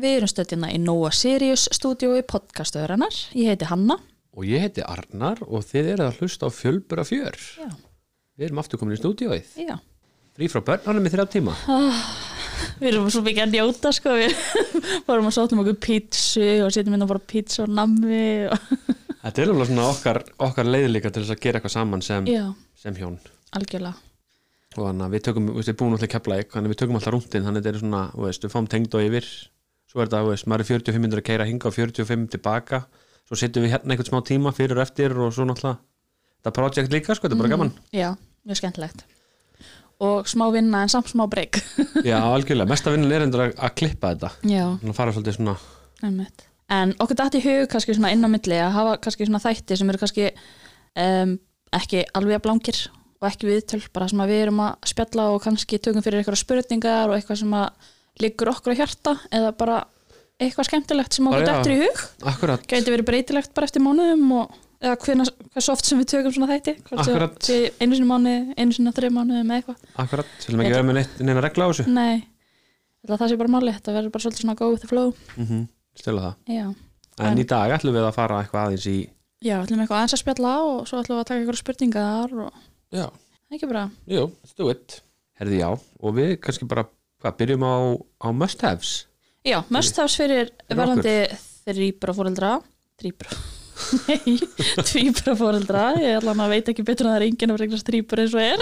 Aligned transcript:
Við 0.00 0.14
erum 0.16 0.30
stöðina 0.30 0.70
í 0.72 0.78
Nóa 0.80 1.10
Sirius 1.12 1.66
stúdiói 1.76 2.22
podcastöðurinnar. 2.24 3.12
Ég 3.36 3.50
heiti 3.50 3.66
Hanna. 3.68 3.98
Og 4.32 4.46
ég 4.48 4.62
heiti 4.64 4.80
Arnar 4.86 5.42
og 5.44 5.66
þið 5.68 5.90
eru 5.92 6.06
að 6.06 6.20
hlusta 6.22 6.48
á 6.48 6.50
fjölbura 6.56 7.04
fjör. 7.04 7.36
Já. 7.60 7.68
Við 8.38 8.46
erum 8.46 8.62
aftur 8.62 8.80
komin 8.80 8.96
í 8.96 9.00
stúdíóið. 9.00 9.50
Já. 9.60 9.74
Frí 10.38 10.48
frá 10.48 10.62
börnunum 10.70 11.04
í 11.04 11.12
þrjá 11.12 11.26
tíma. 11.34 11.58
Við 12.78 12.88
erum 12.94 13.10
svo 13.12 13.24
mikið 13.26 13.44
að 13.44 13.52
njóta 13.58 13.92
sko. 13.92 14.16
Við 14.16 14.40
vorum 15.10 15.28
að 15.28 15.36
sóttum 15.36 15.62
okkur 15.66 15.78
pítsu 15.84 16.48
og 16.64 16.72
setjum 16.72 16.96
inn 16.96 17.04
að 17.04 17.12
bara 17.12 17.24
pítsu 17.34 17.66
og 17.66 17.76
nammi. 17.82 18.24
Og... 18.48 18.74
Þetta 19.26 19.44
er 19.44 19.52
alveg 19.52 19.72
svona 19.74 19.86
okkar, 19.90 20.24
okkar 20.48 20.74
leið 20.78 20.90
líka 20.94 21.12
til 21.12 21.26
þess 21.26 21.36
að 21.36 21.44
gera 21.44 21.60
eitthvað 21.60 21.76
saman 21.76 22.08
sem, 22.08 22.32
sem 22.80 22.96
hjón. 22.96 23.20
algjörlega. 23.52 23.98
Og 24.78 24.84
þannig 24.86 25.10
að 25.10 25.14
við 25.18 25.28
tökum, 25.28 25.54
við 25.60 25.72
búum 25.76 25.96
alltaf 25.98 26.14
keflaðik, 26.14 26.54
þannig 26.54 26.70
að 26.70 26.78
við 26.78 26.84
tökum 26.86 26.96
alltaf 26.96 27.18
rúndin, 27.18 27.42
þannig 27.44 27.58
að 27.58 27.64
þetta 27.66 27.76
er 27.76 27.82
svona, 27.84 28.04
við 28.22 28.54
fáum 28.54 28.68
tengd 28.70 28.94
og 28.96 29.08
yfir. 29.10 29.34
Svo 29.90 29.98
er 29.98 30.06
þetta, 30.06 30.22
þú 30.22 30.30
veist, 30.30 30.46
maður 30.46 30.62
er 30.62 30.68
45 30.68 31.02
minnur 31.02 31.18
að 31.18 31.26
keira 31.26 31.46
hinga 31.48 31.66
og 31.66 31.74
45 31.74 32.26
tilbaka. 32.36 32.78
Svo 33.26 33.38
setjum 33.38 33.64
við 33.64 33.72
hérna 33.74 33.94
einhvern 33.94 34.06
smá 34.06 34.20
tíma 34.28 34.52
fyrir 34.54 34.78
og 34.78 34.84
eftir 34.84 35.16
og 35.18 35.32
svo 35.34 35.46
náttúrulega, 35.48 35.80
þetta 36.38 36.52
er 36.52 36.56
projekt 36.58 36.94
líka, 36.94 37.16
sko, 37.18 37.26
þetta 37.26 37.36
er 37.36 37.42
bara 37.42 37.50
gaman. 37.50 37.72
Já, 37.94 38.06
mjög 38.46 38.60
skemmtilegt. 38.60 39.02
Og 40.06 40.30
smá 40.30 40.46
vinna 40.54 40.84
en 40.86 40.94
samt 40.94 41.10
smá 41.10 41.26
breyk. 41.30 41.58
Já, 42.06 42.20
algjörlega, 42.22 42.70
mesta 42.70 42.94
vinnan 42.94 43.18
er 43.18 43.26
endur 43.26 43.44
að, 43.48 43.58
að 43.58 43.76
klippa 43.82 44.14
þetta. 44.14 44.32
Þannig 44.46 44.94
að 44.94 44.98
fara 45.02 45.18
svolítið 45.18 45.38
svona, 45.40 45.58
einmitt. 46.06 46.48
En 46.70 46.94
okkur 47.02 47.18
dætt 47.18 47.40
í 47.40 47.44
hug 47.48 47.68
kannski 47.72 47.98
svona 47.98 48.14
inn 48.14 48.22
á 48.22 48.30
milli 48.30 48.62
að 48.62 48.74
hafa 48.78 48.96
kannski 49.02 49.26
svona 49.26 49.42
þætti 49.42 49.76
sem 49.76 49.88
eru 49.90 49.98
kannski 49.98 50.28
um, 51.02 51.32
ekki 51.74 52.04
alveg 52.14 52.38
að 52.38 52.44
blangir 52.46 52.84
og 53.18 53.26
ekki 53.26 53.50
viðtöl, 53.50 53.82
bara 53.90 54.06
sem 54.08 54.22
að 54.22 54.30
við 54.30 54.44
erum 54.46 54.62
að 54.68 54.92
spjalla 54.94 55.32
og 55.34 55.42
kannski 55.42 55.80
tökum 55.82 56.06
fyrir 56.06 56.22
eitthvað 56.22 56.38
spurningar 56.44 57.10
og 57.10 57.18
eitthvað 57.18 57.42
sem 57.42 57.58
að 57.58 57.90
liggur 58.24 58.52
okkur 58.52 58.74
á 58.74 58.80
hjarta 58.80 59.16
eða 59.34 59.52
bara 59.58 59.78
eitthvað 60.40 60.68
skemmtilegt 60.70 61.16
sem 61.16 61.28
okkur 61.28 61.46
dættur 61.46 61.74
í 61.74 61.78
hug? 61.84 62.02
Akkurat, 62.32 62.66
gæti 62.68 62.94
verið 62.94 63.08
breytilegt 63.10 63.54
bara 63.56 63.68
eftir 63.68 63.84
mánuðum 63.84 64.26
og 64.38 64.54
eða 64.80 64.96
hvena, 65.04 65.26
hversu 65.54 65.72
oft 65.74 65.88
sem 65.88 66.00
við 66.00 66.08
tökum 66.14 66.34
svona 66.36 66.54
þætti? 66.54 66.76
Einu 67.80 67.96
sinni 67.98 68.08
mánuði, 68.08 68.36
einu 68.56 68.76
sinni 68.76 68.92
á 68.92 68.96
þreim 68.96 69.18
mánuði 69.18 69.42
með 69.44 69.60
eitthvað. 69.60 69.88
Akkurat, 70.04 70.30
viljum 70.46 70.62
ekki 70.64 70.76
vera 70.76 70.86
með 70.88 71.18
neina 71.20 71.44
regla 71.44 71.68
á 71.68 71.70
þessu. 71.70 71.86
Nei, 71.92 72.22
það 73.08 73.26
sé 73.32 73.40
bara 73.42 73.52
máli 73.52 73.74
þetta 73.76 73.96
verður 73.98 74.14
bara 74.14 74.24
svolítið 74.24 74.44
svona 74.46 74.56
go 74.60 74.70
with 74.72 74.84
the 74.86 74.90
flow. 74.90 75.12
Mm 75.36 75.66
Stila 76.00 76.22
það. 76.22 76.54
Já, 76.54 76.66
En, 77.20 77.40
í 77.40 77.44
dag 77.44 77.72
ætlum 77.74 77.96
við 77.96 78.06
að 78.06 78.14
fara 78.16 78.38
eitthvað 78.40 78.68
aðeins 78.68 78.86
í, 78.88 78.96
já 79.44 79.56
ætlum 79.58 79.82
eitthvað 79.82 79.98
aðeins 79.98 80.14
að 80.16 80.20
spjalla 80.22 80.52
og 80.64 80.76
svo 80.88 81.00
ætlum 81.02 81.18
við 81.18 81.20
að 81.20 81.28
taka 81.28 81.40
eitthvað 81.42 81.58
spurningar 81.60 82.34
og 82.46 82.60
já, 82.96 83.06
ekki 83.52 83.68
bara? 83.68 83.82
Jú, 84.08 84.22
let's 84.40 84.56
do 84.56 84.70
it. 84.72 85.00
Herði 85.40 85.58
já, 85.60 85.68
og 85.74 86.16
við 86.16 86.32
kannski 86.44 86.68
bara, 86.70 86.86
hvað, 87.20 87.36
byrjum 87.40 87.64
á, 87.66 87.74
á 88.24 88.28
must 88.32 88.60
haves. 88.66 88.92
Já, 89.46 89.60
must 89.72 89.96
haves 90.00 90.16
fyrir 90.20 90.50
verðandi 90.68 91.14
þrýbra 91.64 92.12
fóreldra 92.16 92.50
Þrýbra 93.00 93.38
Nei, 94.10 94.34
tvíbra 94.90 95.32
fóreldra 95.40 95.84
Ég 95.96 96.18
ætla 96.18 96.34
að 96.36 96.50
veit 96.52 96.68
ekki 96.68 96.84
betur 96.84 97.08
að 97.08 97.14
það 97.14 97.20
er 97.22 97.26
enginn 97.30 97.54
að 97.54 97.60
regnast 97.62 97.88
þrýbra 97.88 98.26
eins 98.26 98.34
og 98.36 98.42
er. 98.44 98.60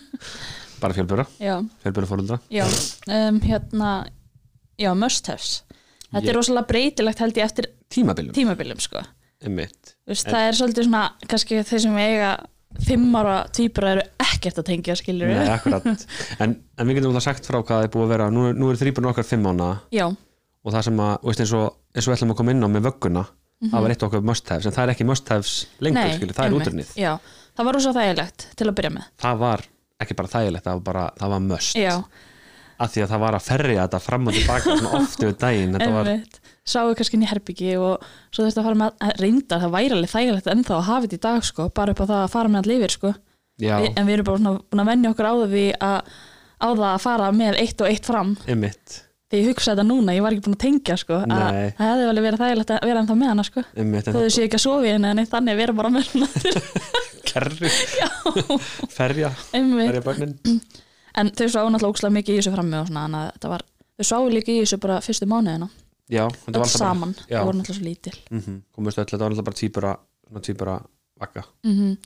Bara 0.80 0.96
fjölbura, 0.96 1.24
fjölbura 1.84 2.08
fóröldra. 2.08 2.38
já, 2.52 2.64
um, 3.12 3.40
hérna 3.44 3.90
Já, 4.80 4.94
must 4.96 5.26
haves. 5.28 5.58
Þetta 6.10 6.24
Ég- 6.24 6.30
er 6.32 6.36
rosalega 6.38 6.66
breytilegt 6.70 7.18
held 7.20 7.36
ég 7.36 7.44
eftir 7.44 7.66
Tímabilum, 7.92 8.32
tímabilum 8.32 8.80
sko. 8.80 9.02
Veist, 9.44 10.26
Það 10.28 10.46
er 10.46 10.56
svolítið 10.56 10.86
svona, 10.88 11.02
kannski 11.28 11.58
þeir 11.64 11.82
sem 11.84 11.96
eiga 12.00 12.30
fimm 12.86 13.14
ára 13.18 13.36
tvíbra 13.52 13.94
eru 13.96 14.04
ekkert 14.22 14.60
að 14.62 14.68
tengja 14.70 14.96
skilur 14.98 15.30
Nei, 15.32 15.48
akkurat. 15.52 15.86
En, 16.40 16.54
en 16.78 16.88
við 16.88 17.00
getum 17.00 17.10
alltaf 17.12 17.26
sagt 17.26 17.48
frá 17.48 17.58
hvað 17.60 17.70
það 17.80 17.86
er 17.88 17.92
búið 17.94 18.06
að 18.06 18.12
vera. 18.14 18.28
Nú, 18.34 18.46
nú 18.56 18.70
er 18.70 18.78
þrýbjörn 18.80 19.10
okkar 19.10 19.26
fimm 19.26 19.48
ána. 19.50 19.70
Já, 19.94 20.06
og 20.60 20.74
það 20.74 20.86
sem 20.90 21.02
að, 21.04 21.12
veist, 21.26 21.42
eins 21.44 21.52
og, 21.56 21.68
eins 21.96 22.06
og 22.06 22.12
við 22.12 22.16
ætlum 22.18 22.32
að 22.34 22.40
koma 22.40 22.54
inn 22.54 22.64
á 22.64 22.68
með 22.70 22.86
vögguna, 22.88 23.26
það 23.66 23.84
var 23.84 23.94
eitt 23.94 24.06
okkar 24.06 24.24
must 24.30 24.50
haves, 24.52 24.66
en 24.68 24.74
það 24.76 24.82
er 24.86 24.94
ekki 24.94 25.06
must 25.08 25.30
haves 25.32 25.52
lengur, 25.84 26.10
skilur, 26.16 26.34
það 26.36 26.48
er 26.50 26.56
útrunnið. 26.58 26.90
Já, 27.00 27.12
það 27.56 27.68
var 27.68 27.78
rosa 27.78 27.94
þægilegt 27.96 28.48
til 28.60 28.68
að 28.68 28.74
byrja 28.80 28.92
með. 28.96 29.06
Það 29.24 29.40
var 29.44 29.64
ekki 30.04 30.16
bara 30.20 30.32
þægilegt, 30.34 30.66
það 30.66 30.78
var 30.78 30.84
bara, 30.90 31.06
það 31.20 31.34
var 31.34 31.46
must. 31.46 31.80
Já, 31.80 31.94
Af 32.80 32.94
því 32.94 33.02
að 33.04 33.10
það 33.12 33.20
var 33.20 33.36
að 33.36 33.42
ferja 33.44 33.82
þetta 33.82 33.98
fram 34.00 34.28
og 34.30 34.36
tilbaka 34.36 34.74
svona 34.78 34.90
oft 34.96 35.20
yfir 35.20 35.34
daginn, 35.42 35.74
þetta 35.76 35.88
var, 35.92 36.08
Sáu 36.70 36.94
kannski 36.98 37.18
inn 37.18 37.26
í 37.26 37.30
herbyggi 37.30 37.74
og 37.80 38.04
svo 38.30 38.44
þurfti 38.44 38.62
að 38.62 38.68
fara 38.68 38.80
með 38.80 39.04
að 39.06 39.22
reynda 39.24 39.58
það 39.64 39.74
væri 39.74 39.94
alveg 39.96 40.12
þægilegt 40.14 40.50
ennþá 40.54 40.76
að 40.76 40.86
hafa 40.88 41.06
þetta 41.06 41.18
í 41.18 41.24
dag 41.26 41.46
sko, 41.48 41.68
bara 41.74 41.94
upp 41.94 42.02
á 42.02 42.06
það 42.06 42.22
að 42.22 42.32
fara 42.36 42.52
með 42.52 42.62
allir 42.62 42.80
yfir 42.80 42.94
sko. 42.96 43.12
Vi, 43.60 43.70
en 43.70 44.06
við 44.08 44.16
erum 44.16 44.28
bara 44.30 44.56
búin 44.70 44.82
að 44.84 44.90
venja 44.94 45.12
okkur 45.12 45.28
á 45.28 45.34
því 45.50 45.64
að 45.84 46.10
á 46.60 46.68
það 46.68 46.90
að 46.90 46.98
fara 47.04 47.30
með 47.36 47.58
eitt 47.60 47.82
og 47.82 47.90
eitt 47.90 48.08
fram. 48.08 48.34
Einmitt, 48.46 49.00
þegar 49.30 49.42
ég 49.42 49.50
hugsa 49.50 49.72
þetta 49.74 49.86
núna, 49.88 50.14
ég 50.16 50.24
var 50.24 50.36
ekki 50.36 50.46
búin 50.46 50.56
að 50.56 50.62
tengja 50.64 50.96
sko, 51.00 51.18
að 51.24 51.34
það 51.34 51.82
hefði 51.84 52.08
alveg 52.12 52.26
verið 52.28 52.44
þægilegt 52.44 52.72
að 52.74 52.86
vera 52.90 53.02
ennþá 53.02 53.16
með 53.20 53.32
hana 53.32 53.46
sko. 53.48 53.64
einmitt, 53.74 54.08
þó 54.08 54.10
en 54.12 54.18
þau 54.20 54.34
séu 54.36 54.46
ekki 54.46 54.58
að 54.58 54.64
sofi 54.64 54.94
henni 54.94 55.10
en 55.12 55.22
þannig 55.34 55.56
að 55.56 55.62
vera 55.64 55.76
bara 55.80 55.92
með 55.94 56.10
hana. 56.14 56.30
Kerri, 57.30 57.70
ferja, 58.90 59.30
ferja 59.52 60.02
börnin. 60.04 60.34
En 61.20 61.30
þau 61.34 61.46
sváu 61.46 61.68
náttúrulega 61.70 61.92
ókslega 61.92 62.16
mikið 62.16 62.34
í 62.34 62.40
þessu 62.40 62.54
frammi 62.54 62.80
og 62.80 62.88
svona, 62.90 63.22
þau 63.42 64.08
sváu 64.08 64.30
líka 64.32 64.52
í 64.54 64.60
þessu 64.62 64.80
bara 64.82 65.00
fyrstu 65.04 65.28
mánuðina, 65.30 65.68
Já, 66.10 66.24
öll 66.26 66.56
bara, 66.56 66.70
saman, 66.70 67.14
já. 67.28 67.38
þau 67.38 67.46
voru 67.48 67.60
náttúrulega 67.60 67.78
svo 67.78 67.86
lítil. 67.86 68.16
mm 68.30 68.58
komist 68.74 68.98
öll, 68.98 69.06
þetta 69.06 69.22
var 69.22 69.30
alltaf 69.30 69.46
bara 69.46 69.60
týpura, 69.60 69.94
týpura 70.42 70.76
vakka. 71.20 71.46
Mm 71.66 71.96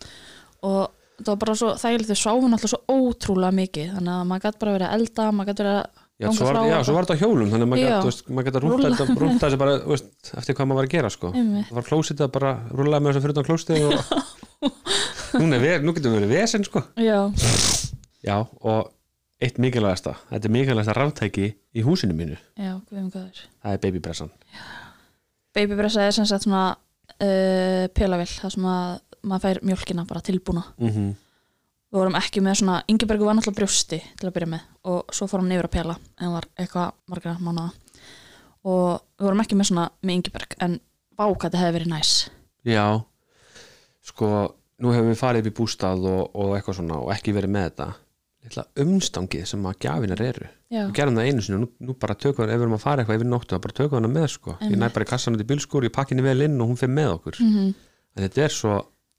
Og 0.65 0.89
þetta 1.19 1.31
var 1.31 1.41
bara 1.45 1.55
svo 1.61 1.75
þægilegt, 1.81 2.11
þau 2.13 2.21
sváu 2.21 2.49
náttúrulega 2.49 2.73
svo 2.75 2.81
ótrúlega 2.95 3.59
mikið, 3.61 3.93
þannig 3.99 4.15
að 4.15 4.25
maður 4.31 4.47
gæti 4.47 4.63
bara 4.65 4.75
verið 4.79 4.89
að 4.89 4.97
elda, 4.99 5.29
maður 5.33 5.53
gæti 5.53 5.65
verið 5.65 5.79
að 5.81 6.03
Já, 6.15 6.29
ganga 6.29 6.47
frá 6.47 6.61
já, 6.71 6.77
svo 6.87 6.93
var 6.95 7.07
þetta 7.09 7.15
á 7.19 7.23
hjólum, 7.25 7.49
þannig 7.51 7.67
að 7.67 7.71
maður 7.75 8.47
gæti, 8.47 8.59
að 8.61 9.17
rúnta 9.19 9.49
þessi 9.49 9.59
bara, 9.59 9.73
veist, 9.91 10.11
eftir 10.39 10.55
hvað 10.55 10.69
maður 10.71 10.79
var 10.79 10.87
að 10.87 10.93
gera, 10.93 11.11
sko. 11.11 11.31
Einmitt. 11.35 11.67
Það 11.67 11.79
var 11.81 11.87
klósið 11.89 12.23
að 12.23 12.31
bara 12.37 12.53
rúlaði 12.71 13.03
með 13.03 13.11
þess 13.11 13.19
að 13.19 13.25
fyrir 13.25 13.35
utan 13.35 13.49
klósið 13.49 13.83
og 13.89 13.95
nú, 15.43 15.49
nú 15.51 15.95
getur 15.97 16.15
við 16.15 16.17
verið 16.21 16.35
vesen, 16.37 16.67
sko. 16.69 16.85
Já, 17.03 17.19
Já, 18.25 18.39
og 18.41 18.93
eitt 19.43 19.59
mikilvægasta, 19.63 20.15
þetta 20.31 20.49
er 20.49 20.55
mikilvægasta 20.55 20.95
ráftæki 20.99 21.51
í 21.75 21.85
húsinu 21.85 22.15
mínu, 22.17 22.39
já, 22.59 22.79
það 22.91 23.73
er 23.73 23.83
babypressan. 23.83 24.33
Babybressa 25.55 26.03
er 26.03 26.15
sem 26.15 26.27
sagt 26.27 26.47
svona 26.47 26.75
uh, 26.75 27.85
pelavill, 27.95 28.31
það 28.31 28.57
sem 28.57 28.71
að 28.71 28.89
maður 29.25 29.45
fær 29.47 29.61
mjólkina 29.71 30.09
bara 30.09 30.25
tilbúna. 30.25 30.65
Mm 30.79 31.15
Við 31.95 32.01
vorum 32.01 32.17
ekki 32.19 32.41
með 32.43 32.57
svona, 32.59 32.81
Ingebergu 32.91 33.23
var 33.23 33.37
náttúrulega 33.39 33.61
brjósti 33.61 34.01
til 34.19 34.27
að 34.27 34.33
byrja 34.35 34.49
með 34.51 34.63
og 34.91 35.13
svo 35.15 35.29
fór 35.31 35.45
hann 35.45 35.53
yfir 35.55 35.69
að 35.69 35.75
pela 35.77 35.95
en 36.19 36.33
var 36.35 36.47
eitthvað 36.59 36.97
margra 37.07 37.35
mánuða 37.39 37.69
og 38.67 38.89
við 39.15 39.27
vorum 39.29 39.43
ekki 39.45 39.59
með 39.61 39.69
svona 39.69 39.85
með 40.03 40.17
Ingeberg 40.17 40.57
en 40.67 40.75
hvað 41.15 41.37
þetta 41.45 41.61
hefði 41.61 41.77
verið 41.77 41.93
næs. 41.93 42.11
Já, 42.67 42.87
sko, 44.11 44.31
nú 44.83 44.91
hefur 44.91 45.07
við 45.13 45.21
farið 45.21 45.45
upp 45.45 45.53
í 45.53 45.55
bústað 45.61 46.09
og, 46.11 46.35
og 46.35 46.57
eitthvað 46.57 46.81
svona 46.81 46.99
og 46.99 47.13
ekki 47.15 47.37
verið 47.37 47.55
með 47.55 47.69
þetta 47.69 47.89
umstangið 48.85 49.47
sem 49.49 49.65
að 49.67 49.79
gjafinar 49.85 50.23
eru. 50.25 50.51
Við 50.75 50.93
gerum 50.97 51.19
það 51.19 51.29
einu 51.31 51.45
og 51.45 51.63
nú, 51.63 51.69
nú 51.89 51.97
bara 52.01 52.17
tökum 52.19 52.45
við, 52.45 52.53
ef 52.53 52.59
við 52.59 52.67
erum 52.67 52.77
að 52.77 52.85
fara 52.85 53.03
eitthvað 53.03 53.21
yfir 53.21 53.31
nóttu, 53.31 53.59
bara 53.63 53.77
tökum 53.79 53.95
við 53.95 54.01
hana 54.03 54.13
með, 54.15 54.27
sko. 54.35 54.57
Ég 54.61 54.77
næ 54.81 54.89
bara 54.91 55.07
í 55.07 55.11
kassan 55.11 55.39
út 55.39 55.45
í 55.45 55.49
bílskúr, 55.49 55.87
ég 55.89 55.95
pakki 55.95 56.15
henni 56.15 56.27
vel 56.27 56.45
inn 56.45 56.61
og 56.61 56.73
hún 56.73 56.81
fyrir 56.81 56.97
með 56.99 57.13
okkur. 57.19 57.41
mm 57.41 57.75
En 58.15 58.23
þetta 58.23 58.45
er 58.45 58.53
svo, 58.55 58.75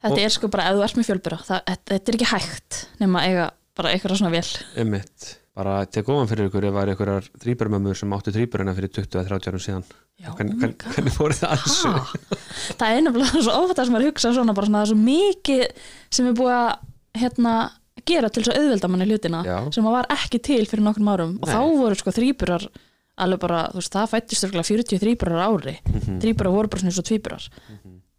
þetta 0.06 0.22
er 0.24 0.32
sko 0.32 0.50
bara 0.52 0.70
ef 0.70 0.78
þú 0.78 0.84
ert 0.86 1.00
með 1.00 1.08
fjölbura, 1.10 1.40
það, 1.44 1.64
þetta, 1.72 1.96
er 1.98 2.18
ekki 2.18 2.30
hægt 2.30 2.78
nema 3.02 3.20
að 3.22 3.32
eiga 3.32 3.48
bara 3.76 3.92
eitthvað 3.92 4.20
svona 4.22 4.32
vel 4.32 4.46
einmitt, 4.80 5.26
bara 5.56 5.74
tek 5.92 6.12
ofan 6.14 6.30
fyrir 6.32 6.48
ykkur 6.48 6.68
ef 6.70 6.76
það 6.78 6.86
er 6.86 6.92
einhverjar 6.94 7.28
þrýburmömmur 7.44 8.00
sem 8.00 8.16
áttu 8.16 8.34
þrýburina 8.36 8.76
fyrir 8.78 8.94
20-30 8.96 9.50
árum 9.52 9.64
síðan. 9.66 9.86
Já, 10.16 10.30
Hvern, 10.32 10.54
oh 10.54 10.56
my 10.56 10.62
hvern, 10.62 10.78
hvernig 10.96 11.16
fóru 11.18 11.36
það 11.36 11.56
að 11.58 11.66
þessu? 11.66 11.92
Ha? 11.92 12.40
Það 12.80 13.00
er 13.02 13.42
svo 13.44 13.58
ofta 13.66 13.84
sem 13.84 13.96
maður 13.98 14.08
hugsa 14.14 14.32
svona 14.32 14.56
svona 14.56 14.78
það 14.78 14.86
er 14.86 14.92
svo 14.94 15.00
mikið 15.02 15.90
sem 16.16 16.30
er 16.30 16.38
búið 16.40 16.56
að 16.56 16.70
hérna, 17.20 17.56
gera 18.06 18.30
til 18.30 18.44
þess 18.44 18.52
að 18.54 18.60
auðvelda 18.62 18.90
manni 18.94 19.08
hlutina 19.10 19.40
Já. 19.46 19.56
sem 19.74 19.86
að 19.90 19.96
var 19.98 20.08
ekki 20.16 20.42
til 20.46 20.66
fyrir 20.70 20.84
nokkrum 20.86 21.10
árum. 21.14 21.34
Og 21.42 21.48
Nei. 21.50 21.56
þá 21.56 21.62
voru 21.80 21.96
sko 22.00 22.12
þrýburar 22.16 22.68
alveg 23.26 23.40
bara, 23.40 23.62
þú 23.72 23.80
veist, 23.80 23.94
það 23.96 24.10
fættist 24.12 24.44
örugglega 24.46 24.70
40 24.70 25.00
þrýburar 25.06 25.42
ári, 25.48 25.76
mm 25.86 25.96
Mhm. 26.06 26.20
þrýburar 26.22 26.52
voru 26.52 26.68
bara 26.70 26.82
svona 26.82 26.92
eins 26.92 27.00
og 27.00 27.08
tvíburar. 27.10 27.50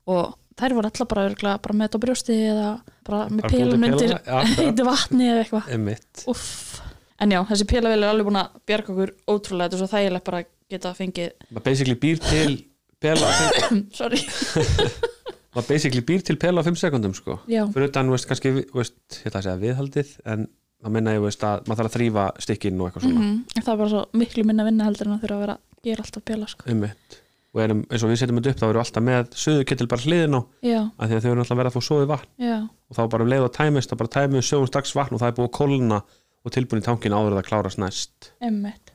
Og 0.06 0.34
þær 0.56 0.72
voru 0.78 0.88
allar 0.90 1.08
bara, 1.10 1.24
örugglega 1.28 1.62
bara 1.62 1.74
með 1.76 1.88
þetta 1.88 2.00
brjósti 2.06 2.36
eða 2.50 2.68
bara 3.04 3.28
með 3.28 3.48
til 3.50 3.68
undir 3.76 4.14
heitu 4.56 4.84
vatni 4.90 5.28
eða 5.28 5.44
eitthvað. 5.44 6.80
En 7.18 7.30
já, 7.32 7.40
þessi 7.48 7.64
pelavel 7.68 8.02
er 8.04 8.10
alveg 8.12 8.26
búin 8.28 8.36
að 8.42 8.56
bjarga 8.68 8.92
okkur 8.92 9.12
ótrúlega, 9.28 9.68
þetta 9.70 9.76
er 9.76 9.80
svo 9.80 9.90
þægilegt 9.92 10.24
bara 10.24 10.38
að 10.42 10.46
geta 10.68 10.90
fengið, 10.96 11.30
Maður 11.52 11.64
basically 11.64 11.94
býr 11.96 12.18
til 12.20 12.56
pela, 13.00 13.30
sorry 13.98 14.18
maður 15.56 15.68
basically 15.72 16.04
býr 16.06 16.24
til 16.26 16.38
pela 16.40 16.62
á 16.62 16.66
5 16.66 16.78
sekundum, 16.80 17.14
sko. 17.16 17.38
já, 17.50 17.64
fyrir 17.74 17.90
utan, 17.90 18.12
veist, 18.12 18.28
kannski, 18.30 18.52
veist, 18.74 18.96
ég 19.18 19.28
ætla 19.30 19.42
að 19.42 19.46
segja 19.48 19.60
viðhaldið, 19.64 20.14
en 20.32 20.48
það 20.84 20.96
menna 20.96 21.14
ég, 21.16 21.22
veist, 21.24 21.44
að 21.46 21.66
maður 21.66 21.82
þarf 21.82 21.90
að 21.90 21.96
þrýfa 21.98 22.26
stykkin 22.46 22.80
og 22.80 22.90
eitthvað 22.90 23.06
svona, 23.06 23.22
mm 23.22 23.62
það 23.62 23.72
er 23.72 23.78
bara 23.82 23.92
svo 23.94 24.02
miklu 24.20 24.44
minna 24.46 24.66
vinna 24.66 24.88
heldur 24.88 25.08
en 25.08 25.16
að 25.16 25.22
þurfa 25.24 25.36
að 25.38 25.46
vera 25.46 25.56
að 25.56 25.88
gera 25.88 26.04
alltaf 26.06 26.26
pela 26.30 26.50
sko. 26.52 26.68
ummitt 26.70 27.22
og 27.56 27.62
erum, 27.64 27.78
eins 27.88 28.02
og 28.04 28.10
við 28.12 28.18
setjum 28.20 28.40
þetta 28.42 28.52
upp, 28.52 28.58
þá 28.60 28.66
við 28.68 28.80
alltaf 28.82 29.04
með 29.06 29.30
suðukettil 29.40 29.86
bara 29.88 30.04
hliðin 30.04 30.36
á, 30.36 30.40
af 30.44 31.06
því 31.08 31.16
að 31.16 31.22
þau 31.24 31.30
eru 31.30 31.40
alltaf 31.40 31.60
verið 31.62 31.70
að 31.70 31.76
fá 31.78 31.86
sóði 31.86 32.08
vatn. 32.10 32.28
Já, 32.36 32.56
og 32.68 32.98
þá 32.98 33.00
bara 33.14 33.24
um 33.24 33.30
leið 33.32 33.46
og 33.46 33.54
tæmist, 33.56 33.88
þá 33.88 34.00
bara 34.02 34.12
tæmum 34.12 34.36
við 34.36 34.44
sjóum 34.50 34.66
strax 34.68 34.92
vatn 34.92 35.16
og 35.16 35.22
það 35.22 35.30
er 35.30 35.38
búið 35.38 35.48
að 35.48 35.54
kólna 35.56 36.02
og 36.44 36.52
tilbúin 36.52 36.82
í 36.82 36.84
tankin 36.84 37.16
áður 37.16 37.32
en 37.32 37.40
það 37.40 37.48
klárast 37.48 37.80
næst. 37.80 38.28
Emmitt 38.44 38.92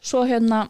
svo 0.00 0.24
hérna 0.24 0.64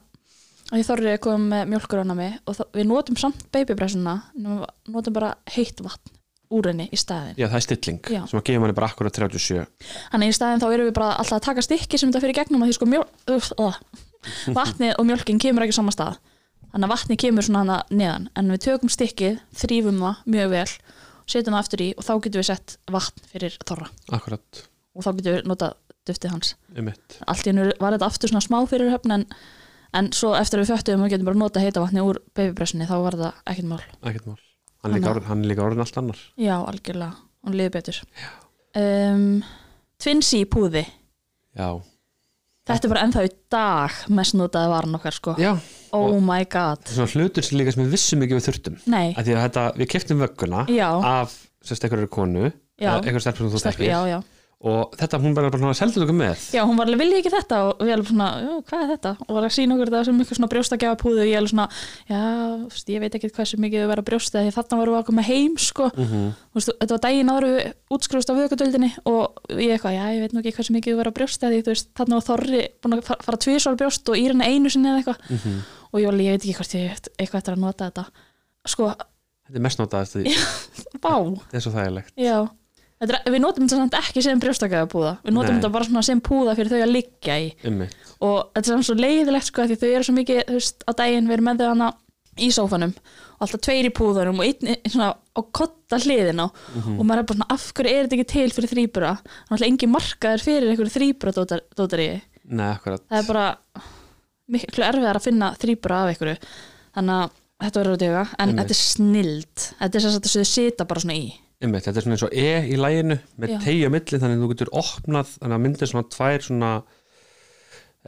og 0.71 0.79
ég 0.79 0.87
þorri 0.87 1.13
að 1.15 1.21
koma 1.27 1.51
með 1.55 1.75
mjölkur 1.75 2.03
á 2.03 2.15
mig 2.15 2.39
og 2.47 2.63
við 2.77 2.89
notum 2.89 3.19
samt 3.21 3.45
babybressuna 3.55 4.17
notum 4.39 5.17
bara 5.17 5.35
heitt 5.57 5.83
vatn 5.85 6.17
úr 6.51 6.67
henni 6.67 6.89
í 6.91 6.99
staðin 6.99 7.37
já, 7.39 7.47
það 7.47 7.59
er 7.61 7.67
stilling 7.67 7.99
Já. 8.11 8.23
sem 8.27 8.41
að 8.41 8.47
gefa 8.49 8.63
manni 8.63 8.75
bara 8.75 8.89
akkurat 8.91 9.15
37 9.15 9.67
þannig 10.11 10.33
í 10.33 10.35
staðin 10.35 10.63
þá 10.63 10.71
erum 10.73 10.89
við 10.89 10.97
bara 10.99 11.13
alltaf 11.21 11.39
að 11.39 11.45
taka 11.47 11.67
stykki 11.67 12.01
sem 12.01 12.11
þetta 12.11 12.25
fyrir 12.25 12.39
gegnum 12.41 12.65
að 12.65 12.73
því 12.73 12.79
sko 12.79 12.89
mjöl, 12.91 13.05
uh, 13.31 13.79
vatnið 14.59 14.97
og 14.99 15.07
mjölkin 15.09 15.41
kemur 15.41 15.67
ekki 15.67 15.77
sama 15.77 15.95
stað. 15.95 16.19
Þannig 16.71 16.87
að 16.87 16.93
vatnið 16.95 17.21
kemur 17.25 17.47
svona 17.47 17.63
hana 17.65 17.79
neðan 17.91 18.27
en 18.39 18.51
við 18.55 18.65
tökum 18.67 18.93
stykkið, 18.93 19.39
þrýfum 19.59 20.03
það 20.05 20.25
mjög 20.35 20.51
vel 20.55 20.67
setjum 21.31 21.55
það 21.55 21.63
aftur 21.63 21.85
í 21.85 21.89
og 21.95 22.07
þá 22.07 22.13
getum 22.25 22.43
við 22.43 22.49
sett 22.51 22.77
vatn 22.91 23.25
fyrir 23.31 23.57
þorra. 23.67 23.89
Akkurat, 24.17 24.63
og 24.95 25.07
þá 25.07 25.11
getum 25.11 25.37
við 25.37 25.49
notað 25.51 25.77
duftið 26.09 26.35
hans. 26.35 26.53
Allt 27.27 27.47
í 27.47 27.51
hennu 27.53 27.67
var 27.83 27.97
þetta 27.97 28.09
aftur 28.11 28.33
svona 28.33 28.45
smá 28.45 28.59
fyrir 28.71 28.91
höfn 28.95 29.17
en, 29.19 29.27
en 29.97 30.11
svo 30.17 30.33
eftir 30.39 30.61
að 30.61 30.65
við 30.67 30.73
föttum 30.75 31.05
og 31.07 31.11
getum 31.13 31.29
bara 31.31 31.41
notað 31.41 31.67
heita 31.67 31.83
vatni 31.85 32.05
úr 32.05 32.21
babybressunni 32.37 32.87
þá 32.89 32.97
var 33.05 33.17
það 33.21 33.41
ekkert 33.53 33.71
mál. 33.73 33.81
Ekkert 34.07 34.29
mál. 34.31 34.39
Hann 34.81 34.95
líka, 34.97 35.11
orðin, 35.13 35.27
hann 35.29 35.43
líka 35.51 35.65
orðin 35.67 35.85
allt 35.85 35.99
annar. 36.01 36.21
Já, 36.41 36.55
algjörlega, 36.57 37.17
hún 37.45 37.57
liði 37.59 37.73
betur. 37.75 37.99
Um, 38.81 39.25
Twinsy 40.01 40.45
púði. 40.49 40.85
Já, 41.59 41.69
þetta 42.71 42.87
er 42.87 42.93
bara 42.95 43.03
ennþá 43.05 43.25
í 43.27 43.31
dag 43.53 43.99
mest 44.15 44.37
notaði 44.39 44.71
varan 44.73 44.97
okkar 45.01 45.17
sko. 45.17 45.35
Já. 45.43 45.53
Oh 45.97 46.17
my 46.23 46.45
god, 46.47 46.85
það 46.87 47.03
er 47.05 47.11
svona 47.11 47.27
hlutur 47.27 47.45
sem 47.45 47.59
líka 47.59 47.75
sem 47.75 47.83
við 47.85 47.95
vissum 47.97 48.23
ekki 48.25 48.37
við 48.39 48.47
þurftum. 48.47 48.77
Nei. 48.95 49.09
Að 49.19 49.27
því 49.27 49.35
að 49.37 49.45
þetta, 49.49 49.65
við 49.83 49.89
keftum 49.97 50.21
vögguna 50.23 50.65
já, 50.71 50.89
af 51.11 51.35
sérst 51.67 51.85
einhverju 51.89 52.09
konu 52.15 52.45
Já. 52.81 52.93
eða 52.95 53.01
einhverju 53.03 53.25
stelpur 53.27 53.43
sem 53.43 53.51
þú 53.53 53.61
stelpu, 53.61 53.83
þekkir. 53.83 53.91
já, 53.91 54.01
já 54.15 54.21
og 54.61 54.93
þetta 55.01 55.19
hún 55.23 55.33
bara 55.33 55.49
bara 55.49 55.73
seldi 55.73 56.03
okkur 56.03 56.17
með. 56.17 56.41
Já, 56.53 56.61
hún 56.69 56.77
var 56.77 56.91
alveg 56.91 57.01
viljið 57.01 57.21
ekki 57.23 57.31
þetta? 57.33 57.59
Og 57.71 57.79
við 57.81 57.95
alveg 57.95 58.11
svona, 58.11 58.27
já, 58.45 58.51
hvað 58.69 58.83
er 58.85 58.91
þetta? 58.91 59.13
Og 59.25 59.31
var 59.39 59.47
að 59.47 59.55
sína 59.57 59.77
okkur 59.77 59.91
þetta 59.91 60.03
sem 60.05 60.19
eitthvað 60.21 60.39
svona 60.39 60.51
brjóstakjafa 60.53 60.99
púði 61.01 61.23
og 61.23 61.31
ég 61.31 61.39
alveg 61.41 61.53
svona, 61.55 61.67
já, 62.11 62.21
veist, 62.67 62.93
ég 62.93 63.01
veit 63.01 63.17
ekki 63.17 63.31
hvað 63.33 63.49
sem 63.49 63.63
mikið 63.65 63.81
við 63.81 63.89
vera 63.95 64.05
brjósta 64.11 64.43
því 64.45 64.53
þarna 64.59 64.81
varum 64.83 64.97
við 64.97 65.01
að 65.01 65.07
koma 65.09 65.25
heim 65.31 65.57
sko, 65.57 65.89
mm 65.97 66.29
Þú 66.51 66.59
veist, 66.59 66.73
þetta 66.83 66.97
var 66.97 67.03
daginn 67.07 67.31
áður 67.31 67.47
við 67.47 67.61
útskrifust 67.95 68.31
á 68.31 68.35
vökutöldinni 68.37 68.91
og 69.07 69.55
ég 69.55 69.77
eitthvað, 69.77 69.97
já, 69.97 70.05
ég 70.13 70.25
veit 70.25 70.33
nú 70.35 70.41
ekki 70.43 70.53
hvað 70.57 70.67
sem 70.67 70.77
mikið 70.77 70.93
við 70.93 71.01
vera 71.01 71.15
brjósta 71.15 71.51
því, 71.53 71.61
veist, 71.71 71.91
þarna 71.97 72.19
var 72.19 72.27
Þorri 72.27 72.63
búin 72.83 72.97
að 72.97 73.05
fara, 73.07 73.25
fara 73.29 73.41
tvisvar 73.45 73.79
brjóst 73.79 74.11
og 74.11 74.19
Írina 74.19 74.49
einu 74.51 74.73
sinni 74.73 74.91
eða 74.91 74.99
eitthvað. 74.99 75.21
-hmm. 75.31 75.61
og 75.93 76.01
ég 76.01 76.11
var 76.11 76.17
alveg, 76.17 76.27
ég 76.27 76.35
veit 76.35 76.45
ekki 76.45 76.59
hvort 76.59 76.75
ég 76.75 76.91
eitthvað 77.23 77.39
eftir 77.41 77.55
að 77.55 77.63
nota 77.63 77.87
þetta. 77.87 78.05
Sko, 78.67 78.91
þetta 79.47 79.61
er 79.61 79.67
mest 79.69 79.79
notaðast 79.79 80.19
því 80.19 80.35
vá, 81.05 81.15
þetta 81.47 81.57
er 81.57 81.65
svo 81.65 81.73
þægilegt. 81.79 82.13
Já 82.19 82.39
er, 83.01 83.17
við 83.33 83.41
notum 83.41 83.65
þetta 83.67 83.79
samt 83.81 83.97
ekki 84.01 84.23
sem 84.27 84.41
brjóstakæða 84.43 84.89
púða 84.93 85.13
við 85.25 85.33
notum 85.37 85.55
Nei. 85.55 85.59
þetta 85.61 85.73
bara 85.73 85.89
svona 85.89 86.03
sem 86.05 86.21
púða 86.21 86.55
fyrir 86.59 86.71
þau 86.75 86.83
að 86.85 86.93
liggja 86.95 87.39
í. 87.41 87.49
Einmitt. 87.65 87.97
og 88.21 88.37
þetta 88.53 88.61
er 88.67 88.71
samt 88.75 88.89
svo 88.91 88.97
leiðilegt 89.01 89.49
sko 89.49 89.67
því 89.71 89.79
þau 89.81 89.89
eru 89.95 90.05
svo 90.09 90.15
mikið, 90.19 90.41
þú 90.51 90.59
veist, 90.59 90.85
á 90.85 90.91
daginn 91.01 91.29
við 91.31 91.37
erum 91.39 91.49
með 91.51 91.63
þau 91.65 91.69
hana 91.73 91.91
í 92.41 92.49
sófanum. 92.55 92.93
Og 93.41 93.47
alltaf 93.47 93.61
tveir 93.65 93.89
í 93.89 93.93
púðanum 93.97 94.39
og 94.41 94.45
einn 94.47 94.69
í- 94.75 94.91
svona 94.93 95.09
á 95.17 95.41
kotta 95.57 95.97
hliðina 96.01 96.45
og 96.51 97.01
maður 97.09 97.23
er 97.23 97.27
bara 97.31 97.39
svona, 97.41 97.49
af 97.57 97.65
hverju 97.75 97.91
er 97.97 98.05
þetta 98.07 98.17
ekki 98.19 98.29
til 98.35 98.51
fyrir 98.55 98.71
þrýbura 98.75 99.11
þannig 99.49 99.63
að 99.65 99.67
engin 99.71 99.93
markaður 99.95 100.45
fyrir 100.45 100.69
einhverju 100.71 100.95
þrýbura 100.95 101.33
dótari 101.81 102.09
Nei, 102.51 102.67
akkurat. 102.75 103.03
Það 103.09 103.19
er 103.23 103.27
bara 103.29 103.45
miklu 104.51 104.85
erfiðar 104.85 105.19
að 105.21 105.27
finna 105.29 105.51
þrýbura 105.61 105.99
af 106.05 106.11
einhverju. 106.13 106.39
Þannig 106.97 107.17
að 107.17 107.37
þetta 107.65 107.81
verður 107.83 107.95
að 107.97 108.03
döga 108.05 108.23
en 108.27 108.49
Einmitt. 108.49 108.61
þetta 108.61 108.75
er 108.77 108.81
snild. 108.81 109.67
Þetta 109.81 110.01
er 110.01 110.05
þess 110.07 110.19
að 110.19 110.31
þau 110.35 110.49
sita 110.51 110.87
bara 110.91 111.01
svona 111.05 111.19
í 111.21 111.29
Einmitt, 111.61 111.85
þetta 111.85 112.01
er 112.01 112.05
svona 112.07 112.17
eins 112.17 112.23
og 112.25 112.33
E 112.41 112.45
í 112.73 112.77
læginu 112.81 113.19
með 113.41 113.51
tegja 113.61 113.89
milli 113.93 114.19
þannig 114.21 114.39
að 114.39 114.45
þú 114.45 114.51
getur 114.55 114.71
opnað 114.81 115.33
þannig 115.35 115.57
að 115.59 115.63
myndir 115.67 115.91
svona 115.91 116.07
tvær 116.15 116.45
svona 116.47 116.71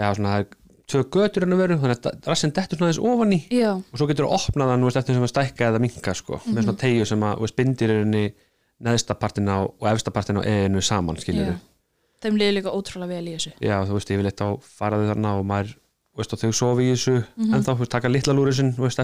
já 0.01 0.07
svona 0.17 0.31
það 0.33 0.39
er 0.41 0.47
tvö 0.93 1.03
götur 1.17 1.45
en 1.47 1.53
að 1.53 1.61
veru 1.61 1.77
þannig 1.83 1.99
að 2.09 2.29
rassin 2.33 2.55
dettur 2.57 2.81
svona 2.81 2.89
aðeins 2.89 3.03
ofan 3.13 3.35
í 3.37 3.41
já, 3.53 3.73
og 3.77 4.01
svo 4.01 4.09
getur 4.09 4.25
þú 4.25 4.39
opnað 4.39 4.73
það 4.73 4.81
nú 4.81 4.89
eftir 4.93 5.19
sem 5.19 5.27
að 5.27 5.33
stækka 5.35 5.69
eða 5.69 5.83
minka 5.85 6.15
sko 6.17 6.39
með 6.41 6.49
Mhm. 6.55 6.65
svona 6.65 6.81
tegju 6.81 7.05
sem 7.13 7.21
að 7.29 7.37
þú 7.37 7.45
veist, 7.45 7.57
bindir 7.61 7.91
er 7.93 8.01
henni 8.07 8.25
neðsta 8.83 9.15
partin 9.21 9.49
á 9.53 9.59
og 9.69 9.87
efsta 9.93 10.11
partin 10.17 10.41
á 10.41 10.43
E-inu 10.49 10.81
saman 10.83 11.17
skiljur 11.21 11.53
já. 11.53 11.57
þeim 12.25 12.39
liður 12.41 12.57
líka 12.57 12.73
ótrúlega 12.73 13.09
vel 13.09 13.27
í 13.29 13.37
þessu. 13.37 13.53
Já 13.61 13.85
þú 13.85 13.93
veist 13.99 14.09
ég 14.11 14.17
vil 14.17 14.31
eitthvað 14.33 14.63
faraði 14.65 15.13
þarna 15.13 15.37
og 15.39 15.45
maður 15.45 15.75
veist, 16.17 16.33
og 16.33 16.39
þau 16.41 16.53
sofi 16.57 16.89
í 16.89 16.93
þessu 16.97 17.25
Mhm. 17.37 17.55
en 17.55 17.63
þá 17.63 17.77
veist, 17.79 17.91
taka 17.91 18.09
litla 18.09 18.33
lúri 18.33 18.55
sinn 18.55 18.73
veist, 18.81 18.97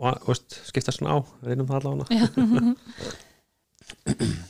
og, 0.00 0.26
veist, 0.26 0.58
skipta 0.68 0.94
svona 0.94 1.16
á, 1.16 1.18
reynum 1.46 1.68
það 1.68 1.78
allavega. 1.80 2.06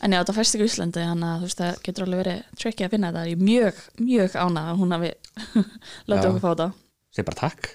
En 0.04 0.14
já, 0.14 0.18
þetta 0.20 0.34
fæst 0.36 0.54
ekki 0.54 0.64
í 0.64 0.70
Íslandi 0.70 1.02
þannig 1.02 1.28
að 1.28 1.38
þú 1.42 1.46
veist, 1.48 1.60
það 1.60 1.82
getur 1.86 2.06
alveg 2.06 2.20
verið 2.22 2.38
tricky 2.60 2.86
að 2.86 2.92
finna 2.94 3.10
þetta. 3.10 3.28
Ég 3.28 3.36
er 3.36 3.44
mjög, 3.50 3.76
mjög 4.00 4.30
ánað 4.38 4.70
að 4.70 4.80
hún 4.80 4.94
hafi 4.94 5.10
látið 6.10 6.28
okkur 6.30 6.42
fá 6.42 6.50
þetta. 6.50 6.68
Segi 7.14 7.26
bara 7.28 7.40
takk. 7.42 7.60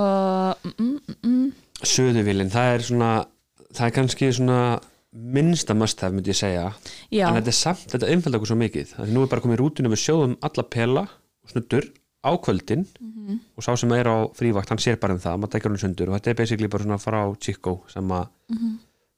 Og 0.00 0.54
mm, 0.62 0.74
mm, 0.76 0.96
mm, 0.96 1.16
mm. 1.26 1.46
Suðuvílin, 1.80 2.52
það 2.52 2.66
er 2.74 2.84
svona 2.86 3.10
það 3.74 3.86
er 3.86 3.94
kannski 3.96 4.30
svona 4.34 4.60
minnsta 5.10 5.74
must-have 5.74 6.14
myndi 6.14 6.30
ég 6.30 6.38
segja. 6.38 6.68
Já, 7.10 7.26
en 7.26 7.38
þetta 7.40 7.50
er 7.50 7.58
samt, 7.58 7.88
þetta 7.90 8.10
umfælda 8.14 8.38
okkur 8.38 8.52
svo 8.52 8.58
mikið 8.60 8.92
þannig 8.94 9.16
nú 9.16 9.24
er 9.24 9.32
bara 9.32 9.44
komið 9.44 9.58
í 9.58 9.60
rútinu 9.62 9.90
við 9.90 10.02
sjóðum 10.04 10.36
alla 10.46 10.66
pela 10.70 11.04
og 11.10 11.54
snuttur 11.54 11.88
á 12.20 12.30
kvöldin 12.36 12.86
Mhm. 13.00 13.38
og 13.56 13.62
sá 13.64 13.76
sem 13.78 13.92
er 13.92 14.04
á 14.08 14.16
frívakt, 14.34 14.68
hann 14.68 14.78
sér 14.78 14.98
bara 15.00 15.14
um 15.14 15.20
það 15.20 15.38
maður 15.40 15.50
tekjar 15.54 15.70
hann 15.70 15.78
sundur 15.78 16.08
og 16.10 16.14
þetta 16.20 16.30
er 16.30 16.34
basically 16.34 16.68
bara 16.68 16.84
svona 16.84 16.98
frá 16.98 17.20
Chico 17.40 17.82
sem 17.88 18.08
að 18.08 18.26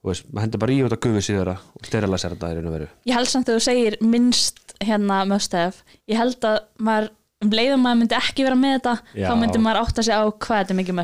þú 0.02 0.10
veist, 0.10 0.24
maður 0.32 0.40
hendur 0.42 0.58
bara 0.58 0.72
í 0.72 0.82
út 0.84 0.92
að 0.92 1.00
gufi 1.06 1.22
síðara 1.22 1.56
og 1.58 1.86
sterilisera 1.86 2.34
þetta 2.36 2.50
í 2.52 2.54
raun 2.56 2.66
og 2.66 2.72
veru 2.76 2.88
ég 3.06 3.14
held 3.14 3.28
samt 3.28 3.48
að 3.48 3.56
þú 3.58 3.62
segir 3.66 3.96
minnst 4.02 4.58
hérna 4.82 5.24
have 5.54 5.74
ég 6.08 6.16
held 6.16 6.40
að 6.44 6.58
maður 6.78 7.10
um 7.42 7.50
leiðum 7.50 7.82
maður 7.82 7.98
myndi 8.02 8.14
ekki 8.18 8.44
vera 8.46 8.54
með 8.58 8.74
þetta 8.78 8.94
Já. 9.18 9.28
þá 9.30 9.34
myndi 9.40 9.58
maður 9.62 9.80
átta 9.82 10.02
sig 10.02 10.14
á 10.14 10.22
hvað 10.30 10.58
þetta 10.62 10.70
er 10.70 10.80
mikið 10.82 10.94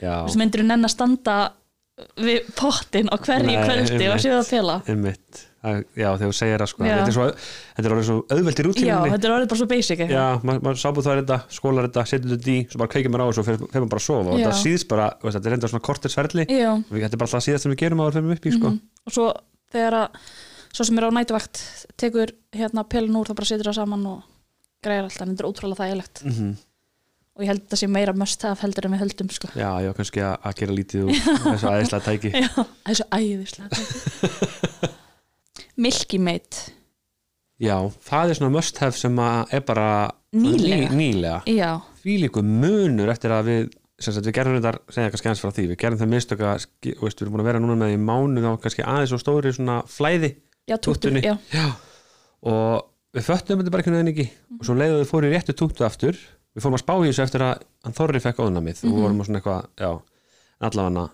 Já, 0.00 0.12
þú 0.14 0.24
veist, 0.28 0.38
myndir 0.38 0.60
þú 0.62 0.66
nenn 0.66 0.84
að 0.84 0.94
standa 0.94 1.36
við 2.18 2.48
pottin 2.58 3.08
á 3.10 3.16
hverju 3.18 3.46
Nei, 3.46 3.58
kvöldi 3.64 3.94
og 3.94 4.00
einmitt. 4.00 4.24
séu 4.24 4.34
það 4.38 4.50
pela 4.50 4.82
einmitt 4.88 5.44
Það- 5.58 5.80
Já, 5.98 6.06
þegar 6.14 6.28
þú 6.30 6.34
segir 6.38 6.60
það 6.62 6.68
sko 6.70 6.84
Já. 6.86 6.90
þetta 6.94 7.08
er, 7.10 7.14
svo, 7.16 7.24
þetta 7.74 7.86
er 7.88 7.92
alveg 7.94 8.04
svo 8.06 8.16
auðvelt 8.30 8.60
í 8.62 8.84
já, 8.86 8.98
þetta 9.10 9.26
er 9.26 9.32
orðið 9.34 9.48
bara 9.50 9.58
svo 9.58 9.66
basic 9.72 9.98
eitthvað. 9.98 10.12
Já, 10.14 10.26
maður 10.46 10.62
ma 10.62 10.74
sábúð 10.78 11.06
það 11.08 11.18
þetta, 11.18 11.38
skólar 11.50 11.88
þetta, 11.88 12.04
setur 12.06 12.30
þetta 12.36 12.52
í 12.54 12.58
svo 12.70 12.78
bara 12.78 12.92
kveikir 12.92 13.10
maður 13.10 13.24
á 13.26 13.28
þessu 13.28 13.42
og 13.42 13.48
fer 13.48 13.58
maður 13.58 13.88
bara 13.90 13.98
að 13.98 14.06
sofa 14.06 14.30
og 14.30 14.38
þetta 14.38 14.60
síðst 14.62 14.88
bara, 14.88 15.08
veist, 15.24 15.34
þetta 15.38 15.50
er 15.50 15.56
enda 15.58 15.70
svona 15.72 15.86
kortirsferli 15.88 16.44
já. 16.46 16.70
Við- 16.78 17.02
þetta 17.02 17.18
er 17.18 17.22
bara 17.24 17.28
alltaf 17.28 17.44
síðast 17.48 17.62
sem 17.66 17.72
við 17.74 17.80
gerum 17.82 17.98
á 17.98 18.04
að 18.06 18.14
fyrir 18.14 18.32
upp 18.38 18.46
í 18.46 18.54
sko. 18.54 18.68
Mhm. 18.70 18.80
og 19.08 19.12
svo 19.18 19.26
þegar 19.74 19.98
að 19.98 20.08
svo 20.78 20.84
sem 20.86 20.98
er 21.02 21.04
á 21.04 21.10
nætuvakt 21.18 21.62
tekur 21.98 22.32
hérna 22.54 22.86
pelin 22.88 23.18
úr 23.18 23.26
þá 23.26 23.34
bara 23.34 23.50
setur 23.50 23.66
það 23.72 23.78
saman 23.82 24.06
og 24.06 24.22
greiðar 24.86 25.10
alltaf, 25.10 25.26
þetta 25.26 25.42
er 25.42 25.50
ótrúlega 25.50 25.82
þægilegt 25.82 26.22
mm 26.22 26.56
og 27.38 27.44
ég 27.44 27.50
held 27.52 27.60
að 27.62 27.70
það 27.72 27.80
sé 27.84 27.88
meira 27.94 28.12
must 28.18 28.42
have 28.48 28.58
heldur 28.64 28.88
en 28.88 28.94
við 28.96 29.02
höldum 29.04 29.28
sko. 29.30 29.48
Já, 29.54 29.68
já, 29.84 29.92
kannski 29.94 30.22
að, 30.26 30.34
að 30.50 30.56
gera 30.58 30.74
lítið 30.74 31.04
úr 31.06 31.20
þessu 31.44 31.68
aðeinslega 31.70 32.06
tæki. 32.08 32.32
Já, 32.34 32.48
svo 32.98 33.06
æðislega 33.14 34.88
Milky 35.84 36.18
Mate. 36.18 36.72
Já, 37.62 37.74
það 38.06 38.32
er 38.32 38.38
svona 38.38 38.54
must 38.54 38.78
have 38.82 38.94
sem 38.98 39.18
er 39.22 39.62
bara 39.66 39.86
Nýlega. 40.34 40.90
ný, 40.92 40.98
nýlega. 40.98 41.70
Því 42.02 42.16
líku 42.24 42.42
munur 42.46 43.10
eftir 43.14 43.32
að 43.34 43.48
við 43.50 43.62
sagt, 43.98 44.20
við 44.28 44.34
gerum 44.36 44.58
þetta, 44.60 44.72
segja 44.94 45.10
kannski 45.14 45.26
aðeins 45.30 45.42
frá 45.42 45.50
því 45.56 45.64
við 45.72 45.78
gerum 45.82 45.98
það 45.98 46.10
mistök 46.12 46.42
að, 46.46 46.60
ski- 46.66 46.92
þú 46.98 47.06
veist, 47.08 47.18
við 47.18 47.24
erum 47.26 47.34
búin 47.34 47.42
að 47.42 47.48
vera 47.50 47.62
núna 47.64 47.78
með 47.80 47.94
í 47.96 47.98
mánuð 48.02 48.46
á 48.46 48.52
kannski 48.62 48.84
aðeins 48.86 49.14
og 49.16 49.22
stóri 49.24 49.50
svona 49.56 49.80
flæði 49.90 50.30
já, 50.70 50.76
túttu, 50.76 50.92
Túttunni. 51.08 51.22
já, 51.26 51.34
Já, 51.50 51.64
og 52.46 52.86
við 53.18 53.26
föttum 53.26 53.58
þetta 53.62 53.74
bara 53.74 53.82
einhvern 53.82 53.98
veginn 53.98 54.12
ekki. 54.14 54.28
Og 54.58 54.68
svo 54.68 54.76
leiðum 54.78 55.00
við 55.02 55.10
fóru 55.10 55.30
í 55.30 55.34
réttu 55.34 55.56
túttu 55.58 55.86
aftur 55.88 56.20
við 56.58 56.64
fórum 56.66 56.78
að 56.78 56.82
spá 56.84 56.94
í 56.98 57.08
þessu 57.12 57.22
eftir 57.24 57.44
að 57.46 57.62
hann 57.86 57.96
Þorri 57.96 58.20
fekk 58.26 58.42
óðnamið 58.44 58.82
og 58.84 58.90
Mhm. 58.92 59.02
vorum 59.04 59.24
svona 59.24 59.40
eitthvað, 59.40 59.66
já 59.78 59.90
en 60.58 60.68
allavega 60.70 61.10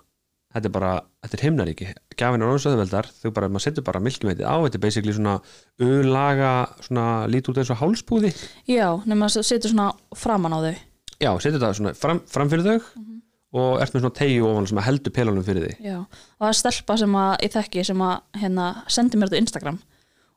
þetta 0.54 0.66
er 0.66 0.70
bara, 0.70 0.90
þetta 1.24 1.34
er 1.34 1.42
himnaríki. 1.44 1.86
Gafin 2.16 2.42
er 2.42 2.46
orðinsöðuveldar, 2.46 3.06
þau 3.22 3.30
bara, 3.34 3.48
maður 3.48 3.64
setur 3.66 3.82
bara 3.84 3.98
milkimeitið 4.00 4.46
á, 4.46 4.54
þetta 4.62 4.74
er 4.78 4.84
basically 4.84 5.12
svona 5.12 5.40
ulaga, 5.82 6.52
svona 6.84 7.26
lít 7.30 7.48
út 7.50 7.58
eins 7.58 7.70
og 7.74 7.80
hálspúði 7.82 8.30
já, 8.70 8.86
nema 9.06 9.28
setja 9.34 9.70
svona 9.70 9.90
framan 10.16 10.54
á 10.54 10.58
þau. 10.64 10.74
Já, 11.22 11.30
setur 11.42 11.58
þetta 11.60 11.74
svona 11.78 11.94
fram, 11.98 12.20
fram 12.30 12.50
fyrir 12.50 12.64
þau 12.68 12.80
Mhm. 12.96 13.20
og 13.54 13.80
ert 13.82 13.92
með 13.94 14.00
svona 14.04 14.14
tegju 14.18 14.46
ofan 14.50 14.66
sem 14.68 14.78
heldur 14.78 15.12
pelunum 15.14 15.44
fyrir 15.44 15.66
því 15.66 15.74
já, 15.84 15.98
og 16.00 16.40
það 16.40 16.48
er 16.48 16.60
stelpa 16.60 16.98
sem 16.98 17.12
að 17.12 17.36
ég 17.42 17.52
þekki 17.52 17.84
sem 17.86 17.98
að 17.98 18.20
hérna 18.36 18.82
sendi 18.88 19.16
mér 19.18 19.28
þetta 19.28 19.42
Instagram 19.42 19.78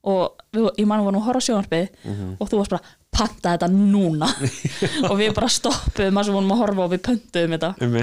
og 0.08 0.46
við, 0.56 0.68
ég 0.80 0.88
mann 0.90 1.04
var 1.06 1.14
nú 1.16 1.20
að 1.22 1.28
horfa 1.28 1.42
á 1.44 1.48
sjónvarpið 1.48 1.88
Mhm. 2.08 2.32
og 2.40 2.50
þú 2.52 2.60
varst 2.62 2.74
bara, 2.76 2.96
panta 3.18 3.54
þetta 3.58 3.70
núna. 3.74 4.30
Og 5.12 5.16
við 5.20 5.34
bara 5.36 5.50
stoppuðum 5.52 6.20
að 6.22 6.26
sem 6.30 6.36
vorum 6.38 6.52
að 6.56 6.62
horfa 6.64 6.84
og 6.86 6.92
við 6.94 7.02
pöntuðum 7.08 7.56
þetta. 7.58 7.72
Um 7.82 7.96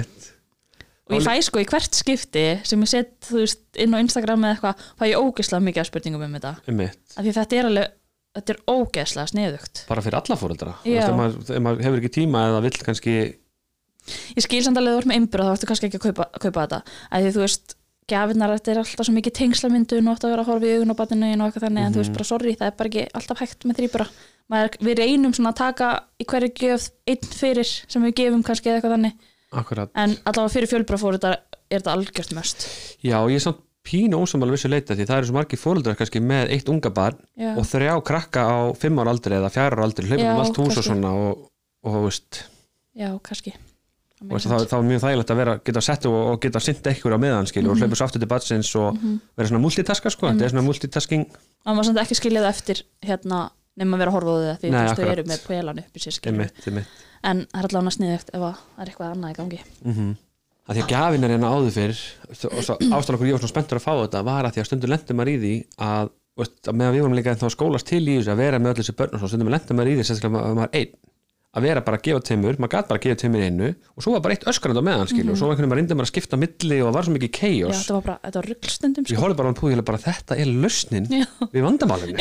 og 1.05 1.13
ég 1.19 1.27
fæ 1.27 1.35
sko 1.45 1.61
í 1.61 1.67
hvert 1.69 1.93
skipti 1.99 2.45
sem 2.65 2.81
ég 2.81 2.89
set 2.89 3.11
þú 3.29 3.43
veist 3.43 3.61
inn 3.77 3.93
á 3.93 4.01
Instagram 4.01 4.47
eða 4.47 4.55
eitthvað 4.57 4.85
fæ 4.97 5.05
ég 5.11 5.21
ógeðslega 5.21 5.67
mikið 5.67 5.83
af 5.83 5.89
spurningum 5.91 6.23
um 6.25 6.37
þetta. 6.39 6.53
Um 6.73 6.81
af 6.81 7.21
því 7.21 7.35
þetta 7.37 7.59
er 7.61 7.69
alveg 7.69 7.91
þetta 8.35 8.55
er 8.55 8.61
ógeðslega 8.73 9.31
sniðugt. 9.31 9.83
Bara 9.91 10.03
fyrir 10.03 10.17
alla 10.19 10.39
fóreldra 10.41 10.73
Þú 10.83 10.95
veist, 10.97 11.09
ef 11.11 11.19
maður, 11.19 11.55
ef 11.55 11.63
maður 11.67 11.85
hefur 11.87 12.01
ekki 12.01 12.13
tíma 12.17 12.47
eða 12.49 12.63
vill 12.65 12.79
kannski 12.89 13.15
ég 14.35 14.45
skil 14.45 14.63
samt 14.65 14.81
alveg 14.81 14.91
að 14.91 14.97
þú 14.97 15.03
ert 15.05 15.11
með 15.13 15.19
einbyrð 15.21 15.47
þá 15.49 15.53
ertu 15.55 15.69
kannski 15.71 15.89
ekki 15.91 16.01
að 16.01 16.07
kaupa, 16.09 16.27
kaupa 16.41 16.65
þetta. 16.65 16.81
Af 17.11 17.23
því 17.25 17.31
þú 17.37 17.45
veist 17.45 17.77
gafinnar 18.11 18.55
þetta 18.55 18.73
er 18.73 18.81
alltaf 18.83 19.09
svo 19.09 19.15
mikið 19.17 19.37
tengslamyndun 19.41 20.09
og 20.09 20.17
átt 20.17 20.27
að 20.27 20.35
vera 20.35 20.45
að 20.45 20.51
horfa 20.53 20.69
í 20.69 20.77
augun 20.77 20.95
á 20.95 21.01
batinu 21.01 21.31
og 21.35 21.45
eitthvað 21.47 21.67
þannig 21.69 21.87
en 21.87 21.95
þú 21.95 22.03
veist 22.03 22.17
bara 22.17 22.29
sorry, 22.29 22.55
það 22.61 22.71
er 22.71 22.79
bara 22.79 22.91
ekki 22.91 23.05
alltaf 23.21 23.43
hægt 23.45 23.67
með 23.69 23.81
þrýbura 23.81 24.09
við 24.85 24.99
reynum 25.01 25.33
svona 25.33 25.55
að 25.55 25.61
taka 25.63 25.91
í 26.21 26.27
hverju 26.29 26.51
gjöf 26.61 26.91
einn 27.09 27.31
fyrir 27.33 27.71
sem 27.71 28.05
við 28.05 28.17
gefum 28.21 28.43
kannski 28.45 28.69
eða 28.69 28.77
eitthvað 28.77 28.97
þannig. 28.99 29.15
Akkurat. 29.55 29.93
En 29.97 30.17
allavega 30.27 30.53
fyrir 30.53 30.69
fjölbra 30.69 30.99
fór 31.01 31.17
þetta 31.17 31.37
er 31.71 31.79
þetta 31.79 31.95
algjört 31.95 32.35
möst 32.37 32.67
Já, 33.05 33.19
ég 33.31 33.39
er 33.39 33.45
samt 33.45 33.63
pínu 33.85 34.21
ósamal 34.25 34.49
vissu 34.53 34.71
leita 34.71 34.97
því 34.97 35.07
það 35.09 35.21
eru 35.21 35.29
svo 35.29 35.37
margir 35.37 35.61
fóreldrar 35.61 35.99
kannski 35.99 36.23
með 36.25 36.55
eitt 36.57 36.71
unga 36.73 36.93
barn 36.95 37.21
Já. 37.37 37.53
og 37.53 37.69
þrjá 37.69 37.93
krakka 38.09 38.47
á 38.49 38.57
fimm 38.81 39.01
ára 39.03 39.13
aldri 39.13 39.37
eða 39.37 39.53
fjara 39.53 39.77
ára 39.77 39.87
aldri, 39.89 40.09
hlaupum 40.09 40.25
Já, 40.25 40.33
um 40.33 40.43
allt 40.45 40.61
hús 40.63 40.81
og 40.81 40.89
svona 40.89 41.13
og, 41.13 41.47
og 41.85 42.09
já, 42.95 43.11
kannski 43.21 43.55
og 44.25 44.41
sens. 44.41 44.67
þá 44.71 44.75
er 44.79 44.87
mjög 44.89 45.03
þægilegt 45.05 45.31
að 45.35 45.37
vera, 45.43 45.55
geta 45.67 45.81
sett 45.85 46.07
og, 46.07 46.15
og 46.33 46.41
geta 46.41 46.61
sint 46.63 46.83
eitthvað 46.87 47.17
á 47.17 47.25
meðan 47.25 47.49
skilur 47.51 47.71
Mhm. 47.71 47.75
og 47.75 47.83
hlaupur 47.83 47.99
svo 48.01 48.07
aftur 48.07 48.21
til 48.23 48.31
batsins 48.31 48.71
og 48.79 48.99
vera 49.37 49.49
svona 49.49 49.63
multitaska 49.65 50.11
sko, 50.11 50.27
þetta 50.31 50.45
er 50.45 50.53
svona 50.55 50.65
multitasking. 50.69 51.27
Maður 51.67 51.77
var 51.77 51.85
samt 51.85 51.99
ekki 52.05 52.19
skiljað 52.21 52.49
eftir 52.49 52.83
hérna 53.03 53.51
nema 53.77 53.97
að 53.97 53.99
vera 54.05 54.11
að 54.11 54.15
horfa 54.15 54.31
á 54.31 54.37
þau 54.39 54.61
því 54.63 54.71
Nei, 54.71 54.87
þú 54.95 55.09
eru 55.13 55.25
með 55.25 55.47
pelan 55.49 55.79
upp 55.83 55.97
í 55.99 56.05
sér 56.05 56.21
einmitt. 56.31 56.87
en 57.25 57.47
það 57.51 57.59
er 57.59 57.69
allavega 57.69 57.97
sniðugt 57.97 58.29
ef 58.35 58.41
að 58.41 58.55
það 58.55 58.83
er 58.85 58.87
eitthvað 58.93 59.15
annað 59.17 59.31
í 59.31 59.39
gangi. 59.41 59.61
Mm 59.85 60.17
að 60.65 60.79
því 60.79 60.83
að 60.85 60.93
gjafin 60.95 61.25
er 61.25 61.33
hérna 61.35 61.49
áður 61.53 61.75
fyrr 61.77 61.99
og 62.57 62.63
svo 62.65 62.75
ástæðan 62.81 63.17
okkur 63.19 63.29
ég 63.29 63.35
var 63.37 63.43
svona 63.43 63.53
spenntur 63.53 63.77
að 63.77 63.85
fá 63.85 63.93
þetta 64.01 64.23
var 64.25 64.47
að 64.49 64.53
því 64.55 64.61
að 64.63 64.69
stundum 64.71 64.91
lendum 64.95 65.19
að, 65.21 66.09
veist, 66.41 66.55
að 66.65 66.75
meðan 66.79 66.95
við 66.95 67.03
vorum 67.05 67.17
líka 67.19 67.35
þá 67.37 67.49
skólast 67.53 67.87
til 67.91 68.01
í 68.09 68.15
þessu 68.17 68.33
að 68.33 68.41
vera 68.41 68.59
með 68.59 68.71
öll 68.73 68.79
þessi 68.81 68.95
börn 68.97 69.13
og 69.13 69.21
svo 69.21 69.29
stundum 69.29 69.51
lendum 69.53 69.77
maður 69.77 69.91
í 69.93 69.97
því 69.99 70.07
sérstaklega 70.09 70.41
að 70.41 70.57
maður 70.57 70.71
er 70.73 70.81
einn 70.81 70.95
að 71.55 71.63
vera 71.69 71.81
bara 71.87 71.97
að 72.01 72.03
gefa 72.09 72.21
timur, 72.27 72.57
maður 72.59 72.73
gæti 72.75 72.89
bara 72.91 72.99
að 72.99 73.05
gefa 73.05 73.19
timur 73.23 73.39
í 73.39 73.47
einu 73.47 73.69
og 73.95 74.03
svo 74.03 74.13
var 74.17 74.23
bara 74.25 74.35
eitt 74.35 74.47
öskrand 74.51 74.75
á 74.75 74.83
meðan 74.83 75.07
skilur 75.11 75.33
og 75.35 75.39
svo 75.39 75.51
einhvern 75.53 75.69
veginn 75.71 75.79
reyndi 75.79 75.95
maður 75.95 76.09
að 76.09 76.13
skipta 76.13 76.39
milli 76.43 76.79
og 76.83 76.93
var 76.97 77.07
svo 77.07 77.15
mikið 77.15 77.31
já, 77.31 77.39
chaos 77.39 77.83
þetta 77.85 77.95
var 77.95 78.05
bara, 78.09 78.17
þetta 78.25 78.41
var 78.41 78.49
ruglstundum 78.51 79.05
ég 79.05 79.13
sko. 79.15 79.21
horfði 79.23 79.39
bara 79.39 79.53
á 79.55 79.59
púðið 79.61 79.83
bara 79.91 80.01
þetta 80.05 80.39
er 80.43 80.51
lausnin 80.65 81.07
Já. 81.15 81.27
við 81.55 81.63
vandamálinu 81.69 82.19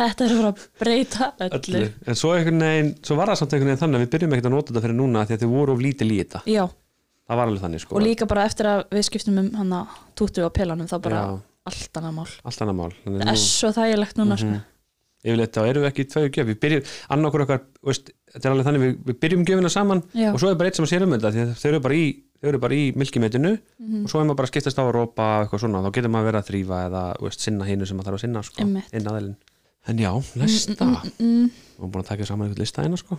þetta 0.00 0.24
er 0.26 0.34
bara 0.38 0.50
að 0.52 0.64
breyta 0.82 1.28
öllu, 1.46 1.58
öllu 1.60 1.82
en 2.08 2.18
svo, 2.18 2.32
veginn, 2.36 2.92
svo 3.04 3.18
var 3.20 3.32
það 3.32 3.40
samt 3.42 3.52
einhvern 3.56 3.70
veginn 3.72 3.82
þannig 3.84 4.00
að 4.00 4.04
við 4.06 4.12
byrjum 4.16 4.36
ekkert 4.36 4.48
að 4.50 4.54
nota 4.56 4.72
þetta 4.72 4.84
fyrir 4.86 4.98
núna 4.98 5.24
því 5.28 5.36
að 5.36 5.44
þið 5.44 5.52
voru 5.56 5.76
of 5.76 5.84
lítil 5.84 6.08
í 6.10 6.18
þetta 6.22 6.42
já, 6.48 6.64
það 7.28 7.40
var 7.42 7.52
alveg 7.52 7.64
þannig 7.66 7.84
sko 7.84 7.96
og 7.98 8.04
líka 8.08 8.28
bara 8.30 8.44
eftir 8.48 8.68
að 8.72 8.82
við 8.96 9.06
skiptum 9.08 9.40
um 9.42 9.50
hann 9.60 9.76
að 9.82 9.96
tútu 10.18 10.44
á 10.46 10.50
pelanum 10.54 10.90
bara 11.02 11.22
Já. 11.22 11.32
allt 11.72 12.00
annað 12.00 12.16
mál 12.18 12.28
allt 12.42 12.64
annað 12.64 12.78
mál 12.80 12.92
Þannig 13.04 13.22
það 13.22 13.32
er 13.32 13.38
nú- 13.38 13.46
svo 13.46 13.72
þægilegt 13.76 14.16
núna 14.22 14.36
Mhm. 14.38 14.42
sko. 14.42 14.68
Yfirleitt 15.22 15.54
þá 15.54 15.62
erum 15.68 15.84
við 15.84 15.90
ekki 15.92 16.04
tvö 16.10 16.22
gjöf 16.28 16.48
við 16.50 16.58
byrjum, 16.64 16.88
annar 17.14 17.30
okkur 17.30 17.44
okkar 17.44 17.60
veist, 17.86 18.10
þetta 18.32 18.48
er 18.48 18.52
alveg 18.54 18.66
þannig, 18.68 18.82
við, 18.82 18.94
við 19.06 19.18
byrjum 19.22 19.44
gjöfina 19.46 19.70
saman 19.70 20.02
Já. 20.18 20.28
og 20.32 20.40
svo 20.42 20.50
er 20.50 20.58
bara 20.58 20.70
eitt 20.72 20.80
sem 20.80 20.86
að 20.86 20.92
sér 20.92 21.06
um 21.06 21.14
þetta 21.14 21.30
að 21.30 21.52
þau 21.62 21.68
eru 21.70 21.82
bara 21.84 21.94
í, 21.94 22.88
í 22.88 22.92
milkimetinu 22.98 23.52
Mhm. 23.78 24.02
og 24.02 24.10
svo 24.10 24.18
er 24.18 24.26
maður 24.26 24.40
bara 24.40 24.48
að 24.48 24.52
skiptast 24.54 24.78
á 24.78 24.82
að 24.82 24.92
rópa 24.96 25.26
og 25.38 25.44
eitthvað 25.46 25.62
svona, 25.62 25.82
þá 25.84 25.90
getur 25.94 26.10
maður 26.10 26.28
verið 26.32 26.40
að 26.42 26.48
þrýfa 26.50 26.80
eða 26.88 27.02
veist, 27.22 27.40
sinna 27.46 27.68
hinu 27.68 27.86
sem 27.86 27.96
maður 27.96 28.08
þarf 28.10 28.18
að 28.18 28.24
sinna 28.26 28.42
sko, 28.42 28.66
inn 28.66 29.08
aðeilin 29.12 29.36
en 29.86 29.98
já, 29.98 30.10
lista 30.38 30.84
mm, 30.84 30.96
mm, 31.18 31.26
mm. 31.26 31.50
og 31.78 31.90
búin 31.92 32.02
að 32.02 32.10
taka 32.12 32.26
saman 32.26 32.48
eitthvað 32.48 32.62
lista 32.62 32.82
hérna 32.82 32.98
sko 32.98 33.18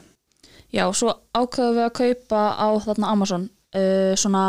já, 0.74 0.84
svo 0.96 1.16
ákveðum 1.36 1.76
við 1.80 1.88
að 1.88 1.96
kaupa 2.00 2.44
á 2.56 2.68
þarna 2.84 3.12
Amazon 3.12 3.50
uh, 3.76 4.14
svona 4.20 4.44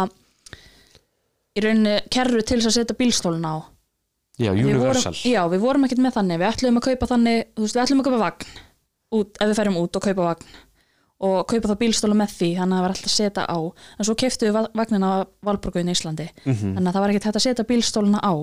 í 1.54 1.62
rauninni 1.62 1.96
kerru 2.10 2.42
til 2.42 2.58
þess 2.58 2.70
að 2.72 2.76
setja 2.80 2.98
bílstóluna 2.98 3.50
á 3.54 3.58
já, 4.38 4.50
Við 4.52 4.64
Universal. 4.64 5.12
vorum, 5.12 5.32
já, 5.32 5.40
við 5.54 5.60
vorum 5.64 5.84
ekkert 5.86 6.02
með 6.04 6.14
þannig. 6.18 6.38
Við 6.42 6.48
ætlum 6.52 6.78
að 6.80 6.86
kaupa 6.88 7.06
þannig, 7.14 7.42
þú 7.54 7.64
veist, 7.66 7.74
við 7.78 7.82
ætlum 7.84 8.00
að 8.00 8.08
kaupa 8.08 8.22
vagn 8.24 8.46
út, 9.14 9.36
ef 9.40 9.48
við 9.52 9.58
ferum 9.60 9.76
út 9.82 9.96
og 9.96 10.02
kaupa 10.08 10.28
vagn. 10.30 10.46
Og 11.24 11.46
kaupa 11.48 11.68
þá 11.70 11.76
bílstóla 11.80 12.16
með 12.18 12.32
því 12.34 12.48
þannig 12.58 12.74
að 12.74 12.78
það 12.80 12.84
var 12.84 12.94
alltaf 12.94 13.10
að 13.10 13.14
setja 13.14 13.44
á. 13.46 13.58
En 13.98 14.04
svo 14.04 14.14
keiftu 14.18 14.46
við 14.48 14.52
va- 14.56 14.70
vagnina 14.74 15.06
á 15.06 15.16
Valborguðin 15.46 15.88
í 15.88 15.94
Íslandi. 15.94 16.26
Mhm. 16.44 16.74
þannig 16.74 16.88
að 16.90 16.94
það 16.94 17.00
var 17.04 17.10
ekkert 17.14 17.24
hægt 17.30 17.38
að 17.38 17.46
setja 17.46 17.64
bílstóluna 17.70 18.20
á. 18.20 18.34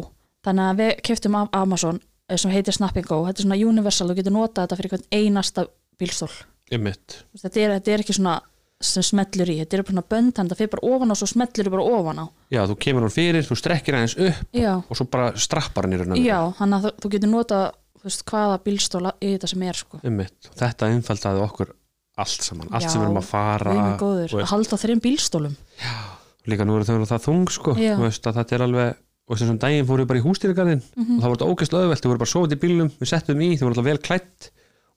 Þannig 0.45 0.65
að 0.71 0.77
við 0.81 1.01
keiftum 1.03 1.35
af 1.35 1.49
Amazon 1.53 1.99
eh, 2.29 2.37
sem 2.37 2.51
heitir 2.51 2.73
Snapping 2.73 3.05
Go, 3.05 3.25
þetta 3.27 3.39
er 3.39 3.45
svona 3.45 3.59
universal 3.69 4.07
þú 4.09 4.15
getur 4.15 4.31
notað 4.33 4.63
þetta 4.67 4.77
fyrir 4.79 5.03
einasta 5.11 5.67
bílstól. 5.99 6.31
Þetta 6.71 7.59
er, 7.59 7.69
þetta 7.79 7.91
er 7.91 7.99
ekki 8.05 8.15
svona 8.15 8.39
sem 8.81 9.03
smellur 9.05 9.49
í, 9.53 9.57
þetta 9.61 9.77
er 9.77 9.83
bara 9.83 9.93
svona 9.93 10.03
bönd 10.13 10.33
þannig 10.37 10.51
að 10.51 10.55
það 10.55 10.61
fyrir 10.61 10.71
bara 10.75 10.87
ofan 10.95 11.11
á 11.11 11.13
og 11.13 11.19
svo 11.21 11.27
smellur 11.31 11.69
bara 11.75 11.85
ofan 11.97 12.21
á. 12.21 12.25
Já, 12.51 12.61
þú 12.69 12.75
kemur 12.85 13.05
hún 13.07 13.13
fyrir, 13.15 13.45
þú 13.47 13.57
strekkir 13.61 13.97
aðeins 13.99 14.15
upp 14.17 14.57
já, 14.57 14.71
og 14.81 14.97
svo 14.99 15.05
bara 15.11 15.31
strappar 15.37 15.85
hann 15.87 15.93
í 15.93 15.99
raun 16.01 16.15
og 16.15 16.23
já 16.25 16.39
þannig 16.59 16.77
að 16.87 16.95
þú, 17.03 17.11
getur 17.15 17.31
notað 17.31 17.67
þú 18.01 18.07
veist, 18.09 18.23
hvaða 18.31 18.57
bílstóla 18.65 19.11
í 19.21 19.33
þetta 19.35 19.47
sem 19.51 19.61
er 19.69 19.77
sko. 19.77 19.99
Einmitt. 20.03 20.49
þetta 20.57 20.89
einfaldaði 20.95 21.43
okkur 21.45 21.73
allt 22.21 22.43
saman, 22.43 22.67
allt 22.73 22.83
Já, 22.83 22.89
sem 22.89 23.01
við 23.01 23.07
erum 23.07 23.21
að 23.21 23.29
fara 23.29 23.73
minn 23.77 23.97
góður, 24.01 24.33
að 24.41 24.49
halda 24.51 24.75
á 24.75 24.83
þreim 24.83 25.01
bílstólum 25.05 25.55
líka 26.49 26.65
nú 26.65 26.75
eru 26.79 26.87
þau 26.87 27.05
það 27.05 27.25
þung 27.27 27.45
sko, 27.53 27.75
Já. 27.77 27.93
þú 27.99 28.05
veist 28.07 28.25
að 28.27 28.37
þetta 28.41 28.55
er 28.57 28.63
alveg 28.65 28.95
og 29.31 29.37
þessum 29.39 29.59
daginn 29.61 29.85
fórum 29.87 30.01
við 30.03 30.09
bara 30.09 30.19
í 30.19 30.23
hústýrigarðin 30.25 30.81
Mhm. 30.97 31.15
og 31.17 31.21
það 31.21 31.29
var 31.29 31.37
þetta 31.37 31.49
ógeðslega 31.51 31.83
öðvelt, 31.85 32.01
þau 32.01 32.09
voru 32.11 32.21
bara 32.23 32.31
sofandi 32.33 32.57
í 32.57 32.61
bílnum 32.63 32.89
við 32.99 33.07
settum 33.11 33.41
í, 33.45 33.49
þau 33.55 33.63
voru 33.67 33.73
alltaf 33.75 33.85
vel 33.85 34.01
klætt 34.09 34.49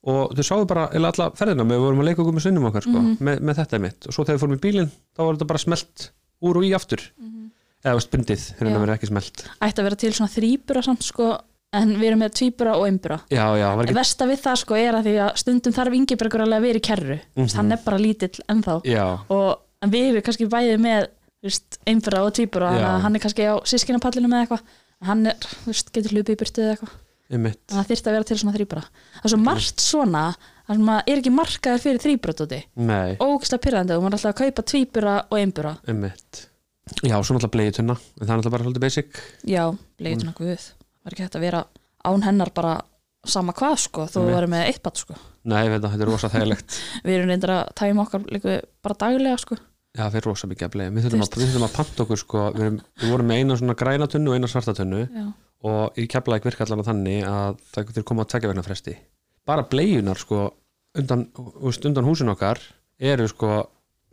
og 0.05 0.35
þau 0.37 0.43
sáu 0.45 0.65
bara 0.69 0.87
eða 0.93 1.11
alla 1.13 1.29
ferðina. 1.37 1.65
Með 1.65 1.79
við 1.79 1.85
vorum 1.85 2.01
að 2.03 2.07
leika 2.09 2.21
okkur 2.23 2.35
með 2.37 2.45
sunnum 2.45 2.67
okkar 2.69 2.85
sko, 2.85 2.99
Mhm. 3.01 3.17
með, 3.25 3.39
með 3.41 3.55
þetta 3.61 3.79
mitt. 3.81 4.07
Og 4.07 4.13
svo 4.13 4.25
þegar 4.25 4.37
við 4.37 4.43
fórum 4.43 4.57
í 4.59 4.63
bílinn 4.65 4.91
þá 5.17 5.19
var 5.25 5.33
þetta 5.35 5.47
bara 5.47 5.63
smelt 5.65 6.09
úr 6.45 6.57
og 6.57 6.63
í 6.63 6.71
aftur. 6.77 7.01
Eða 7.85 7.97
veist 7.99 8.11
bundið, 8.11 8.43
þegar 8.57 8.69
Já. 8.69 8.75
það 8.75 8.83
verið 8.85 8.95
ekki 8.97 9.09
smelt. 9.11 9.43
Ætti 9.61 9.79
að 9.81 9.83
vera 9.85 9.95
til 9.95 10.11
svona 10.13 10.33
þrýbura 10.33 10.83
samt 10.83 11.03
sko 11.05 11.27
en 11.73 11.89
við 11.99 12.07
erum 12.09 12.19
með 12.23 12.31
tvíbura 12.39 12.73
og 12.79 12.85
einbura. 12.87 13.19
Ekki 13.29 13.93
Vesta 13.93 14.25
við 14.25 14.39
það 14.41 14.57
sko 14.57 14.75
er 14.79 14.93
að 14.93 15.05
því 15.05 15.15
að 15.25 15.37
stundum 15.37 15.73
þarf 15.73 15.93
Ingebergur 15.99 16.41
alveg 16.45 16.57
að 16.57 16.65
vera 16.65 16.79
í 16.79 16.85
kerru. 16.87 17.19
Mm 17.35 17.47
hann 17.55 17.71
er 17.71 17.79
bara 17.85 17.97
lítill 17.97 18.41
ennþá. 18.49 18.81
Já, 18.85 19.19
og 19.29 19.59
en 19.81 19.91
við 19.91 20.09
erum 20.09 20.21
kannski 20.25 20.47
bæðið 20.49 20.79
með 20.81 21.07
einbura 21.85 22.71
og 22.73 22.81
að 22.81 23.01
hann 23.05 23.15
er 23.15 23.19
kannski 23.19 23.45
á 23.45 23.53
sískinapallinu 23.65 24.29
með 24.31 24.45
eitthvað. 24.47 24.61
En 25.01 25.07
hann 25.07 25.27
er, 25.27 25.35
veist, 25.67 25.91
getur 25.93 26.15
hlupið 26.15 26.33
í 26.33 26.39
burtu 26.39 26.61
eða 26.63 26.77
eitthvað 26.77 26.93
það 27.29 27.87
þyrfti 27.89 28.11
að 28.11 28.15
vera 28.15 28.27
til 28.29 28.37
svona 28.41 28.55
þrýbura 28.55 28.83
það 28.85 29.25
er 29.25 29.33
svo 29.33 29.41
margt 29.41 29.81
svona 29.81 30.25
að 30.65 30.87
er 31.05 31.19
ekki 31.19 31.33
markaður 31.33 31.83
fyrir 31.83 32.01
þrýbura 32.01 32.47
nei, 32.75 33.15
ógislega 33.21 33.61
pyrrandi 33.61 33.95
og 33.95 34.03
maður 34.03 34.15
er 34.15 34.17
alltaf 34.17 34.31
að 34.31 34.39
kaupa 34.41 34.65
tvíbura 34.71 35.15
og 35.29 35.37
einbura. 35.37 35.75
Einmitt. 35.87 36.41
Já, 37.01 37.17
svo 37.21 37.35
náttúrulega 37.35 37.53
bleiði 37.53 37.75
tunna 37.79 37.95
en 37.97 38.25
það 38.25 38.31
er 38.31 38.39
náttúrulega 38.39 38.55
bara 38.55 38.65
svolítið 38.65 38.85
basic. 38.85 39.21
Já, 39.45 39.63
bleituna 39.99 40.31
mm. 40.31 40.37
guð. 40.39 40.65
Var 41.05 41.15
ekki 41.15 41.25
hægt 41.25 41.37
að 41.37 41.45
vera 41.45 41.61
án 42.05 42.25
hennar 42.25 42.51
bara 42.55 42.73
sama 43.25 43.53
hvað 43.57 43.77
sko, 43.81 44.07
við 44.13 44.35
varum 44.37 44.53
með 44.53 44.67
eitt 44.69 44.83
bat 44.85 45.01
sko. 45.01 45.15
Nei, 45.49 45.63
veit 45.69 45.79
það, 45.79 45.95
þetta 45.95 46.05
er 46.05 46.11
rosa 46.11 46.29
þægilegt. 46.33 46.75
Við 47.05 47.15
erum 47.15 47.31
reyndar 47.31 47.53
að 47.53 47.71
tæma 47.77 48.03
okkar 48.05 48.27
líka 48.33 48.59
bara 48.85 48.97
daglega 49.01 49.37
sko. 49.41 49.57
Já, 49.95 50.03
það 50.03 50.17
er 50.19 50.25
rosa 50.25 50.49
mikið 50.49 50.67
að 50.67 50.71
bleið. 50.75 50.93
Við 50.95 51.05
þurfum 51.05 51.25
Þú 51.25 51.41
að, 51.45 51.65
að 51.67 51.75
panta 51.75 52.03
okkur 52.05 52.21
sko, 52.21 52.45
við, 52.55 52.63
erum, 52.65 52.79
við 53.01 53.13
vorum 53.13 53.29
með 53.29 53.41
eina 53.41 53.57
svona 53.61 53.75
græna 53.77 54.07
tunnu 54.09 54.33
og 54.33 54.37
eina 54.39 54.49
svarta 54.49 54.73
tunnu. 54.77 55.03
Já, 55.05 55.27
og 55.65 55.99
í 55.99 56.05
keflaði 56.11 56.45
virka 56.45 56.65
allan 56.65 56.85
þannig 56.85 57.23
að 57.29 57.61
það 57.71 57.91
þurfum 57.91 58.09
koma 58.11 58.25
að 58.25 58.31
tvekja 58.33 58.51
vegna 58.51 58.65
fresti. 58.65 58.95
Bara 59.45 59.65
bleiunar 59.69 60.19
sko 60.19 60.41
undan, 60.97 61.27
úst, 61.65 61.85
undan 61.87 62.07
húsin 62.07 62.31
okkar 62.33 62.61
eru 62.99 63.27
sko 63.29 63.53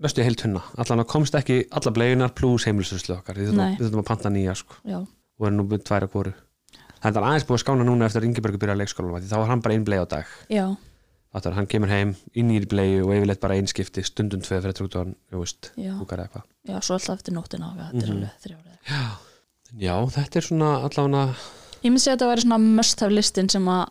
næstu 0.03 0.25
heil 0.25 0.39
tunna. 0.39 0.63
Allan 0.81 1.05
að 1.05 1.11
komst 1.13 1.37
ekki 1.39 1.63
alla 1.71 1.93
bleiunar 1.95 2.33
pluss 2.37 2.69
heimilsröslu 2.69 3.19
okkar. 3.19 3.41
Við 3.41 3.53
þurfum, 3.53 4.01
að 4.03 4.09
panta 4.09 4.33
nýja 4.33 4.57
sko 4.59 4.81
já, 4.89 5.01
og 5.03 5.49
erum 5.49 5.61
nú 5.61 5.81
tværa 5.81 6.09
kóru. 6.13 6.33
Það 7.03 7.19
er 7.19 7.27
aðeins 7.27 7.45
búið 7.49 7.59
að 7.59 7.65
skána 7.65 7.85
núna 7.87 8.07
eftir 8.07 8.23
að 8.23 8.29
Ingebergur 8.29 8.63
byrja 8.63 8.77
að 8.77 8.83
leikskólanum 8.85 9.23
því 9.25 9.31
þá 9.33 9.39
var 9.41 9.49
hann 9.51 9.63
bara 9.65 9.77
ein 9.77 9.87
bleið 9.87 10.05
á 10.05 10.13
dag. 10.13 10.35
Þetta 11.33 11.49
er 11.49 11.57
hann 11.57 11.69
kemur 11.73 11.91
heim 11.91 12.13
inn 12.39 12.53
í 12.53 12.61
bleiu 12.69 13.07
og 13.07 13.15
yfirleitt 13.17 13.41
bara 13.43 13.57
einskipti 13.59 14.05
stundum 14.07 14.45
tvei 14.45 14.61
fyrir 14.61 14.77
trúktuðan, 14.77 15.15
já, 16.69 16.77
svo 16.85 16.99
alltaf 16.99 17.17
eftir 17.17 17.35
nóttina 17.35 17.73
og 17.73 17.81
þetta 17.81 19.32
Já, 19.81 19.95
þetta 20.13 20.37
er 20.41 20.45
svona 20.45 20.71
allavega 20.85 21.23
ég 21.83 21.91
myndi 21.91 22.03
segja 22.03 22.15
að 22.15 22.19
þetta 22.19 22.31
væri 22.31 22.43
svona 22.45 22.59
must 22.63 23.01
have 23.03 23.15
listin 23.15 23.49
sem 23.53 23.69
að, 23.73 23.85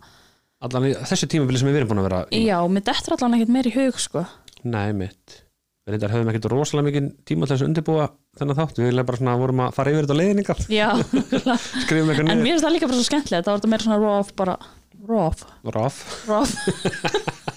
allan 0.68 0.86
í 0.88 0.92
þessu 1.10 1.28
tímabili 1.32 1.58
sem 1.62 1.70
við 1.72 1.80
erum 1.82 1.90
búin 1.92 2.02
að 2.04 2.08
vera 2.08 2.20
í. 2.30 2.44
Já, 2.46 2.58
mér 2.70 2.84
dettur 2.88 3.16
allan 3.18 3.36
ekkert 3.38 3.54
meir 3.56 3.68
í 3.72 3.74
hug 3.76 3.96
sko. 4.02 4.22
Nei, 4.62 4.90
mitt. 4.96 5.28
Við 5.82 5.96
reyndar 5.96 6.14
höfum 6.14 6.30
ekkert 6.30 6.50
rosalega 6.54 6.88
mikið 6.92 7.04
tíma 7.26 7.48
til 7.48 7.56
þess 7.56 7.64
að 7.66 7.70
undirbúa 7.72 8.06
þennan 8.38 8.60
þátt, 8.60 8.78
við 8.84 9.02
bara 9.02 9.20
svona 9.20 9.40
vorum 9.42 9.64
að 9.66 9.74
fara 9.80 9.92
yfir 9.96 10.06
þetta 10.06 10.20
leiðningar, 10.20 10.60
já, 10.70 10.90
skrifum 11.84 12.12
eitthvað 12.14 12.22
en 12.22 12.30
niður. 12.30 12.44
mér 12.46 12.52
finnst 12.54 12.66
það 12.68 12.76
líka 12.78 12.88
bara 12.92 13.00
svo 13.00 13.08
skemmtilegt. 13.10 13.46
Það 13.48 13.52
var 13.52 13.60
þetta 13.60 13.72
meira 13.74 13.86
svona 13.88 14.02
raw 14.06 14.22
bara, 14.38 14.56
raw, 15.10 15.34
Raf, 15.74 15.96
raw 16.30 16.46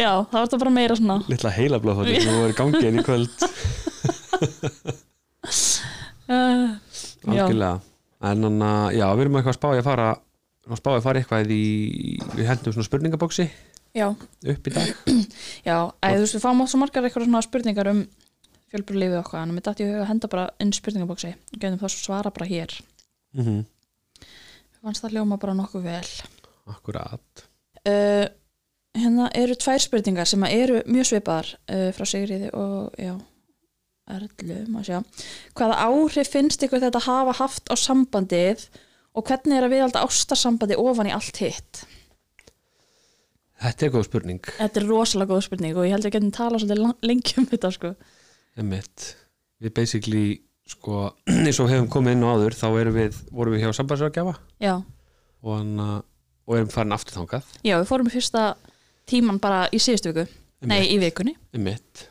já, 0.00 0.10
það 0.26 0.34
var 0.34 0.44
þetta 0.48 0.60
bara 0.64 0.72
meira 0.74 0.96
svona 0.98 1.16
litla 1.30 1.50
heilablóð 1.54 2.00
þóttir 2.00 2.24
sem 2.24 2.36
voru 2.36 2.52
í 2.52 2.58
gangi 2.58 2.84
inn 2.90 3.00
í 3.00 3.04
kvöld 3.06 3.46
algjörlega. 6.30 7.80
En 8.20 8.44
þannig 8.44 8.66
að, 8.66 8.86
já, 8.98 9.06
við 9.16 9.24
erum 9.24 9.36
eitthvað 9.38 9.54
að 9.54 9.58
spá 9.58 9.68
í 9.72 9.80
að 9.80 9.88
fara 9.88 10.08
að 10.70 10.80
spá 10.80 10.90
í 10.90 10.96
að 10.98 11.04
fara 11.06 11.20
eitthvað 11.20 11.52
í 11.54 11.66
við 12.36 12.48
hendum 12.50 12.74
svona 12.74 12.86
spurningabóksi 12.86 13.46
já, 13.96 14.06
upp 14.12 14.68
í 14.68 14.74
dag. 14.74 14.90
Já, 15.68 15.76
eða 15.98 16.16
þú 16.16 16.24
veist 16.24 16.36
við 16.36 16.44
fáum 16.44 16.62
átt 16.62 16.72
svo 16.72 16.80
margar 16.82 17.06
eitthvað 17.06 17.26
svona 17.26 17.42
spurningar 17.42 17.90
um 17.90 18.02
fjölbrulífið 18.70 19.18
og 19.18 19.24
okkar, 19.24 19.46
en 19.48 19.62
dætti 19.66 19.86
ég 19.86 19.96
að 19.98 20.10
henda 20.12 20.30
bara 20.30 20.44
inn 20.62 20.70
spurningabóksi, 20.74 21.32
getum 21.56 21.80
það 21.80 21.94
svara 21.96 22.30
bara 22.30 22.46
hér. 22.46 22.76
Mm 23.34 23.44
-hmm. 23.44 23.64
fannst 24.82 25.02
það 25.02 25.16
ljóma 25.16 25.38
bara 25.38 25.54
nokkuð 25.54 25.82
vel. 25.82 26.10
Akkurat. 26.66 27.46
Uh, 27.82 28.26
hérna 28.94 29.30
eru 29.34 29.54
tvær 29.54 29.78
spurningar 29.78 30.26
sem 30.26 30.44
eru 30.44 30.82
mjög 30.86 31.06
svipaðar 31.06 31.56
uh, 31.72 31.90
frá 31.92 32.04
Sigriði 32.04 32.50
og 32.52 32.94
já 32.98 33.18
Erlu, 34.16 34.58
maður 34.72 34.88
sjá. 34.88 35.24
Hvaða 35.58 35.78
áhrif 35.86 36.32
finnst 36.32 36.66
ykkur 36.66 36.82
þetta 36.82 37.04
hafa 37.06 37.36
haft 37.40 37.70
á 37.70 37.74
sambandið 37.78 38.66
og 39.14 39.26
hvernig 39.26 39.58
er 39.58 39.66
að 39.66 39.74
viðalda 39.74 40.04
ástarsambandi 40.06 40.78
ofan 40.80 41.10
í 41.10 41.14
allt 41.14 41.40
hitt? 41.42 41.82
Þetta 43.60 43.86
er 43.86 43.92
góð 43.92 44.06
spurning. 44.06 44.52
Þetta 44.56 44.80
er 44.80 44.86
rosalega 44.88 45.34
góð 45.34 45.42
spurning 45.44 45.76
og 45.76 45.84
ég 45.84 45.92
held 45.92 46.04
að 46.06 46.08
við 46.08 46.14
getum 46.16 46.30
talað 46.36 46.62
svolítið 46.62 47.10
lengi 47.10 47.34
um 47.42 47.48
þetta 47.50 47.72
sko. 47.74 47.90
Einmitt. 48.56 49.08
Við 49.60 49.74
basically 49.76 50.24
sko, 50.70 51.10
eins 51.44 51.60
og 51.60 51.68
hefum 51.72 51.90
komið 51.92 52.16
inn 52.16 52.24
á 52.24 52.32
áður 52.32 52.56
þá 52.56 52.66
við, 52.94 53.18
vorum 53.34 53.56
við 53.56 53.66
hjá 53.66 53.74
sambandsrákjafa 53.76 54.36
já, 54.62 54.74
og, 55.42 55.50
hana, 55.52 55.88
og 56.46 56.56
erum 56.56 56.70
farin 56.72 56.96
aftur 56.96 57.18
þangað. 57.18 57.50
Já, 57.66 57.74
við 57.76 57.88
fórum 57.90 58.08
í 58.08 58.14
fyrsta 58.14 58.44
tíman 59.10 59.40
bara 59.42 59.66
í 59.74 59.80
síðustu 59.82 60.14
viku. 60.14 60.40
Nei, 60.68 60.82
í 60.92 60.98
vikunni. 61.00 61.34
Einmitt. 61.56 62.06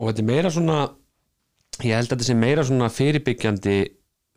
og 0.00 0.10
þetta 0.10 0.22
er 0.22 0.28
meira 0.28 0.50
svona 0.52 0.78
ég 1.86 1.96
held 1.96 2.10
að 2.10 2.16
þetta 2.16 2.28
sé 2.28 2.36
meira 2.38 2.64
svona 2.66 2.88
fyrirbyggjandi 2.92 3.76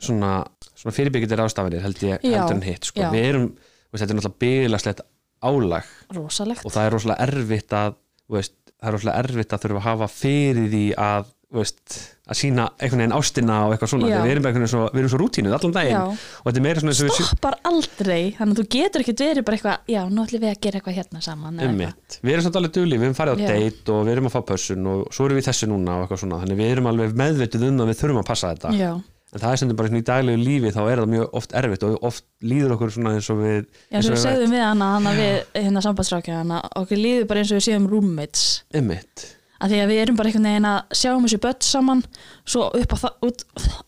svona, 0.04 0.32
svona 0.76 0.96
fyrirbyggjandi 0.96 1.40
rástafanir 1.40 1.84
held 1.86 2.04
ég 2.04 2.24
Já, 2.24 2.38
heldur 2.40 2.58
en 2.58 2.66
hitt 2.68 2.90
sko. 2.90 3.10
við 3.14 3.30
erum, 3.30 3.48
veist, 3.92 4.02
þetta 4.04 4.12
er 4.14 4.20
náttúrulega 4.20 4.42
byggilaslegt 4.46 5.04
álag. 5.44 5.94
Rosalegt. 6.16 6.64
Og 6.64 6.74
það 6.74 6.88
er 6.88 6.96
rosalega 6.96 7.28
erfitt 7.28 7.78
að 7.78 7.96
veist, 8.32 8.56
það 8.78 8.90
er 8.90 8.96
rosalega 8.98 9.24
erfitt 9.24 9.56
að 9.56 9.66
þurfa 9.66 9.82
að 9.82 9.88
hafa 9.90 10.10
fyrir 10.14 10.70
því 10.72 10.86
að 11.04 11.33
veist, 11.62 11.96
að 12.28 12.40
sína 12.40 12.66
einhvern 12.78 13.04
veginn 13.04 13.16
ástina 13.18 13.60
og 13.68 13.76
eitthvað 13.76 13.92
svona, 13.94 14.10
við 14.10 14.34
erum, 14.34 14.46
bara 14.46 14.56
veginn 14.56 14.72
svo, 14.72 14.82
við 14.94 15.02
erum 15.02 15.12
svo 15.14 15.20
rútínuð 15.22 15.56
allan 15.58 15.76
daginn. 15.76 15.94
Já. 15.94 16.26
og 16.42 16.48
þetta 16.48 16.62
er 16.62 16.66
meira 16.66 16.84
svona 16.84 16.96
og 16.96 17.08
við 17.08 17.16
stoppar 17.20 17.58
aldrei, 17.70 18.20
þannig 18.40 18.54
að 18.54 18.62
þú 18.62 18.68
getur 18.78 19.06
ekki 19.06 19.16
verið 19.22 19.48
bara 19.48 19.60
eitthvað, 19.60 19.88
já, 19.94 20.02
nú 20.10 20.26
ætlum 20.26 20.44
við 20.44 20.54
að 20.54 20.60
gera 20.66 20.82
eitthvað 20.82 21.00
hérna 21.00 21.24
saman 21.26 21.62
eða 21.62 21.74
eitthvað. 21.74 22.20
Við 22.24 22.36
erum 22.36 22.48
samt 22.48 22.60
alveg 22.62 22.76
dugli, 22.80 23.00
við 23.00 23.10
erum 23.10 23.18
farið 23.22 23.34
á 23.34 23.46
date 23.54 23.96
og 23.96 24.04
við 24.04 24.16
erum 24.18 24.30
að 24.30 24.36
fá 24.36 24.42
pössun 24.54 24.92
og 24.94 25.02
svo 25.14 25.30
erum 25.30 25.42
við 25.42 25.50
þessu 25.50 25.72
núna 25.72 25.98
og 25.98 26.06
eitthvað 26.06 26.24
svona, 26.24 26.44
þannig 26.44 26.62
við 26.64 26.76
erum 26.76 26.94
alveg 26.94 27.18
meðvituð 27.24 27.68
um 27.70 27.84
að 27.84 27.92
við 27.94 28.00
þurfum 28.04 28.24
að 28.24 28.30
passa 28.34 28.54
þetta. 28.54 28.74
Já, 28.80 28.94
en 29.34 29.42
það 29.42 29.52
er 29.52 29.62
sem 29.62 29.72
bara 29.78 29.90
svona 29.90 30.02
í 30.02 30.08
daglegu 30.08 30.42
lífi 30.42 30.72
þá 30.74 30.82
er 30.84 31.02
það 31.02 31.14
mjög 31.14 31.38
oft 31.40 31.56
erfitt 31.58 31.86
og 31.88 32.08
oft 32.10 32.26
líður 32.46 32.76
okkur 32.76 32.92
svona 32.94 33.14
eins 33.18 33.30
og 33.34 33.40
við 33.42 33.56
já, 33.58 33.96
eins 33.98 34.10
og 34.10 34.14
við 34.14 34.22
segðum 34.24 34.54
við 34.54 34.62
hana, 34.62 34.90
hana 34.94 35.14
við 35.18 35.32
hérna 35.64 35.86
sambandsrákja 35.86 36.42
hana, 36.44 36.60
okkur 36.82 37.02
líður 37.02 37.26
bara 37.32 37.42
eins 37.42 37.54
og 37.54 37.60
við 37.60 37.66
séum 37.66 37.88
roommates. 37.90 38.46
Einmitt. 38.78 39.26
Að 39.64 39.74
því 39.74 39.80
að 39.84 39.92
við 39.92 40.02
erum 40.04 40.18
bara 40.20 40.30
einhvern 40.30 40.48
veginn 40.50 40.68
að 40.70 40.96
sjáum 41.00 41.28
þessu 41.28 41.40
börn 41.44 41.66
saman 41.68 42.02
svo 42.44 42.66
upp 42.80 42.96
á 42.96 42.98
það 43.04 43.28
út, 43.28 43.44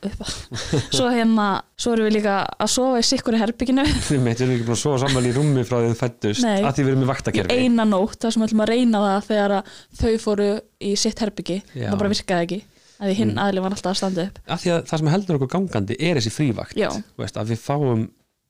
upp 0.09 0.21
á, 0.23 0.27
svo 0.97 1.09
hérna 1.11 1.47
svo 1.75 1.95
erum 1.95 2.07
við 2.07 2.15
líka 2.17 2.35
að 2.47 2.71
sofa 2.75 3.01
í 3.01 3.07
sikkur 3.09 3.35
í 3.35 3.41
herbygginu 3.41 3.85
við 3.85 4.13
erum 4.15 4.29
ekki 4.31 4.67
búin 4.67 4.77
að 4.77 4.83
sofa 4.83 5.01
saman 5.03 5.27
í 5.27 5.33
rúmi 5.35 5.65
frá 5.67 5.79
því 5.81 5.91
þau 5.91 5.99
fættust 6.03 6.47
að 6.47 6.71
því 6.71 6.85
við 6.85 6.93
erum 6.93 7.03
í 7.03 7.07
í 7.07 7.11
vaktakerfi 7.11 7.59
eina 7.59 7.87
nótt 7.89 8.21
þar 8.21 8.35
sem 8.35 8.45
við 8.45 8.49
ætlum 8.49 8.65
að 8.65 8.71
reyna 8.71 9.03
það 9.05 9.27
þegar 9.31 9.57
að 9.59 9.75
þau 9.99 10.13
fóru 10.25 10.49
í 10.79 10.95
sitt 10.99 11.25
herbyggi 11.25 11.59
það 11.75 11.99
bara 11.99 12.13
virkaði 12.15 12.47
ekki 12.47 12.61
að 12.95 13.09
því 13.11 13.15
hinn 13.19 13.33
mm. 13.33 13.41
aðli 13.43 13.63
var 13.63 13.73
alltaf 13.75 13.91
að 13.91 13.97
standa 13.99 14.23
upp. 14.29 14.37
Að 14.47 14.67
að 14.71 14.85
það 14.87 15.01
sem 15.01 15.09
heldur 15.11 15.39
okkur 15.39 15.49
gangandi 15.51 15.97
er 15.99 16.19
þessi 16.19 16.31
frívakt 16.31 16.77
veist, 17.19 17.39
að 17.39 17.51
við 17.51 17.59
fáum 17.59 18.05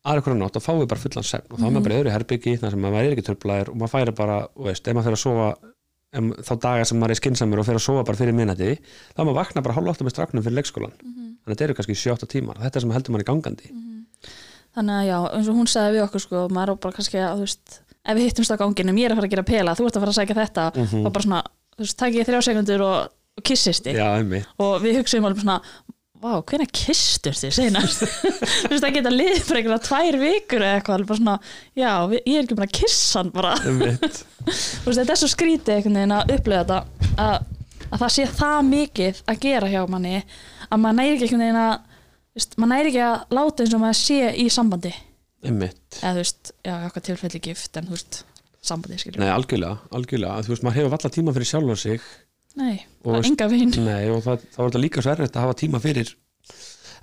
aðra 0.06 0.22
hverju 0.22 0.38
nátt 0.38 0.60
og 0.60 0.62
fáum 0.62 0.82
við 0.84 0.90
bara 0.92 1.02
fullan 1.02 1.26
svefn 1.26 1.50
og 1.50 1.58
þá 1.58 1.64
er 1.64 1.66
Mhm. 1.66 1.74
maður 1.74 1.86
bara 1.88 1.96
í 1.96 2.00
öðru 2.00 2.14
herbyggi 2.14 2.58
þar 2.62 2.76
sem 2.76 2.84
maður 2.86 3.08
er 3.08 3.16
ekki 3.16 3.26
tröflaðir 3.26 3.72
og 3.72 3.78
maður 3.82 3.94
færi 3.96 4.14
bara, 4.16 4.36
veist, 4.56 4.88
ef 4.88 4.94
maður 4.94 5.08
fer 5.08 5.16
að 5.18 5.24
sofa 5.24 5.48
em, 6.18 6.32
þá 6.48 6.54
dagar 6.66 6.86
sem 6.90 7.00
maður 7.02 7.16
er 7.16 7.20
skinsamur 7.22 7.62
og 7.62 7.68
fer 7.68 7.78
að 7.80 7.84
sofa 7.86 8.04
bara 8.08 8.18
fyrir 8.20 8.36
minnati, 8.38 8.76
þá 9.16 9.20
maður 9.24 9.38
vakna 9.42 9.64
bara 9.66 9.76
hálf 9.78 9.92
átta 9.94 10.08
með 10.08 10.16
stráknum 10.16 10.44
fyrir 10.46 10.58
leikskólan 10.60 10.94
Mhm. 11.02 11.26
þannig 11.44 11.52
að 11.52 11.56
þetta 11.56 11.66
eru 11.68 11.78
kannski 11.80 11.96
7-8 12.02 12.30
tímar, 12.36 12.58
þetta 12.64 12.76
er 12.80 12.82
sem 12.86 12.92
heldur 12.96 13.12
manni 13.16 13.28
gangandi. 13.28 13.72
Þannig 14.76 14.96
að 15.00 15.06
já, 15.08 15.18
eins 15.38 15.50
og 15.52 15.56
hún 15.56 15.70
sagði 15.72 15.94
við 15.96 16.04
okkur 16.08 16.22
sko, 16.26 16.40
maður 16.52 16.74
er 16.74 16.80
bara 16.84 16.96
kannski 16.98 17.20
að, 17.22 17.36
þú 17.40 17.46
veist 17.46 17.80
ef 18.06 18.18
við 18.18 18.26
hittumst 18.30 18.52
á 18.52 18.58
ganginum, 18.60 18.98
ég 19.00 19.06
er 19.08 19.14
að 19.14 19.20
fara 19.22 19.28
að 19.30 19.36
gera 19.36 19.44
pela 19.48 19.76
þú 19.78 19.86
ert 19.88 19.96
að 19.96 20.04
fara 20.04 20.12
að 20.12 20.20
sækja 20.20 20.36
þetta 20.42 20.66
og 21.06 21.14
bara 21.16 21.24
svona, 21.26 21.44
þú 21.78 21.86
veist, 21.86 21.98
takk 22.02 22.14
ég 22.20 22.28
þrjá 22.28 22.42
sekundur 22.50 22.82
og, 22.86 22.98
og 23.40 23.44
kissist 23.44 23.84
þig 23.88 23.96
og 24.60 24.74
við 24.84 25.00
hugsaðum 25.00 25.26
alveg 25.30 25.42
svona 25.46 25.62
vá, 26.26 26.34
hvenær 26.50 26.70
kistur 26.74 27.38
þið 27.38 27.54
seinast 27.56 28.04
þú 28.66 28.72
veist, 28.72 28.84
það 28.84 28.94
geta 28.98 29.14
liðið 29.14 29.42
fyrir 29.46 29.60
einhverja 29.62 29.82
tvær 29.86 30.18
vikur 30.22 30.66
eða 30.66 30.80
eitthvað, 30.80 31.06
bara 31.10 31.20
svona 31.20 31.36
já, 31.78 31.92
ég 32.16 32.32
er 32.34 32.44
ekki 32.44 32.58
bara 32.60 32.70
að 32.70 32.78
kissa 32.80 33.22
hann 33.22 33.34
bara. 33.36 33.54
Þú 33.66 34.90
veist, 34.90 35.00
þetta 35.00 35.16
er 35.16 35.22
svo 35.22 35.30
skrítið 35.32 35.76
einhvern 35.78 36.00
veginn 36.00 36.16
að 36.16 36.36
upplega 36.36 36.64
þetta 36.66 37.16
að, 37.26 37.50
að 37.90 38.04
það 38.04 38.14
sé 38.18 38.28
það 38.40 38.60
mikið 38.70 39.24
að 39.32 39.42
gera 39.46 39.72
hjá 39.72 39.82
manni 39.90 40.16
að 40.20 40.84
maður 40.84 41.00
næri 41.00 41.16
ekki 41.16 41.28
einhvern 41.28 41.46
veginn 41.46 41.64
að 41.64 41.74
þú 41.80 42.40
veist, 42.42 42.56
maður 42.60 42.74
næri 42.76 42.92
ekki 42.94 43.04
að 43.08 43.36
láta 43.40 43.66
eins 43.66 43.76
og 43.76 43.84
maður 43.86 44.00
sé 44.02 44.22
í 44.36 44.48
sambandi. 44.54 44.94
Einmitt, 45.46 46.00
eða 46.02 46.14
þú 46.16 46.24
veist, 46.24 46.54
já, 46.66 46.76
eitthvað 46.78 47.08
tilfelli 47.10 47.44
gift 47.50 47.80
en 47.80 47.90
þú 47.90 47.98
veist, 47.98 48.22
sambandi 48.66 48.98
skilur 49.02 49.22
nei, 49.22 49.30
algjörlega, 49.30 49.78
algjörlega. 49.94 50.46
Þú 50.46 50.54
veist, 50.56 50.66
maður 50.66 50.80
hefur 50.82 50.96
nei, 52.60 52.76
Og 53.04 53.18
það 53.18 53.28
enga 53.32 53.50
veginn. 53.52 53.76
Nei, 53.86 54.06
og 54.10 54.24
það, 54.26 54.46
þá 54.54 54.60
er 54.62 54.70
þetta 54.70 54.84
líka 54.84 55.04
svo 55.04 55.12
erfitt 55.16 55.36
að 55.36 55.46
hafa 55.46 55.60
tíma 55.62 55.82
fyrir 55.84 56.16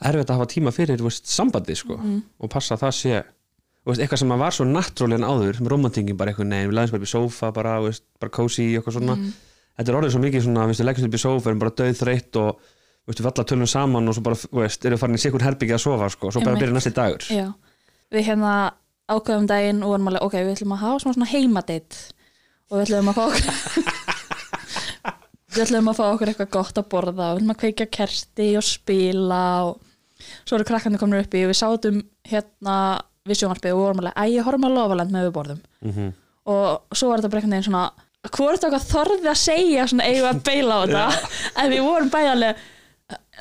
erfitt 0.09 0.33
að 0.33 0.41
hafa 0.41 0.51
tíma 0.51 0.73
fyrir 0.75 1.03
veist, 1.03 1.31
sambandi 1.31 1.77
sko, 1.79 1.97
og 1.99 2.51
passa 2.53 2.77
að 2.77 2.85
það 2.87 2.95
sé 2.99 3.15
veist, 3.87 4.03
eitthvað 4.03 4.23
sem 4.23 4.35
var 4.43 4.57
svo 4.57 4.67
natúrlega 4.69 5.31
áður 5.31 5.59
sem 5.59 5.71
romantingin 5.71 6.19
bara 6.19 6.33
eitthvað, 6.33 6.51
nei, 6.51 6.67
við 6.67 6.77
læðum 6.79 6.95
bara 6.95 7.03
upp 7.03 7.09
í 7.09 7.13
sófa 7.13 7.51
bara, 7.55 7.79
veist, 7.85 8.05
bara 8.23 8.35
cozy 8.35 8.69
og 8.73 8.83
eitthvað 8.83 8.99
svona. 8.99 9.19
Þetta 9.73 9.93
er 9.93 9.99
orðið 9.99 10.15
svo 10.15 10.23
mikið 10.23 10.47
svona, 10.47 10.69
við 10.69 10.85
leggjum 10.87 11.09
upp 11.09 11.17
í 11.17 11.23
sófa 11.23 11.51
erum 11.51 11.63
bara 11.63 11.75
döð 11.81 11.95
þreytt 12.03 12.41
og 12.43 12.71
við 13.09 13.27
alla 13.31 13.47
tölum 13.49 13.71
saman 13.71 14.11
og 14.11 14.17
svo 14.17 14.25
bara, 14.27 14.39
veist, 14.61 14.87
erum 14.87 15.01
farin 15.01 15.19
í 15.19 15.23
sikur 15.23 15.47
herbyggi 15.47 15.77
að 15.79 15.85
sofa 15.87 16.11
sko, 16.13 16.31
svo 16.35 16.45
bara 16.45 16.61
byrja 16.61 16.77
næsti 16.77 16.95
dagur. 16.97 17.27
Já. 17.33 17.49
við 18.13 18.29
hérna 18.29 18.53
ákveðum 19.11 19.49
daginn 19.51 19.83
og 19.83 19.95
vorum 19.95 20.13
alveg, 20.13 20.27
ok, 20.29 20.37
við 20.43 20.55
ætlum 20.57 20.77
að 20.77 20.85
hafa 20.85 21.03
svona, 21.07 21.31
heimadeitt 21.33 21.99
og 22.71 22.79
við 22.79 22.85
ætlum 22.87 23.11
að 23.11 23.19
fá 23.19 24.02
við 25.53 25.63
ætlum 25.67 25.91
að 25.93 25.99
fá 26.01 26.05
okkur 26.13 26.31
eitthvað 26.33 26.51
gott 26.59 26.81
að 26.83 26.89
borða 26.93 27.29
og 27.31 27.37
við 27.37 27.43
ætlum 27.43 27.55
að 27.55 27.61
kveikja 27.63 27.89
kerti 27.99 28.49
og 28.61 28.67
spila 28.67 29.41
og 29.69 29.81
svo 30.47 30.57
eru 30.59 30.67
krakkandi 30.69 31.01
komin 31.03 31.21
upp 31.23 31.35
í 31.39 31.43
og 31.47 31.51
við 31.53 31.59
sátum 31.61 32.03
hérna 32.31 32.77
við 33.29 33.39
sjónvarpið 33.39 33.75
og 33.77 33.81
vorum 33.85 34.01
alveg, 34.03 34.17
æ, 34.19 34.23
ég 34.35 34.47
horfum 34.47 34.67
að 34.67 34.77
lofaland 34.79 35.13
með 35.15 35.29
við 35.29 35.35
borðum. 35.39 35.63
Mm 35.87 36.11
og 36.43 36.97
svo 36.99 37.07
var 37.07 37.21
þetta 37.21 37.29
bara 37.31 37.39
einhvern 37.39 37.53
veginn 37.55 37.67
svona 37.69 38.33
hvort 38.35 38.65
okkar 38.67 38.83
þorði 38.83 39.29
að 39.31 39.37
segja 39.39 39.85
svona 39.87 40.07
eigum 40.11 40.27
að 40.33 40.41
beila 40.49 40.75
á 40.75 40.81
þetta? 40.83 41.29
En 41.63 41.69
við 41.71 41.83
vorum 41.87 42.09
bæði 42.11 42.31
alveg 42.33 42.65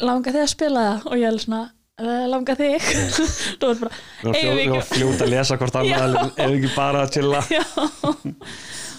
langa 0.05 0.33
þig 0.35 0.43
að 0.43 0.51
spila? 0.51 0.83
Það 0.85 1.07
og 1.09 1.15
ég 1.17 1.23
er 1.25 1.31
alveg 1.31 1.45
svona 1.47 1.61
"Eh, 2.01 2.27
langa 2.29 2.55
þig? 2.59 2.85
Þú 3.61 3.71
veist 3.71 3.81
bara 3.81 4.35
Við 4.37 4.51
varum 4.51 4.85
fljóta 4.91 5.25
að 5.25 5.33
lesa 5.33 5.57
hvort 5.63 5.79
annað 5.81 6.15
ef 6.45 6.45
ekki 6.45 6.71
bara 6.75 7.01
að 7.07 7.15
chilla. 7.17 7.41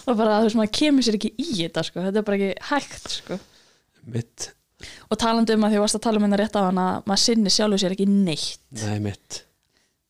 Og 0.06 0.18
bara 0.18 0.40
þú 0.40 0.48
veist 0.48 0.58
maður 0.58 0.74
kemur 0.78 1.06
sér 1.06 1.18
ekki 1.18 1.32
í 1.36 1.48
þetta 1.60 1.84
sko, 1.86 2.02
þetta 2.06 2.20
er 2.20 2.26
bara 2.26 2.38
ekki 2.38 2.66
hægt 2.70 3.14
sko. 3.18 3.38
mitt, 4.12 4.48
og 5.08 5.20
talandi 5.22 5.56
um 5.56 5.66
að 5.66 5.74
því 5.74 5.78
þú 5.78 5.84
varst 5.84 5.98
að 5.98 6.04
tala 6.08 6.20
um 6.20 6.26
hérna 6.26 6.40
rétt 6.40 6.58
á 6.58 6.62
hann 6.66 6.82
að 6.82 7.06
maður 7.10 7.22
sinni 7.24 7.52
sjálfur 7.54 7.82
sér 7.82 7.94
ekki 7.96 8.08
neitt. 8.10 8.64
Nei 8.82 8.98
mitt. 9.04 9.42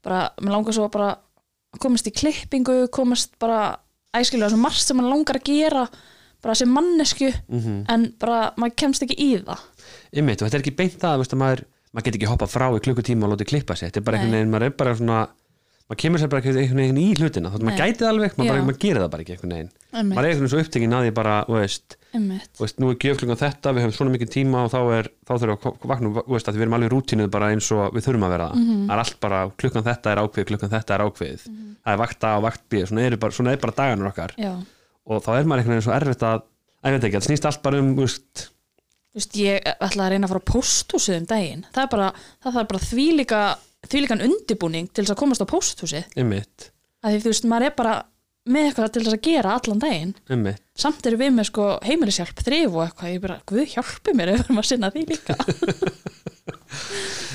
Bara, 0.02 0.22
mér 0.40 0.56
langar 0.56 0.76
svo 0.76 0.88
bara 0.92 1.12
að 1.12 1.82
komast 1.82 2.08
í 2.08 2.14
klippingu, 2.14 2.78
komast 2.92 3.36
bara 3.42 3.76
æskilega 4.16 4.52
svo 4.52 4.60
margt 4.60 4.82
sem 4.84 4.98
maður 4.98 5.14
langar 5.14 5.38
að 5.40 5.46
gera 5.48 5.84
bara 6.42 6.56
sem 6.58 6.72
mannesku 6.72 7.28
mm 7.30 7.84
en 7.92 8.08
bara 8.20 8.52
maður 8.58 8.78
kemst 8.82 9.04
ekki 9.04 9.18
í 9.20 9.30
það. 9.44 9.62
Einmitt, 10.16 10.42
og 10.42 10.48
þetta 10.48 10.58
er 10.58 10.64
ekki 10.64 10.76
beint 10.80 10.98
það, 11.00 11.22
að 11.26 11.38
maður, 11.40 11.64
maður 11.92 12.06
get 12.08 12.18
ekki 12.18 12.30
hoppa 12.32 12.48
frá 12.50 12.66
í 12.72 12.82
klukkutíma 12.82 13.28
og 13.28 13.34
látið 13.34 13.52
klippa 13.52 13.76
sig, 13.78 13.90
þetta 13.90 14.00
er 14.00 14.06
bara 14.08 14.18
einhvern 14.18 14.36
veginn, 14.38 14.52
maður 14.52 14.66
er 14.68 14.76
bara 14.82 14.96
svona 14.98 15.20
maður 15.88 15.98
kemur 16.02 16.20
sér 16.22 16.30
bara 16.32 16.42
einhvern 16.42 16.78
veginn 16.82 17.00
í 17.02 17.06
hlutina 17.18 17.50
þótt 17.52 17.64
maður 17.66 17.76
Nei. 17.76 17.80
gæti 17.82 18.00
það 18.02 18.10
alveg, 18.12 18.36
maður, 18.38 18.48
bara, 18.52 18.62
maður 18.68 18.78
gerir 18.84 19.00
það 19.02 19.10
bara 19.12 19.22
ekki 19.24 19.34
einhvern 19.34 19.52
veginn, 19.56 19.70
Einmitt. 19.92 20.14
maður 20.16 20.22
er 20.22 20.30
einhvern 20.32 20.42
veginn 20.42 20.52
svo 20.52 20.62
upptekinn 20.62 20.94
að 20.96 21.02
því 21.06 21.12
bara, 21.18 21.34
veist, 21.52 21.96
veist, 22.60 22.78
nú 22.80 22.90
er 22.92 22.96
gjöf 23.02 23.18
klukkan 23.22 23.40
þetta, 23.42 23.72
við 23.76 23.84
höfum 23.86 23.96
svona 23.98 24.14
mikið 24.14 24.30
tíma 24.32 24.62
og 24.66 24.70
þá 24.72 24.78
er, 24.98 25.08
þá 25.26 25.32
þurfum 25.32 25.52
við 25.52 25.66
að 25.72 25.88
vakna, 25.92 26.12
veist, 26.32 26.48
að 26.48 26.56
við 26.58 26.64
erum 26.66 26.76
alveg 26.78 26.92
rútinuð 26.94 27.30
bara 27.34 27.50
eins 27.52 27.68
og 27.76 27.82
við 27.96 28.06
þurfum 28.06 28.26
að 28.28 28.32
vera 28.36 28.48
það, 28.52 28.62
Mhm. 28.62 28.86
það 28.88 28.94
er 28.96 29.02
allt 29.04 29.18
bara 29.26 29.40
klukkan 29.62 29.86
þetta 29.90 30.12
er 30.12 30.22
ákveðið, 30.22 30.48
klukkan 30.52 30.72
þetta 30.72 30.94
er 30.96 31.04
ákveðið 31.06 31.42
það 31.82 31.92
er 31.92 32.00
vakt 32.02 32.24
A 32.24 32.36
og 32.38 32.42
vakt 32.46 32.62
B, 32.68 32.72
svona 32.86 33.00
er 33.06 33.16
bara, 33.16 33.32
svona 33.32 33.52
er 33.52 33.56
bara 33.58 33.72
dagarnir 33.76 34.08
okkar 34.12 34.32
Já. 34.38 34.52
og 35.06 35.22
þá 35.24 35.30
er 35.40 35.44
maður 35.44 35.58
einhvern 35.62 35.74
veginn 35.76 35.86
svo 35.88 35.96
erfitt 35.98 36.22
að, 36.22 36.42
það 36.82 37.26
snýst 37.26 37.44
allt 37.48 37.62
bara 37.62 37.78
um, 37.82 37.96
ég 39.36 39.60
ætla 39.82 40.06
að 40.06 40.10
reyna 40.14 40.24
að 40.28 40.32
fara 40.32 40.40
á 40.40 40.50
pósthúsið 40.52 41.18
um 41.20 41.26
daginn 41.28 41.64
það 41.74 41.82
er 41.84 41.90
bara, 41.92 42.12
það 42.44 42.54
þarf 42.56 42.68
bara 42.70 42.86
þvílíka 43.82 44.16
þvílíkan 44.16 44.24
undibúning 44.28 44.88
til 44.92 45.04
þess 45.04 45.14
að 45.14 45.20
komast 45.22 45.42
á 45.42 45.46
pósthúsið. 45.50 46.08
Einmitt, 46.16 46.70
að 47.02 47.16
því 47.16 47.22
þú 47.22 47.32
veist, 47.32 47.48
maður 47.50 47.66
er 47.68 47.76
bara 47.76 47.94
með 48.42 48.68
eitthvað 48.68 48.92
til 48.92 49.02
þess 49.04 49.16
að 49.16 49.26
gera 49.26 49.56
allan 49.58 49.82
daginn. 49.82 50.14
Einmitt. 50.30 50.62
Samt 50.78 51.06
eru 51.06 51.18
við 51.20 51.34
með 51.36 51.48
sko 51.50 51.66
heimilishjálp 51.86 52.42
þrif 52.42 52.72
og 52.74 52.84
eitthvað, 52.86 53.12
ég 53.12 53.22
bara, 53.22 53.40
guð 53.46 53.66
hjálpi 53.74 54.14
mér 54.18 54.32
ef 54.32 54.40
við 54.40 54.46
erum 54.46 54.62
að 54.62 54.68
sinna 54.70 54.90
því 54.94 55.04
líka. 55.12 55.36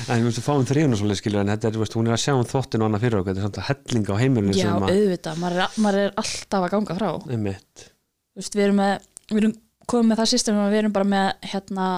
En 0.08 0.24
við 0.24 0.38
fáum 0.40 0.64
þrifun 0.64 0.96
og 0.96 1.00
svolítið 1.02 1.18
skilur 1.20 1.42
en 1.42 1.50
þetta 1.52 1.68
er, 1.68 1.74
þú 1.76 1.82
veist, 1.82 1.94
hún 1.98 2.06
er 2.08 2.14
að 2.16 2.22
sjá 2.22 2.32
um 2.32 2.46
þottinu 2.48 2.84
og 2.84 2.88
annað 2.88 3.02
fyrir 3.04 3.18
okkur, 3.18 3.34
þetta 3.36 3.42
er 3.42 3.46
samt 3.46 3.58
að 3.60 3.66
hellinga 3.68 4.14
á 4.16 4.20
heimilinu 4.22 4.54
Já, 4.56 4.62
sem 4.64 4.86
að, 4.86 4.92
auðvitað, 4.94 5.40
maður 5.42 5.60
er, 5.60 5.74
maður 5.84 5.98
er 6.00 6.14
alltaf 6.22 6.64
að 6.64 6.72
ganga 6.74 6.96
frá. 6.96 7.08
Einmitt, 7.36 7.84
Þú 8.32 8.40
veist, 8.40 8.56
við 8.56 8.64
erum 8.64 8.80
með, 8.80 8.94
við 9.28 9.40
erum 9.42 9.54
komið 9.92 10.08
með 10.08 10.20
það 10.22 10.30
system 10.32 10.60
að 10.62 10.72
við 10.72 10.80
erum 10.80 10.94
bara 10.96 11.08
með 11.12 11.28
hérna 11.52 11.88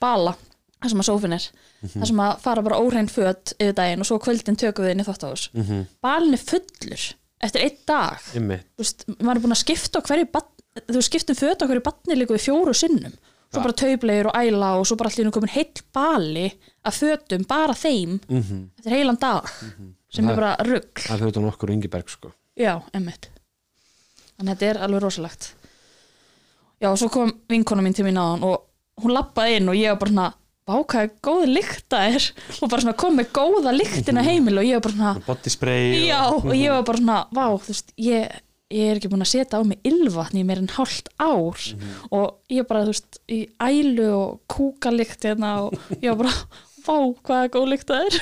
bala, 0.00 0.34
það 0.80 0.94
sem 0.94 1.04
að 1.04 1.08
sófin 1.10 1.36
er 1.36 1.48
það 1.92 2.06
sem 2.10 2.22
að 2.24 2.40
fara 2.44 2.62
bara 2.62 2.78
óhrein 2.80 3.10
föt 3.10 3.54
yfir 3.58 3.76
daginn 3.76 4.00
og 4.00 4.08
svo 4.08 4.18
á 4.18 4.24
kvöldin 4.24 4.56
tökum 4.60 4.84
við 4.86 4.94
inn 4.94 5.04
í 5.04 5.06
þóttahús 5.08 5.50
mm 5.52 5.62
-hmm. 5.62 5.86
balin 6.02 6.34
er 6.34 6.42
fullur 6.50 7.04
eftir 7.44 7.60
einn 7.60 7.78
dag. 7.86 8.18
Þú 8.32 8.80
veist, 8.80 9.04
maður 9.20 9.36
er 9.36 9.42
búin 9.44 9.56
að 9.56 9.64
skipta 9.64 10.00
á 10.00 10.06
hverju 10.06 10.26
þú 10.88 11.02
skiptum 11.02 11.36
föt 11.36 11.62
á 11.62 11.66
hverju 11.68 11.82
barni 11.84 12.16
líka 12.16 12.34
við 12.34 12.46
fjóru 12.48 12.74
sinnum. 12.74 13.12
Svo 13.52 13.62
bara 13.62 13.72
taublegur 13.72 14.30
og 14.30 14.34
æla 14.34 14.70
og 14.80 14.86
svo 14.86 14.96
bara 14.96 15.10
allir 15.10 15.30
komin 15.30 15.52
heill 15.54 15.82
bali 15.92 16.48
af 16.84 16.96
fötum, 17.00 17.46
bara 17.46 17.74
þeim 17.74 18.18
mm 18.28 18.70
eftir 18.78 18.90
heilan 18.90 19.20
dag 19.20 19.46
sem 20.10 20.24
Það- 20.24 20.30
er 20.30 20.36
bara 20.36 20.56
rugg 20.64 20.94
það 20.94 21.18
fyrir 21.18 21.28
utan 21.28 21.44
okkur 21.44 21.70
og 21.70 21.74
Ingiberg 21.74 22.08
sko. 22.08 22.32
Já, 22.56 22.82
emmitt 22.92 23.28
en 24.38 24.46
þetta 24.46 24.62
er 24.70 24.78
alveg 24.78 25.02
rosalegt. 25.02 25.52
Já, 26.82 26.90
og 26.90 26.98
svo 26.98 27.08
kom 27.08 27.32
vinkona 27.48 27.82
mín 27.82 27.94
til 27.94 28.04
mín 28.04 28.18
áðan 28.18 28.42
og 28.42 28.66
hún 29.02 29.14
lappaði 29.14 29.56
inn 29.60 29.68
og 29.68 29.78
ég 29.78 29.94
var 29.94 30.00
bara 30.02 30.10
svona 30.10 30.34
er 30.64 31.10
góð 31.24 31.44
lykta 31.50 32.00
er. 32.08 32.26
Og 32.62 32.70
bara 32.72 32.84
svona 32.84 32.96
kom 32.96 33.18
með 33.18 33.30
góða 33.36 33.74
lyktina 33.74 34.24
heimil 34.24 34.58
og 34.62 34.64
ég 34.64 34.78
var 34.78 34.86
bara 34.86 34.96
svona 34.96 35.26
body 35.26 35.52
spray 35.52 36.06
Já, 36.06 36.22
og 36.32 36.52
ég 36.56 36.72
var 36.72 36.86
bara 36.88 37.00
svona, 37.02 37.18
vá, 37.36 37.46
þú 37.60 37.72
veist, 37.74 37.92
ég, 38.00 38.38
ég 38.72 38.90
er 38.90 39.00
ekki 39.00 39.10
búin 39.12 39.26
að 39.26 39.32
setja 39.34 39.60
á 39.60 39.62
mig 39.68 39.84
ylvatn 39.84 40.40
í 40.40 40.44
meir 40.48 40.62
en 40.62 40.72
hálft 40.72 41.12
ár. 41.20 41.60
Og 42.10 42.26
ég 42.52 42.68
bara, 42.70 42.86
þú 42.86 42.94
veist, 42.94 43.20
í 43.28 43.42
ælu 43.60 44.08
og 44.16 44.40
kúkalikt 44.48 45.28
hérna 45.28 45.56
og 45.66 45.76
ég 46.00 46.14
var 46.14 46.24
bara, 46.24 46.34
vá, 46.86 46.96
hvað 47.28 47.42
er 47.42 47.54
góð 47.58 47.70
lykt 47.74 47.92
það 47.92 48.08
er. 48.08 48.14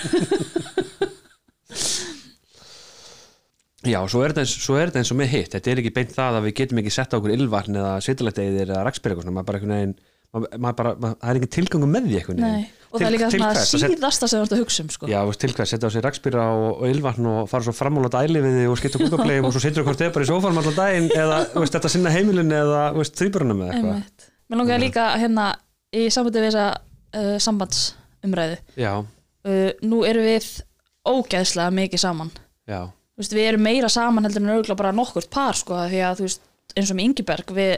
Já, 3.83 3.98
svo 4.07 4.20
er, 4.22 4.31
þetta 4.35 4.98
eins, 5.02 5.11
og 5.11 5.18
með 5.18 5.33
hitt. 5.33 5.55
Þetta 5.55 5.70
er 5.70 5.81
ekki 5.83 5.94
beint 5.94 6.12
það 6.14 6.37
að 6.38 6.44
við 6.46 6.52
getum 6.61 6.78
ekki 6.83 6.92
sett 6.94 7.14
á 7.14 7.18
okkur 7.18 7.35
ylvarn 7.35 7.78
eða 7.78 7.94
svitalætt 8.02 8.38
eða 8.42 8.83
svona, 8.94 9.35
maður 9.35 9.48
bara 9.48 9.59
einhvern 9.59 9.74
veginn 9.78 10.00
bara, 10.33 10.95
maður, 10.97 11.16
það 11.21 11.31
er 11.31 11.38
ekki 11.40 11.49
tilgangum 11.57 11.92
með 11.92 12.07
því 12.09 12.37
Nei, 12.38 12.62
og 12.88 12.97
það 12.97 13.07
er 13.07 13.14
líka 13.14 13.29
til 13.29 13.40
svona 13.40 13.51
hvers? 13.53 13.73
Síðasta 13.83 14.29
sem 14.31 14.40
þú 14.40 14.47
ert 14.47 14.55
að 14.57 14.62
hugsa 14.62 14.85
um, 14.85 14.92
sko. 14.95 15.09
Já, 15.11 15.18
til 15.42 15.51
hvað, 15.53 15.68
setja 15.68 15.88
á 15.88 15.92
sig 15.92 16.05
rakspýra 16.07 16.47
og, 16.57 16.68
og 16.79 16.87
ylvarn 16.88 17.29
og 17.29 17.51
fara 17.51 17.66
svo 17.66 17.75
frammála 17.77 18.11
dæli 18.12 18.40
við 18.45 18.57
þig 18.61 18.71
og 18.73 18.81
skipta 18.81 19.01
kúkableim 19.03 19.49
og 19.49 19.57
svo 19.57 19.73
hvort 19.83 20.05
eða 20.05 20.14
bara 20.14 20.25
í 20.25 20.31
sófanum 20.31 20.62
allan 20.62 20.79
daginn 20.79 21.11
eða 21.12 21.38
veist, 21.57 21.77
þetta 21.77 21.92
sinna 21.92 22.14
heimilin 22.14 22.57
eða 22.57 22.83
veist, 22.97 23.16
þrýburunum 23.21 23.61
eða 23.66 23.77
eitthvað. 23.77 24.27
Mér 24.49 24.62
langar 24.62 24.83
líka 24.83 25.07
hérna 25.21 25.49
í 25.92 26.07
sambandi 26.12 26.40
við 26.40 26.49
þessa 26.49 26.66
uh, 26.73 27.37
sambandsumræðu 27.45 28.59
Já, 28.81 28.92
uh, 29.05 29.71
Nú 29.85 30.03
erum 30.09 30.29
við 30.29 30.49
ógeðslega 31.09 31.75
mikið 31.77 32.05
saman. 32.07 32.33
Veist, 33.18 33.35
við 33.37 33.51
erum 33.51 33.66
meira 33.66 33.90
saman 33.92 34.25
heldur 34.25 34.45
en 34.45 34.55
örgulega 34.55 34.79
bara 34.79 34.95
nokkurt 34.97 35.29
par 35.33 35.59
sko, 35.59 35.77
því 35.90 36.01
að 36.09 36.23
eins 36.25 36.92
og 36.92 36.97
með 36.97 37.09
Ingiberg 37.09 37.53
við, 37.55 37.75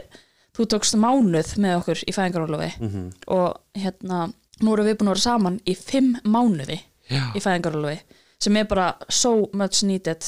þú 0.55 0.67
tókst 0.71 0.97
mánuð 0.99 1.53
með 1.61 1.77
okkur 1.81 2.03
í 2.07 2.15
fæðingarólofi 2.15 2.71
mm 2.79 3.11
og 3.35 3.59
hérna, 3.75 4.25
nú 4.63 4.73
erum 4.73 4.87
við 4.87 4.97
búin 4.99 5.11
að 5.11 5.15
vera 5.15 5.25
saman 5.25 5.59
í 5.65 5.75
fimm 5.75 6.15
mánuði 6.23 6.79
já. 7.09 7.23
í 7.35 7.43
fæðingarólofi 7.43 7.99
sem 8.39 8.57
er 8.57 8.67
bara 8.69 8.93
so 9.09 9.49
much 9.53 9.83
needed 9.83 10.23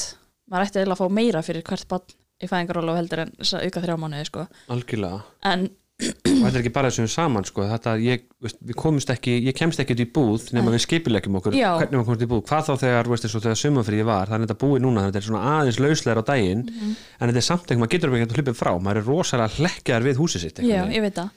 maður 0.50 0.66
ætti 0.66 0.84
að 0.84 0.98
fá 1.00 1.08
meira 1.08 1.42
fyrir 1.42 1.62
hvert 1.62 1.88
barn 1.88 2.16
í 2.38 2.46
fæðingarólofi 2.46 3.00
heldur 3.02 3.24
en 3.24 3.32
auka 3.38 3.82
þrjá 3.82 3.96
mánuði 3.98 4.28
sko. 4.28 4.46
algjörlega 4.68 5.22
en 5.52 5.68
og 5.98 6.44
þetta 6.44 6.52
er 6.54 6.60
ekki 6.62 6.70
bara 6.74 6.90
þessum 6.92 7.08
saman 7.10 7.46
sko. 7.48 7.64
þetta, 7.66 7.94
ég, 7.98 8.20
veist, 8.44 8.58
við 8.62 8.76
komumst 8.78 9.10
ekki, 9.10 9.32
ég 9.48 9.56
kemst 9.58 9.80
ekki 9.82 9.96
út 9.96 10.02
í 10.04 10.06
búð 10.14 10.44
nema 10.54 10.70
við 10.70 10.84
skipilegjum 10.84 11.38
okkur. 11.40 11.56
Já. 11.58 11.72
hvernig 11.80 11.98
við 11.98 12.04
komumst 12.06 12.22
í 12.22 12.28
búð, 12.30 12.42
hvað 12.46 12.68
þá 12.68 12.72
þegar, 12.84 13.10
veist, 13.10 13.26
og 13.34 13.42
þegar 13.42 13.58
sumafríði 13.58 14.06
var, 14.06 14.30
þannig 14.30 14.46
að 14.46 14.52
þetta 14.52 14.62
búið 14.62 14.84
núna 14.84 15.02
að 15.02 15.08
þetta 15.08 15.18
er 15.22 15.26
svona 15.26 15.42
aðeins 15.56 15.80
lauslegar 15.82 16.20
á 16.22 16.24
daginn 16.30 16.62
Mhm. 16.68 16.94
en 17.18 17.28
þetta 17.32 17.42
er 17.42 17.48
samt 17.48 17.66
ekki, 17.66 17.80
maður 17.82 17.92
getur 17.96 18.14
ekki 18.14 18.28
að 18.28 18.36
hlupið 18.38 18.56
frá. 18.60 18.72
Maður 18.78 18.96
er 19.02 19.08
rosalega 19.10 19.54
hlekkjar 19.58 20.02
við 20.06 20.16
húsið 20.22 20.40
sitt 20.46 20.58
já, 20.62 20.86
ég 20.86 21.02
veit 21.02 21.14
það. 21.18 21.30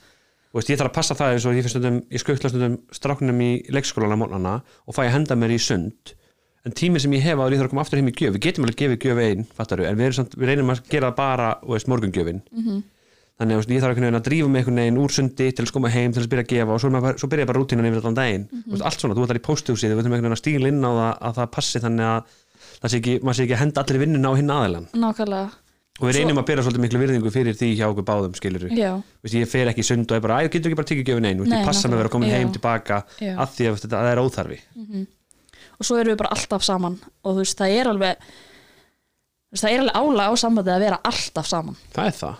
Og 0.52 0.60
veist, 0.60 0.68
ég 0.70 0.78
þarf 0.78 0.90
að 0.92 0.96
passa 1.00 1.14
það 1.18 1.32
eins 1.32 1.46
og 1.48 1.54
ég, 1.58 1.68
stundum, 1.72 2.02
ég 2.12 2.20
skautla 2.22 2.48
stundum 2.52 2.78
stráknum 2.92 3.38
í 3.40 3.50
leikskólana 3.72 4.16
mótnana 4.20 4.62
og 4.86 4.94
fæ 4.94 5.06
að 5.08 5.14
henda 5.16 5.34
mér 5.34 5.54
í 5.56 5.58
sund. 5.58 6.14
En 6.64 6.70
tími 6.70 7.00
sem 7.00 7.10
ég 7.16 7.22
hef 7.24 7.40
á 7.40 7.48
því 7.48 7.56
ég 7.56 7.58
þarf 7.58 7.66
að 7.66 7.72
koma 7.74 7.82
aftur 7.82 7.98
heim 7.98 8.06
í 8.06 8.12
gjöf. 8.14 8.34
Við 8.36 8.42
getum 8.44 8.64
alveg 8.68 8.76
gefið 8.78 8.98
gjöf 9.02 9.18
einn, 9.18 9.46
fattaru 9.56 9.86
en 9.88 9.96
við, 9.98 10.12
samt, 10.14 10.36
við 10.38 10.46
reynum 10.52 10.70
að 10.70 10.82
gera 10.92 11.10
bara 11.10 11.56
þú 11.64 11.72
veist, 11.74 11.88
morgungjöfin. 11.90 12.42
Mhm. 12.52 12.82
Þannig 13.40 13.58
að 13.58 13.72
ég 13.72 13.82
þarf 13.82 13.92
einhvern 13.92 14.06
veginn 14.06 14.20
að 14.20 14.26
drífa 14.28 14.48
mig 14.52 14.60
einhvern 14.62 14.80
veginn 14.82 15.00
úr 15.02 15.14
sundi 15.16 15.48
til 15.52 15.64
að 15.64 15.72
koma 15.74 15.90
heim 15.92 16.12
til 16.12 16.22
að 16.22 16.30
byrja 16.32 16.44
að 16.44 16.52
gefa 16.52 16.74
og 16.76 16.82
svo, 16.82 16.90
maður 16.92 17.18
svo 17.22 17.28
byrja 17.32 17.44
ég 17.44 17.50
bara 17.50 17.62
rútínan 17.62 17.88
yfir 17.88 18.02
allan 18.02 18.18
daginn. 18.18 18.44
Mm 18.52 18.62
veist, 18.72 18.84
allt 18.86 19.00
svona, 19.00 19.16
þú 19.16 19.24
ætlar 19.26 19.40
í 19.40 19.46
pósthúsið, 19.48 19.88
við 19.92 19.98
veitum 19.98 20.12
einhvern 20.12 20.26
veginn 20.28 20.36
að 20.36 20.42
stíl 20.42 20.68
inn 20.68 20.84
á 20.84 20.90
það 20.92 21.12
að 21.28 21.34
það 21.40 21.50
passi 21.56 21.82
þannig 21.82 22.06
að 22.12 22.20
það 22.82 22.92
sé 22.92 22.96
ekki, 23.00 23.14
maður 23.22 23.36
sé 23.38 23.42
ekki 23.46 23.56
að 23.56 23.62
henda 23.62 23.82
allir 23.82 24.02
vinnuna 24.02 24.28
á 24.28 24.34
hinn 24.38 24.52
aðilan 24.52 24.86
nákvæmlega, 24.92 25.48
og 26.00 26.06
við 26.08 26.16
reynum 26.18 26.40
að 26.42 26.46
byrja 26.50 26.62
svolítið 26.66 26.82
miklu 26.84 27.00
virðingu 27.02 27.30
fyrir 27.32 27.58
því 27.58 27.68
hjá 27.78 27.86
okkur 27.88 28.06
báðum 28.08 28.34
skilur 28.38 28.64
Vist, 29.22 29.34
ég 29.36 29.50
fer 29.50 29.70
ekki 29.70 29.82
í 29.84 29.86
sund 29.86 30.06
og 30.10 30.16
er 30.16 30.24
bara, 30.24 30.38
æ, 30.42 30.48
getur 30.50 30.70
ekki 30.70 30.78
bara 30.80 30.90
tekið 30.90 31.10
gjöfin 31.12 31.28
einn 31.30 31.42
ég 31.52 31.66
passa 31.66 31.88
mig 31.88 31.96
að 31.98 32.02
vera 32.02 32.10
að 32.10 32.14
veist, 33.72 33.84
þetta, 33.86 34.00
það 34.02 34.12
er 34.12 34.22
svo 35.88 35.98
við 36.00 36.06
alveg 37.92 38.16
álag 39.92 40.32
á 40.32 40.34
sambandi 40.40 40.72
að 40.72 40.84
vera 40.86 40.98
alltaf 41.04 41.46
saman. 41.46 41.76
Það 41.92 42.06
er 42.08 42.16
það 42.22 42.36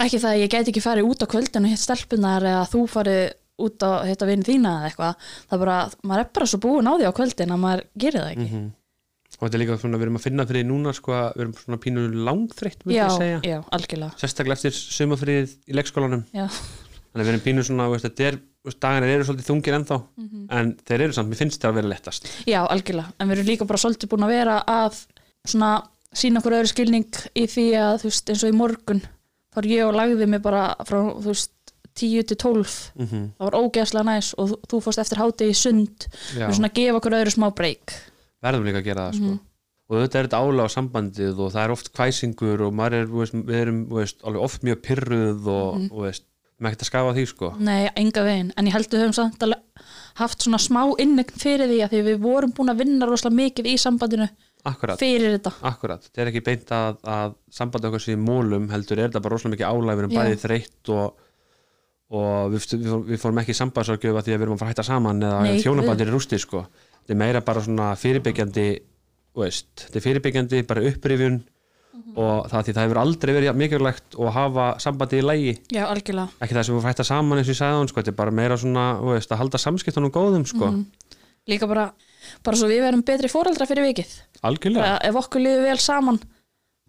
ekki 0.00 0.20
það 0.22 0.30
að 0.32 0.40
ég 0.42 0.52
gæti 0.52 0.72
ekki 0.72 0.82
farið 0.84 1.08
út 1.10 1.24
á 1.24 1.26
kvöldinu 1.32 1.68
hitt 1.72 1.82
stelpunar 1.82 2.42
eða 2.42 2.68
þú 2.72 2.84
farið 2.90 3.32
út 3.62 3.84
á 3.84 3.90
hitt 4.08 4.22
að 4.24 4.30
vinna 4.32 4.46
þína 4.48 4.70
eða 4.78 4.86
eitthvað. 4.88 5.14
Það 5.48 5.56
er 5.56 5.62
bara, 5.64 5.76
maður 6.02 6.22
er 6.24 6.30
bara 6.38 6.46
svo 6.50 6.58
búin 6.62 6.88
á 6.88 6.92
því 6.96 7.04
á 7.08 7.18
kvöldin 7.18 7.52
að 7.54 7.60
maður 7.62 7.82
gerir 7.98 8.20
það 8.22 8.32
ekki. 8.36 8.48
Mhm. 8.48 8.70
og 9.32 9.48
þetta 9.48 9.56
er 9.56 9.62
líka 9.62 9.74
svona, 9.80 9.98
við 9.98 10.02
erum 10.02 10.16
að 10.18 10.22
finna 10.22 10.46
fyrir 10.46 10.64
núna 10.68 10.92
sko, 10.94 11.12
við 11.34 11.40
erum 11.42 11.54
svona 11.58 11.78
pínu 11.82 12.02
langþreytt 12.14 12.84
myndi 12.84 12.94
já, 12.94 13.08
já, 13.42 13.58
algjörlega. 13.74 14.14
Sérstaklega 14.20 14.52
eftir 14.54 14.70
sumafrið 14.70 15.54
í 15.66 15.72
leikskólanum. 15.74 16.22
Já, 16.30 16.46
þannig 17.10 17.26
við 17.26 17.32
erum 17.32 17.42
pínu 17.42 17.64
svona, 17.66 17.88
veist, 17.90 18.06
þetta 18.06 18.22
er 18.28 18.38
dagarnir 18.78 19.10
eru 19.16 19.24
svolítið 19.26 19.48
þungir 19.50 19.74
ennþá 19.80 19.98
en 20.52 20.76
þeir 20.86 21.00
eru 21.08 21.12
samt, 21.16 21.28
mér 21.32 21.40
finnst 21.40 21.58
það 21.58 21.70
að 21.72 21.74
vera 21.80 21.88
lettast. 21.90 22.22
Já, 22.46 22.60
algjörlega. 22.62 23.12
En 23.18 23.28
við 23.28 23.42
að 29.52 29.58
að 29.58 29.60
að 29.60 29.60
og 29.60 29.60
morgun 29.60 29.62
þar 29.62 29.66
ég 29.72 29.86
og 29.86 29.94
lagði 29.94 30.26
mig 30.26 30.42
bara 30.42 30.62
frá 30.84 30.98
þú 31.20 31.28
veist, 31.28 31.50
10 31.94 32.22
til 32.24 32.36
12 32.36 32.92
mm 32.96 33.06
-hmm. 33.06 33.24
það 33.38 33.44
var 33.44 33.58
ógeðslega 33.60 34.04
næs 34.04 34.34
og 34.38 34.48
þú, 34.68 34.80
fórst 34.80 34.98
eftir 34.98 35.18
hátegi 35.18 35.50
í 35.50 35.54
sund 35.54 36.06
við 36.34 36.54
svona 36.54 36.72
gefa 36.74 36.96
okkur 36.98 37.12
öðru 37.12 37.30
smá 37.30 37.50
breyk 37.54 37.92
verðum 38.42 38.64
líka 38.64 38.78
að 38.80 38.84
gera 38.84 39.10
það 39.10 39.16
sko. 39.16 39.38
og 39.88 39.96
þetta 39.96 40.18
er 40.18 40.26
þetta 40.26 40.42
álega 40.42 40.64
á 40.64 40.74
sambandið 40.76 41.38
og 41.38 41.52
það 41.52 41.64
er 41.64 41.70
oft 41.70 41.92
kvæsingur 41.92 42.60
og 42.62 42.92
er, 42.92 43.06
veist, 43.06 43.34
við 43.34 43.60
erum 43.60 43.88
veist, 43.90 44.16
oft 44.24 44.62
mjög 44.62 44.80
pyrruð 44.82 45.46
og, 45.46 45.76
Mhm. 45.76 45.88
og 45.92 46.02
veist, 46.02 46.24
maður 46.60 46.72
ekkert 46.72 46.82
að 46.82 46.90
skafa 46.90 47.14
því 47.14 47.26
sko. 47.26 47.54
Nei, 47.58 47.90
enga 47.96 48.22
veginn, 48.22 48.52
en 48.56 48.66
ég 48.66 48.72
held 48.72 48.88
við 48.88 49.00
höfum 49.02 49.14
samt 49.14 49.42
haft 50.14 50.42
svona 50.44 50.58
smá 50.58 50.82
innegn 51.00 51.32
fyrir 51.36 51.68
því 51.70 51.78
að 51.84 51.90
því 51.90 52.02
við 52.10 52.18
vorum 52.18 52.52
búin 52.52 52.70
að 52.72 52.82
vinna 52.84 53.06
rosalega 53.08 53.38
mikið 53.40 53.66
í 53.72 53.74
sambandinu 53.80 54.28
akkurat 54.64 54.98
fyrir 55.02 55.34
þetta 55.38 55.52
Akkurat, 55.72 56.02
þetta 56.06 56.22
er 56.22 56.30
ekki 56.32 56.42
beint 56.46 56.70
að, 56.76 56.98
að 57.16 57.34
sambandi 57.50 57.88
okkar 57.90 58.06
í 58.12 58.16
mólum 58.20 58.68
heldur 58.70 58.98
er 59.02 59.08
þetta 59.10 59.22
bara 59.24 59.34
rosalega 59.36 59.56
mikið 59.56 59.70
álæg 59.72 59.96
við 59.98 60.02
erum 60.04 60.14
Já. 60.14 60.20
bæði 60.22 60.40
þreytt 60.44 60.92
og, 60.94 61.22
og 62.12 62.52
við, 62.52 62.66
við, 62.76 62.88
fór- 62.92 63.04
við 63.08 63.22
fórum 63.22 63.40
ekki 63.42 63.56
sambandsargjöfa 63.58 64.22
því 64.26 64.34
að 64.34 64.38
við 64.38 64.46
erum 64.46 64.56
að 64.56 64.62
fara 64.62 64.68
að 64.70 64.74
hætta 64.76 64.86
saman 64.90 65.22
eða 65.26 65.40
Nei, 65.46 65.60
þjónabandir 65.64 66.10
er 66.10 66.14
rústi 66.16 66.38
sko. 66.42 66.66
þetta 67.02 67.14
er 67.16 67.20
meira 67.24 67.40
bara 67.46 67.62
svona 67.64 67.88
fyrirbyggjandi 67.98 68.66
þú 69.32 69.42
veist, 69.46 69.70
þetta 69.86 69.98
er 70.00 70.06
fyrirbyggjandi 70.08 70.62
bara 70.68 70.86
upprifjun 70.92 71.40
Mhm. 71.92 72.14
og 72.16 72.46
það 72.48 72.62
því 72.64 72.72
það 72.72 72.84
hefur 72.86 72.98
aldrei 73.02 73.30
verið 73.36 73.46
jafn 73.50 73.58
mikilvægt 73.60 74.14
að 74.16 74.30
hafa 74.32 74.64
sambandi 74.80 75.18
í 75.20 75.24
lægi 75.26 75.50
Já, 75.76 75.82
algjörlega 75.92 76.28
ekki 76.40 76.54
það 76.56 76.64
sem 76.66 76.76
við 76.78 76.86
hætta 76.88 77.04
saman 77.04 77.38
eins 77.38 77.48
og 77.48 77.52
ég 77.52 77.58
sagði 77.60 77.76
hann 77.78 77.88
sko. 77.90 78.00
þetta 78.00 78.08
er 78.14 78.16
bara 78.16 78.30
meira 78.38 78.56
svona 78.56 78.84
þú 79.02 79.10
veist, 79.12 79.30
að 79.34 79.40
halda 79.42 79.58
samskiptunum 79.60 80.10
góðum 80.10 80.46
sko. 80.48 80.70
Mhm. 80.72 80.86
Líka 81.52 81.68
bara, 81.68 81.84
bara 82.44 82.56
svo 82.56 82.68
við 82.68 82.80
verum 82.86 83.02
betri 83.02 83.28
fóreldra 83.28 83.66
fyrir 83.66 83.86
vikið. 83.90 84.10
Algjörlega. 84.42 84.98
Ef 85.08 85.14
okkur 85.22 85.40
liður 85.44 85.62
vel 85.68 85.78
saman 85.78 86.18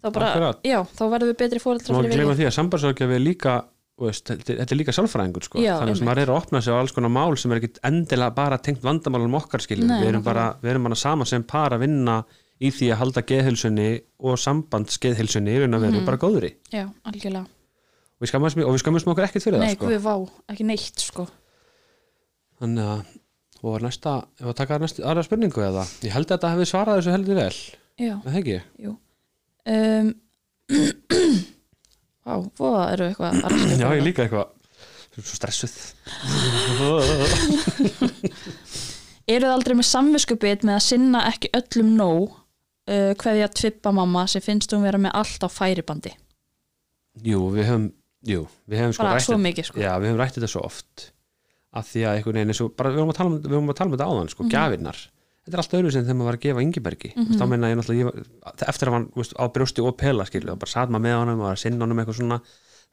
þá 0.04 0.10
bara, 0.12 0.54
já, 0.64 0.80
þá 0.84 1.02
verðum 1.10 1.30
við 1.32 1.38
betri 1.44 1.60
fóreldra 1.62 1.94
Má 1.94 2.00
fyrir 2.00 2.10
ekki 2.10 2.18
gleyma 2.18 2.34
vikið. 2.34 2.42
því 2.42 2.48
að 2.50 2.56
sambandsrákjafi 2.58 3.14
er 3.14 3.24
líka 3.24 3.54
veist, 3.96 4.26
þetta 4.26 4.66
er- 4.66 4.76
líka 4.76 4.92
sálfræðingur 4.92 5.44
sko. 5.46 5.58
Já, 5.62 5.78
þannig 5.78 5.94
einmitt. 5.94 6.08
maður 6.08 6.22
er 6.24 6.30
að 6.32 6.38
opna 6.42 6.60
sig 6.62 6.72
á 6.74 6.76
alls 6.80 6.92
konar 6.92 7.10
mál 7.14 7.36
sem 7.38 7.52
er 7.52 7.60
ekki 7.60 7.78
endilega 7.86 8.34
bara 8.34 8.58
tengt 8.58 8.82
vandamálum 8.82 9.36
okkar 9.38 9.60
skiljum. 9.62 9.86
Nei, 9.86 10.00
við 10.02 10.08
erum 10.08 10.22
bara, 10.24 10.56
við 10.60 10.70
erum 10.74 10.82
bara 10.82 10.94
saman 10.98 11.26
sem 11.26 11.42
par 11.44 11.70
að 11.70 11.78
vinna 11.86 12.24
í 12.60 12.70
því 12.74 12.90
að 12.90 12.98
halda 12.98 13.22
geðhilsunni 13.22 14.00
og 14.20 14.34
sambandsgeðhilsunni 14.38 15.54
í 15.54 15.60
raun 15.62 15.74
að 15.78 15.80
vera 15.86 15.92
Mhm. 16.00 16.04
bara 16.06 16.16
góðri. 16.18 16.54
Já, 16.72 16.90
algjörlega. 17.06 17.46
Og 18.20 18.26
við 18.26 18.64
og 18.66 18.74
við 18.74 18.82
skammast 18.82 19.06
okkur 19.06 19.24
ekkert 19.24 19.42
fyrir 19.46 19.58
Nei, 19.60 19.74
það 19.74 19.78
sko. 19.78 19.86
guð 19.86 20.02
vá, 20.02 20.30
ekki 20.50 20.64
neitt 20.64 20.98
sko. 20.98 21.28
Þannig 22.60 22.84
að 22.84 23.04
og 23.64 23.72
var 23.78 23.86
næsta, 23.86 24.12
ef 24.42 24.50
að 24.50 24.58
taka 24.58 24.78
næsta, 24.82 25.04
aðra 25.08 25.24
spurningu 25.24 25.64
eða? 25.64 25.86
Ég 26.04 26.12
held 26.12 26.28
að 26.28 26.34
þetta 26.36 26.52
hefði 26.52 26.66
svarað 26.68 26.98
þessu 27.00 27.14
heldur 27.14 27.38
vel. 27.40 27.56
Já, 28.04 28.14
það 28.26 28.38
ekki? 28.42 28.58
jú. 28.84 28.92
Um, 29.64 30.10
Vá, 32.24 32.34
voða 32.56 32.84
eru 32.94 33.06
eitthvað 33.10 33.32
Já, 33.76 33.88
ég 33.92 34.04
líka 34.04 34.24
eitthvað. 34.24 34.52
Svo 35.14 35.36
stressuð. 35.38 35.74
Eru 39.24 39.46
þið 39.46 39.52
aldrei 39.54 39.76
með 39.78 39.86
samviskubit 39.88 40.64
með 40.66 40.74
að 40.76 40.84
sinna 40.84 41.20
ekki 41.30 41.48
öllum 41.56 41.92
nóg 41.96 42.24
uh, 42.34 43.12
hverði 43.20 43.44
að 43.46 43.54
tvippa 43.60 43.92
mamma 43.96 44.26
sem 44.28 44.44
finnst 44.44 44.72
hún 44.74 44.84
vera 44.84 45.00
með 45.00 45.14
allt 45.20 45.46
á 45.46 45.48
færibandi? 45.48 46.12
Jú, 47.24 47.46
við 47.54 47.70
höfum, 47.70 47.86
jú, 48.26 48.44
við 48.68 48.82
höfum 48.82 48.96
sko 48.96 49.06
bara 49.06 49.16
rætt 49.16 49.28
svo 49.28 49.38
mikið 49.40 49.68
sko. 49.70 49.80
Já, 49.80 49.92
við 50.02 50.10
höfum 50.10 50.20
rætt 50.20 50.36
þetta 50.36 50.50
svo 50.50 50.64
oft 50.66 51.06
að 51.74 51.90
því 51.90 52.04
að 52.06 52.18
einhvern 52.18 52.40
veginn 52.40 52.70
bara 52.78 52.92
við 52.92 53.00
höfum 53.00 53.12
að 53.12 53.18
tala 53.18 53.30
um, 53.30 53.36
við 53.42 53.56
höfum 53.56 53.72
að 53.72 53.78
tala 53.78 53.88
um 53.90 53.94
þetta 53.96 54.08
áðan, 54.10 54.30
sko, 54.32 54.46
gjafirnar. 54.52 55.00
Þetta 55.44 55.56
er 55.56 55.60
allt 55.60 55.76
öðru 55.76 55.90
sem 55.92 56.04
þegar 56.04 56.16
maður 56.16 56.28
var 56.30 56.38
að 56.38 56.44
gefa 56.44 56.62
Ingibergi 56.64 57.10
mm 57.12 57.24
-hmm. 57.24 57.38
þá 57.40 57.44
meina 57.50 57.68
ég 57.68 57.76
náttúrulega, 57.76 58.24
eftir 58.70 58.88
að 58.88 58.94
hann 58.96 59.06
veist, 59.18 59.34
á 59.36 59.44
brjósti 59.52 59.84
og 59.84 59.96
pela, 60.00 60.24
skilju, 60.24 60.54
og 60.54 60.60
bara 60.62 60.72
satt 60.72 60.92
maður 60.92 61.04
með 61.04 61.16
honum 61.18 61.42
og 61.42 61.44
var 61.44 61.58
að 61.58 61.62
sinna 61.64 61.84
honum 61.84 62.00
eitthvað 62.00 62.18
svona, 62.20 62.38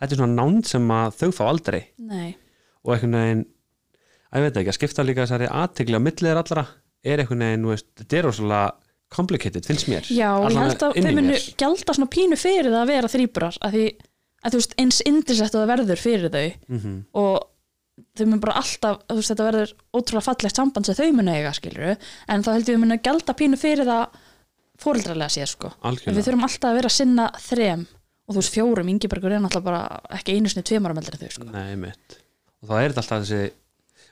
þetta 0.02 0.12
er 0.12 0.20
svona 0.20 0.38
nánd 0.42 0.68
sem 0.68 0.92
þau 0.92 1.32
fá 1.32 1.44
aldrei. 1.48 1.82
Nei, 1.98 2.36
og 2.84 2.94
einhvern 2.96 3.18
veginn 3.22 3.46
að 4.32 4.38
ég 4.42 4.46
veit 4.48 4.58
ekki, 4.62 4.72
að 4.74 4.80
skipta 4.80 5.06
líka 5.08 5.24
þessari 5.24 5.48
aðtegli 5.48 5.96
á 5.96 6.02
milliðir 6.02 6.42
allra 6.42 6.66
er 7.04 7.24
einhvern 7.24 7.46
veginn, 7.46 7.84
þetta 8.02 8.18
er 8.18 8.28
rosalega 8.28 8.74
complicated, 9.12 9.66
finnst 9.68 9.88
mér. 9.92 10.08
Já, 10.12 10.32
og 10.40 10.52
ég 10.52 10.60
held 10.60 10.84
að 10.88 11.00
þau 11.00 11.16
munu 11.16 11.40
gjalda 11.60 11.96
svona 11.96 12.12
pínu 12.12 12.36
fyrir 12.40 12.72
það 12.72 12.82
að 12.82 12.92
vera 12.92 13.12
þrýburar 13.12 13.58
að 13.62 13.76
því 13.76 13.86
að 14.42 14.56
veist 14.58 14.74
þau 18.18 18.26
mun 18.28 18.42
bara 18.44 18.58
alltaf, 18.62 19.00
þú 19.08 19.18
veist 19.20 19.34
þetta 19.34 19.48
verður 19.48 19.74
ótrúlega 19.96 20.26
fallegt 20.26 20.60
samband 20.60 20.88
sem 20.88 20.98
þau 20.98 21.16
munu 21.18 21.34
eiga 21.36 21.54
skilur 21.56 21.94
en 21.94 22.46
þá 22.46 22.52
held 22.54 22.72
ég 22.72 22.78
að 22.78 22.84
munu 22.84 23.00
gjalda 23.06 23.38
pínu 23.38 23.60
fyrir 23.62 23.88
það 23.88 24.20
fóreldrarlega 24.82 25.34
sér 25.36 25.52
sko. 25.52 25.72
En 25.86 25.98
við 26.16 26.26
þurfum 26.26 26.48
alltaf 26.48 26.72
að 26.72 26.78
vera 26.80 26.92
að 26.92 26.98
sinna 26.98 27.30
þrem 27.44 27.86
og 27.86 28.36
þú 28.36 28.42
veist 28.42 28.56
fjórum, 28.56 28.92
Ingebergur 28.92 29.36
er 29.36 29.42
náttúrulega 29.44 29.68
bara 29.68 30.18
ekki 30.18 30.38
einu 30.38 30.52
sinni 30.52 30.66
tveimara 30.68 30.96
meldur 30.98 31.18
en 31.18 31.24
þau 31.26 31.34
sko. 31.36 31.50
Nei 31.52 31.76
mitt. 31.80 32.22
Og 32.62 32.72
þá 32.72 32.76
er 32.80 32.94
þetta 32.94 33.04
alltaf 33.04 33.26
þessi 33.26 33.52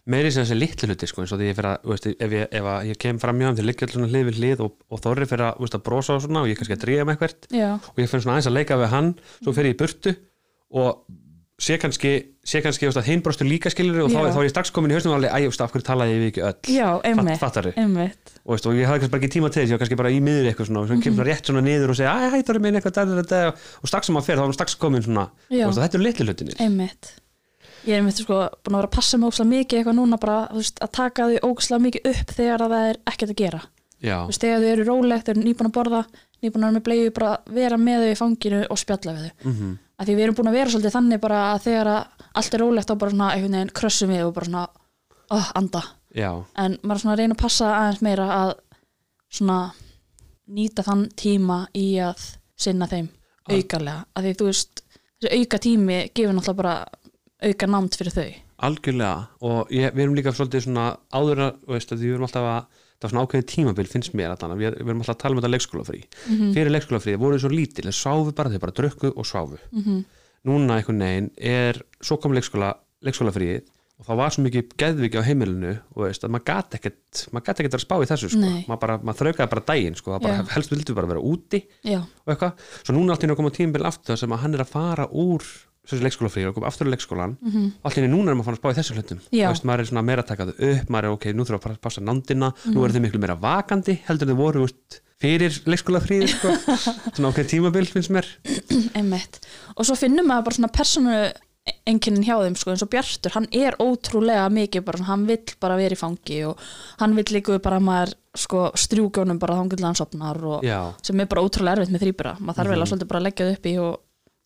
meiri 0.09 0.31
sem 0.33 0.45
þessi 0.45 0.57
litlu 0.57 0.89
hluti 0.89 1.09
sko, 1.09 1.23
eins 1.23 1.33
og 1.33 1.39
því 1.39 1.49
ég 1.49 1.57
fyrir 1.57 1.69
að, 1.69 1.81
þú 1.83 1.93
veist, 1.93 2.07
ef 2.09 2.35
ég, 2.35 2.51
ef 2.59 2.67
að 2.71 2.89
ég 2.89 2.99
kem 3.03 3.19
fram 3.21 3.41
hjá 3.41 3.49
til 3.57 3.65
liggja 3.67 3.89
svona 3.91 4.09
hlið 4.09 4.27
við 4.29 4.39
hlið 4.39 4.63
og, 4.65 4.75
og 4.89 5.01
þorri 5.03 5.27
fyrir 5.29 5.45
að, 5.49 5.59
veist, 5.63 5.77
að 5.77 5.85
brosa 5.85 6.15
og 6.15 6.23
svona 6.25 6.43
og 6.43 6.49
ég 6.49 6.59
kannski 6.59 6.77
að 6.77 6.83
dríja 6.85 7.05
með 7.05 7.15
eitthvað 7.15 7.81
og 7.91 8.01
ég 8.01 8.09
fyrir 8.09 8.23
svona 8.23 8.35
aðeins 8.37 8.49
að 8.49 8.55
leika 8.57 8.79
við 8.79 8.93
hann 8.93 9.11
svo 9.35 9.53
fyrir 9.57 9.73
ég 9.73 9.79
burtu 9.81 10.15
og 10.79 11.03
sé 11.59 11.77
kannski, 11.81 12.11
sé 12.47 12.61
kannski 12.63 12.89
brostu 13.23 13.45
líka 13.47 13.71
skilur 13.71 14.05
og 14.05 14.11
þá, 14.13 14.31
þá 14.33 14.39
er 14.39 14.47
ég 14.47 14.53
strax 14.53 14.71
komin 14.75 14.93
í 14.93 14.97
haustum 14.97 15.13
og 15.13 15.19
alveg, 15.19 15.31
æ, 15.31 15.37
þú 15.43 15.51
veist, 15.51 15.63
af 15.65 15.73
hverju 15.73 15.87
talaði 15.89 16.15
ég 16.15 16.21
við 16.23 16.31
ekki 16.31 16.43
öll? 16.47 16.73
Já, 16.75 16.87
einmitt, 17.09 17.39
fattari. 17.41 17.73
einmitt. 17.75 18.33
Og, 18.45 18.53
veist, 18.55 18.67
og 18.69 18.79
ég 18.79 18.89
hafði 18.89 19.03
kannski 19.03 19.13
bara 19.15 19.21
ekki 19.21 19.33
tíma 19.35 19.51
til 19.51 19.61
þess, 19.61 19.69
ég 19.69 19.75
var 19.75 19.83
kannski 19.83 19.99
bara 19.99 20.11
í 20.13 20.19
miður 20.23 20.49
eitthvað 20.49 20.69
svona 20.69 20.83
og 20.83 20.89
svo 20.89 20.99
kemur 21.03 21.19
svona 21.19 21.29
rétt 21.29 21.51
svona 21.51 21.63
niður 21.65 21.93
og 21.93 21.99
segja 21.99 22.13
æ, 22.15 22.29
hæ, 22.33 22.37
það 22.47 22.53
er 22.55 22.61
meina 22.65 22.79
eitthvað 22.79 22.95
da, 22.99 23.05
da, 23.09 23.25
da, 23.29 23.41
og 23.83 23.91
strax 23.91 24.09
sem 24.09 24.17
maður 24.17 24.29
fer 24.29 24.39
þá 24.39 24.43
er 24.43 24.47
hann 24.47 24.57
strax 24.59 24.77
komin 24.79 25.05
svona 25.05 25.25
og 25.29 25.75
þetta 25.79 25.99
er 25.99 26.05
litlu 26.05 26.29
hlutinir 26.29 26.63
einmitt. 26.63 27.11
Ég 27.87 27.95
er 27.95 28.01
einmitt 28.01 28.19
sko 28.19 28.39
búin 28.63 28.75
að 28.75 28.81
vera 28.81 28.89
að 28.89 28.95
passa 28.95 29.19
mig 29.19 29.29
ógslag 29.29 29.51
mikið 29.51 29.79
eitthvað 29.79 29.99
núna 29.99 30.19
bara, 30.19 30.39
þú 30.51 30.63
veist, 30.63 30.81
að 30.83 30.95
taka 30.97 31.27
þau 31.29 31.51
ógslag 31.51 31.83
mikið 31.85 32.09
upp 32.11 32.33
þegar 32.35 32.63
að 32.65 32.73
það 32.75 32.87
er 32.89 32.99
ekkert 33.11 33.33
að 33.33 33.39
gera. 33.39 33.61
Já, 33.99 34.15
þú 34.15 34.31
veist, 34.31 34.43
þegar 34.43 34.63
þau 34.63 34.71
eru 34.73 34.87
rólegt, 34.87 35.27
þau 35.27 35.33
eru 35.33 35.45
nýbúin 35.45 35.69
að 35.69 35.75
borða 35.77 36.01
vera 36.41 36.71
með 36.71 36.83
bleiðu, 36.87 37.13
bara 37.19 37.35
vera 37.59 37.77
með 37.77 38.05
þau 38.05 38.09
í 38.11 38.17
fanginu 38.19 38.63
og 38.69 38.79
spjalla 38.79 39.15
við 39.17 39.29
þau. 39.29 39.45
Mm 39.51 39.77
að 39.99 40.07
því 40.07 40.13
við 40.15 40.23
erum 40.23 40.35
búin 40.37 40.47
að 40.47 40.53
vera 40.55 40.71
svolítið 40.71 40.93
þannig 40.95 41.19
bara 41.19 41.39
að 41.51 41.63
þegar 41.65 41.87
að 41.91 42.27
allt 42.39 42.53
er 42.55 42.61
rólegt 42.63 42.87
þá 42.87 42.93
bara 43.01 43.11
svona 43.11 43.31
einhvern 43.33 43.55
veginn 43.57 43.71
krössum 43.75 44.13
við 44.13 44.21
og 44.23 44.33
bara 44.37 44.47
svona 44.47 44.61
oh, 45.35 45.49
anda, 45.59 45.81
já, 46.15 46.29
en 46.55 46.77
maður 46.87 47.01
svona 47.03 47.15
reyna 47.19 47.35
að 47.35 47.41
passa 47.41 47.71
aðeins 47.81 48.03
meira 48.07 48.27
að 48.37 48.53
svona 49.27 49.57
nýta 50.55 50.85
þann 50.87 51.03
tíma 51.19 51.57
í 51.75 51.83
að 51.99 52.23
sinna 52.55 52.87
þeim 52.87 53.09
Ah. 53.49 53.57
aukarlega, 53.57 54.05
að 54.13 54.25
því 54.27 54.35
þú 54.37 54.47
veist 54.49 54.83
þessi 55.19 55.39
auka 55.39 55.59
tími 55.63 55.97
gefur 56.13 56.35
náttúrulega 56.37 56.59
bara 56.59 56.73
auka 57.49 57.69
námt 57.69 57.97
fyrir 57.97 58.15
þau. 58.15 58.29
Algjörlega. 58.67 59.27
Og 59.47 59.71
ég, 59.73 59.93
við 59.95 60.03
erum 60.03 60.17
líka 60.17 60.33
svolítið 60.35 60.65
svona 60.67 60.85
áður 61.15 61.43
að, 61.47 61.61
veist, 61.71 61.93
að 61.95 62.03
við 62.03 62.15
erum 62.15 62.27
alltaf 62.27 62.49
að 62.51 62.78
það 62.99 63.07
er 63.07 63.13
svona 63.13 63.23
ákveðin 63.25 63.49
tímabil 63.53 63.87
finnst 63.87 64.13
mér 64.13 64.33
að 64.35 64.55
við, 64.59 64.75
við 64.75 64.89
erum 64.91 64.99
alltaf 65.01 65.15
að 65.15 65.21
tala 65.23 65.35
um 65.35 65.41
þetta 65.41 65.53
leikskólafrí 65.55 66.01
Mhm. 66.27 66.53
fyrir 66.53 66.71
leikskólafrí 66.75 67.17
voru 67.17 67.37
þau 67.39 67.43
svo 67.45 67.51
lítil, 67.55 67.85
þeir 67.87 67.99
sváfu 68.03 68.35
bara 68.35 68.49
þeir 68.49 68.59
bara 68.65 68.71
drukku 68.75 69.13
og 69.15 69.25
sváfu 69.25 69.57
Mhm. 69.71 70.05
núna 70.45 70.77
einhvern 70.79 70.99
veginn 70.99 71.31
er 71.37 71.81
svo 72.01 72.17
kom 72.19 72.31
leikskóla, 72.33 72.73
leikskólafríð 73.03 73.61
og 73.99 74.05
þá 74.07 74.15
var 74.15 74.29
svo 74.31 74.43
mikið 74.45 74.69
geðviki 74.79 75.19
á 75.19 75.23
heimilinu 75.27 75.73
og 75.95 76.05
veist, 76.07 76.23
að 76.23 76.31
maður 76.31 76.45
gat 76.45 76.71
ekkert 76.77 77.27
maður 77.33 77.45
gat 77.49 77.59
ekkert 77.59 77.73
að 77.75 77.83
spá 77.83 77.95
í 77.99 78.07
þessu 78.07 78.29
sko. 78.31 78.51
Maður, 78.71 79.01
maður 79.03 79.19
þraukaði 79.19 79.49
bara 79.49 79.65
daginn 79.67 79.95
sko. 79.99 80.11
Það 80.15 80.21
bara, 80.23 80.43
helst 80.55 80.69
vildu 80.71 80.95
bara 80.95 81.07
vera 81.07 81.19
úti 81.19 81.59
já, 81.83 81.99
og 81.99 82.31
eitthvað, 82.31 82.53
svo 82.83 82.93
núna 82.95 83.11
allt 83.11 83.23
í 83.27 83.35
koma 83.35 83.51
tímabil 83.51 83.83
aftur 83.85 84.15
sem 84.17 84.29
að 84.31 84.39
hann 84.39 84.53
er 84.55 84.63
að 84.63 84.67
fara 84.71 85.07
úr 85.11 85.43
þessu 85.91 86.05
leikskólafrí 86.07 86.45
og 86.49 86.55
koma 86.55 86.67
aftur 86.69 86.87
í 86.87 86.93
leikskólan 86.93 87.35
Mhm. 87.41 87.65
allt 87.83 87.97
í 87.97 88.03
einu 88.03 88.11
núna 88.15 88.31
er 88.31 88.35
maður 88.39 88.41
að 88.41 88.45
fara 88.49 88.57
að 88.57 88.61
spá 88.61 88.69
í 88.69 88.77
þessu 88.79 88.95
hlutum. 88.97 89.19
Veist, 89.31 89.65
maður 89.65 89.79
er 89.79 89.89
svona 89.91 90.05
meira 90.05 90.23
að 90.23 90.27
taka 90.31 90.45
þau 90.45 90.55
upp 90.69 90.89
maður 90.89 91.03
er 91.09 91.15
ok, 91.17 91.25
nú 91.33 91.43
þurfa 91.49 91.71
að 91.73 91.81
passa 91.81 92.01
nándina 92.01 92.53
nú 92.69 92.83
eru 92.85 92.93
þau 92.93 93.01
miklu 93.07 93.19
meira 93.19 93.35
vakandi 93.39 93.99
heldur 94.07 94.27
þau 94.33 94.35
voru 94.39 94.65
veist, 94.67 95.01
fyrir 95.19 95.51
leikskólafríð 95.67 96.27
sko. 96.31 96.53
svona 97.17 97.29
ok, 97.33 97.43
tímabil 97.43 97.85
finnst 97.91 98.09
mér. 98.13 98.25
Einmitt. 98.97 99.41
Og 99.75 99.85
svo 99.85 99.95
finnum 99.99 100.25
maður 100.29 100.45
bara 100.49 100.55
svona 100.59 100.71
persónu 100.71 101.15
einkennin 101.85 102.23
hjá 102.25 102.37
þeim 102.41 102.55
sko 102.57 102.71
eins 102.71 102.81
og 102.81 102.89
Bjartur 102.89 103.33
hann 103.35 103.45
er 103.53 103.75
ótrúlega 103.83 104.47
mikið 104.49 104.81
bara, 104.87 105.03
hann 105.05 105.25
vill 105.29 105.43
bara 105.61 105.75
vera 105.77 105.93
í 105.93 105.99
fangi 105.99 106.39
og 106.47 106.57
hann 107.01 107.13
vill 107.17 107.27
líka 107.35 107.59
bara 107.61 107.77
að 107.77 107.85
maður 107.85 108.13
sko 108.39 108.61
strjúkjónum 108.79 109.37
bara 109.41 109.57
þangilega 109.59 109.85
hann 109.91 109.99
sopnar 109.99 110.39
og 110.49 110.63
já, 110.65 110.79
sem 111.05 111.19
er 111.21 111.29
bara 111.29 111.43
ótrúlega 111.45 111.77
erfitt 111.77 111.93
með 111.93 112.05
þrýbura 112.07 112.33
maður 112.39 112.57
þarf 112.61 112.73
vel 112.73 112.79
að 112.81 112.89
svolítið 112.93 113.11
bara 113.11 113.23
leggja 113.27 113.45
það 113.49 113.57
upp 113.59 113.69
í 113.69 113.75
og, 113.83 113.99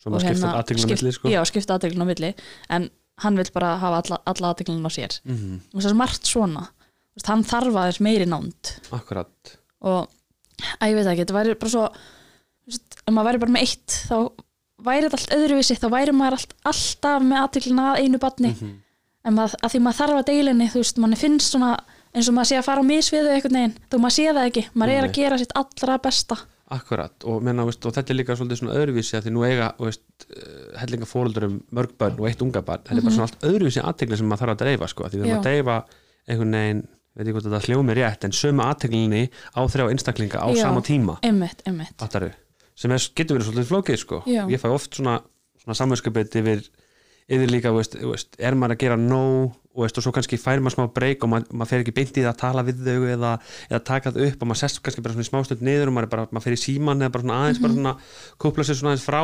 svo 0.04 0.12
og 0.14 0.22
skipta 0.22 0.52
aðteglum 0.60 0.84
skipt- 0.86 1.02
milli 1.04 1.14
sko. 1.16 1.32
já, 1.32 1.40
skipta 1.48 1.78
aðteglun 1.78 2.04
á 2.04 2.08
milli. 2.12 2.34
En 2.70 2.90
hann 3.24 3.38
vill 3.40 3.52
bara 3.56 3.78
hafa 3.80 4.02
alla, 4.04 4.18
alla 4.28 4.52
aðteglun 4.54 4.84
á 4.84 4.92
sér. 4.92 5.20
Mm 5.26 5.62
og 5.74 5.80
þess 5.82 5.92
að 5.94 6.00
margt 6.04 6.28
svona. 6.28 6.68
Þú 7.14 7.20
veist, 7.22 7.28
hann 7.30 7.44
þarf 7.46 7.76
aðeins 7.78 8.00
meiri 8.02 8.26
nánd. 8.28 8.74
Akkurat. 8.92 9.58
Og 9.82 10.08
að 10.82 10.90
ég 10.92 10.96
veit 10.98 11.08
ekki, 11.14 11.24
þetta 11.26 11.38
væri 11.40 11.56
bara 11.60 11.70
svo 11.74 11.86
ef 12.68 13.12
maður 13.12 13.28
væri 13.32 13.42
bara 13.44 13.54
með 13.58 13.66
eitt 13.68 13.96
þá 14.10 14.18
væri 14.84 15.08
þetta 15.08 15.20
allt 15.20 15.36
öðruvísi 15.38 15.76
þá 15.80 15.88
væri 15.94 16.14
maður 16.16 16.38
allt, 16.38 16.54
alltaf 16.72 17.26
með 17.28 17.42
aðteglina 17.44 17.88
að 17.94 18.00
einu 18.04 18.20
batni 18.24 18.52
Mhm. 18.54 18.72
en 19.26 19.34
maður, 19.38 19.56
að 19.64 19.72
því 19.74 19.80
maður 19.84 20.00
þarf 20.02 20.18
að 20.20 20.26
deilinni 20.30 20.68
þú 20.72 20.80
veist, 20.84 20.98
manni 20.98 21.16
finnst 21.20 21.52
svona 21.54 21.72
eins 22.16 22.30
og 22.30 22.36
maður 22.36 22.50
sé 22.52 22.58
að 22.60 22.64
fara 22.68 22.82
á 22.82 22.86
misviðu 22.86 23.30
einhvern 23.34 23.58
veginn, 23.60 23.76
þú 23.90 24.00
maður 24.00 24.16
sé 24.18 24.26
það 24.34 24.48
ekki. 24.50 24.64
Maður 24.76 24.94
er 24.94 25.02
Nei. 25.02 25.10
að 25.10 25.14
gera 25.18 25.38
sitt 25.38 25.54
allra 25.56 25.98
besta 26.00 26.38
Akkurat, 26.74 27.14
og, 27.30 27.44
menna, 27.46 27.66
veist, 27.68 27.86
og 27.86 27.94
þetta 27.96 28.14
er 28.14 28.20
líka 28.20 28.38
svolítið 28.40 28.62
svona 28.62 28.78
öðruvísi 28.80 29.18
að 29.18 29.28
því 29.28 29.34
nú 29.36 29.46
eiga 29.46 29.70
uh, 29.78 29.98
hellinga 30.82 31.10
fóröldur 31.10 31.48
um 31.50 31.58
mörg 31.76 31.96
börn 32.00 32.20
og 32.20 32.30
eitt 32.30 32.42
unga 32.46 32.64
barn, 32.66 32.86
þetta 32.88 33.00
er 33.00 33.08
bara 33.08 33.18
svona 33.18 33.28
allt 33.30 33.48
öðruvísi 33.50 33.84
aðtegli 33.84 34.20
sem 34.20 34.30
maður 34.30 34.46
þarf 34.46 34.56
að 34.56 34.64
dreifa, 34.64 34.90
sko, 34.92 35.10
því 35.10 35.22
við 35.22 35.28
þurfum 35.28 35.42
að 35.42 35.50
dreifa 35.50 35.80
einhvern 36.24 36.58
veginn, 36.58 36.86
veit 37.14 37.28
ég 37.28 37.36
hvort 37.38 37.50
þetta 37.50 37.64
hljómi 37.68 37.98
rétt 38.00 38.26
en 38.26 38.34
sömu 38.34 38.66
aðteglinni 38.66 39.26
á 39.54 39.62
þrjá 39.70 39.90
einstaklinga 39.92 40.42
á 40.42 40.48
Já. 40.50 40.64
sama 40.66 40.82
tíma, 40.86 41.20
einmitt, 41.22 41.62
einmitt. 41.70 41.94
Aðtaru 42.02 42.32
sem 42.78 42.94
er, 42.94 43.06
getur 43.14 43.38
verið 43.38 43.50
svolítið 43.50 43.70
flókið, 43.70 44.00
sko. 44.02 44.22
Ég 44.26 44.62
fæ 44.62 44.70
oft 44.74 44.98
svona, 44.98 45.20
svona 45.62 45.78
samvinskupið 45.78 46.38
yfir, 46.42 46.64
yfir 47.32 47.52
líka, 47.52 47.72
veist, 47.76 47.96
veist, 48.02 48.36
er 48.40 48.58
maður 48.60 48.76
að 48.76 48.82
gera 48.84 48.98
nóg 49.00 49.54
og, 49.74 49.80
veist, 49.84 49.98
og 49.98 50.06
svo 50.06 50.14
kannski 50.16 50.40
fær 50.42 50.62
maður 50.64 50.76
smá 50.76 50.86
breyk 50.94 51.24
og 51.26 51.32
maður, 51.32 51.56
maður 51.56 51.72
fer 51.72 51.84
ekki 51.84 51.96
beint 51.96 52.18
í 52.20 52.24
það 52.26 52.32
að 52.34 52.42
tala 52.44 52.66
við 52.68 52.84
þau 52.86 53.08
eða, 53.16 53.34
eða 53.70 53.82
taka 53.90 54.14
þau 54.14 54.22
upp 54.28 54.44
og 54.44 54.52
maður 54.52 54.62
sest 54.64 54.82
kannski 54.86 55.04
bara 55.06 55.16
svona 55.16 55.26
í 55.26 55.30
smástund 55.32 55.66
niður 55.66 55.92
og 55.92 55.98
maður, 55.98 56.12
bara, 56.14 56.28
maður 56.32 56.48
fer 56.50 56.58
í 56.58 56.62
síman 56.64 57.04
eða 57.04 57.14
bara 57.16 57.26
svona 57.26 57.42
aðeins 57.44 57.62
bara 57.64 57.78
svona 57.78 57.94
kúpla 58.44 58.68
sér 58.68 58.80
svona 58.80 58.94
aðeins 58.94 59.08
frá. 59.08 59.22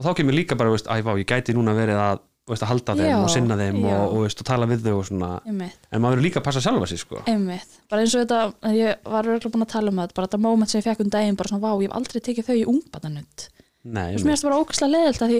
Og 0.00 0.06
þá 0.06 0.10
kemur 0.20 0.36
líka 0.36 0.56
bara, 0.60 0.74
veist, 0.74 0.88
æ, 0.88 1.00
vá, 1.04 1.14
ég 1.18 1.28
gæti 1.28 1.56
núna 1.56 1.74
verið 1.76 2.00
að, 2.00 2.22
veist, 2.48 2.64
að 2.64 2.70
halda 2.70 2.96
þeim 3.00 3.10
Já, 3.10 3.16
og 3.20 3.32
sinna 3.34 3.56
þeim 3.60 3.80
og, 3.82 3.98
og, 3.98 4.18
veist, 4.24 4.40
og 4.40 4.48
tala 4.48 4.68
við 4.70 4.86
þau 4.86 4.94
og 4.94 5.04
svona. 5.10 5.32
Einmitt, 5.44 5.90
en 5.90 6.00
maður 6.04 6.16
verður 6.16 6.26
líka 6.28 6.40
að 6.40 6.46
passa 6.46 6.62
sjálfa 6.64 6.88
sig 6.88 7.02
sko. 7.02 7.20
einmitt. 7.28 7.76
Bara 7.92 8.06
eins 8.06 8.14
og 8.16 8.24
þetta, 8.24 8.70
ég 8.78 9.10
var 9.10 9.28
örgulega 9.28 9.52
búin 9.52 9.66
að 9.66 9.72
tala 9.74 9.92
um 9.92 10.00
þetta 10.00 10.16
bara 10.16 10.30
þetta 10.30 10.40
moment 10.46 10.72
sem 10.72 10.80
ég 10.80 10.86
fekk 10.88 11.04
um 11.04 11.12
daginn, 11.12 11.36
bara 11.36 11.52
svona 11.52 11.66
vá, 11.66 11.74
ég 11.76 11.90
hef 11.90 11.98
aldrei 12.00 12.24
tekið 12.30 12.48
þau 12.48 12.56
í 12.56 12.64
ungbarnanutt 12.72 13.46
Nei, 13.80 14.10
Þú 14.12 14.16
veist, 14.16 14.24
mér 14.24 14.34
finnst 14.34 14.44
það 14.44 14.50
bara 14.50 14.64
ógæslega 14.64 14.92
leðilt 14.92 15.22
að 15.24 15.30
því 15.30 15.38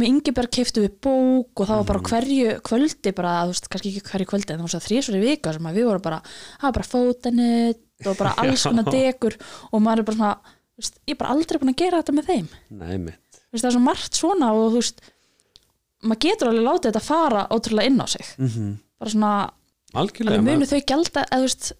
með 0.00 0.08
Ingeberg 0.08 0.50
keiftu 0.56 0.82
við 0.86 0.94
bók 1.04 1.60
og 1.60 1.66
það 1.68 1.80
var 1.82 1.88
bara 1.90 2.00
Mhm. 2.00 2.08
hverju 2.08 2.52
kvöldi 2.64 3.14
bara, 3.14 3.32
þú 3.44 3.52
veist, 3.52 3.68
kannski 3.68 3.90
ekki 3.92 4.04
hverju 4.08 4.26
kvöldi 4.30 4.50
en 4.54 4.60
það 4.62 4.72
var 4.72 4.86
þrísvar 4.88 5.18
í 5.18 5.22
vika 5.26 5.52
sem 5.52 5.66
að 5.68 5.76
við 5.76 5.84
vorum 5.90 6.02
bara 6.06 6.20
það 6.24 6.62
var 6.68 6.72
bara 6.78 6.92
fótanett 6.92 8.06
og 8.06 8.16
bara 8.16 8.34
alls 8.42 8.62
konar 8.64 8.84
degur 8.90 9.36
og 9.72 9.82
maður 9.84 9.98
er 9.98 10.06
bara 10.08 10.16
svona 10.16 10.36
veist, 10.78 10.96
ég 11.06 11.12
er 11.14 11.20
bara 11.20 11.34
aldrei 11.36 11.58
búin 11.60 11.74
að 11.74 11.80
gera 11.84 12.00
þetta 12.02 12.16
með 12.16 12.30
þeim. 12.32 12.48
Nei, 12.70 12.96
veist, 13.52 13.60
það 13.62 13.68
er 13.68 13.76
svo 13.76 13.84
margt 13.84 14.14
svona 14.16 14.52
og 14.56 14.70
þú 14.72 14.80
veist 14.80 15.02
maður 16.02 16.22
getur 16.24 16.48
alveg 16.50 16.64
látið 16.66 16.88
þetta 16.90 17.02
fara 17.06 17.42
ótrúlega 17.52 17.86
inn 17.92 18.00
á 18.00 18.06
sig. 18.08 18.24
Mm 18.38 18.78
bara 19.02 19.10
svona, 19.10 19.50
alveg 19.98 20.42
munu 20.46 20.66
þau 20.70 20.80
gælda 20.86 21.22
eða 21.26 21.38
þú 21.42 21.46
veist, 21.48 21.72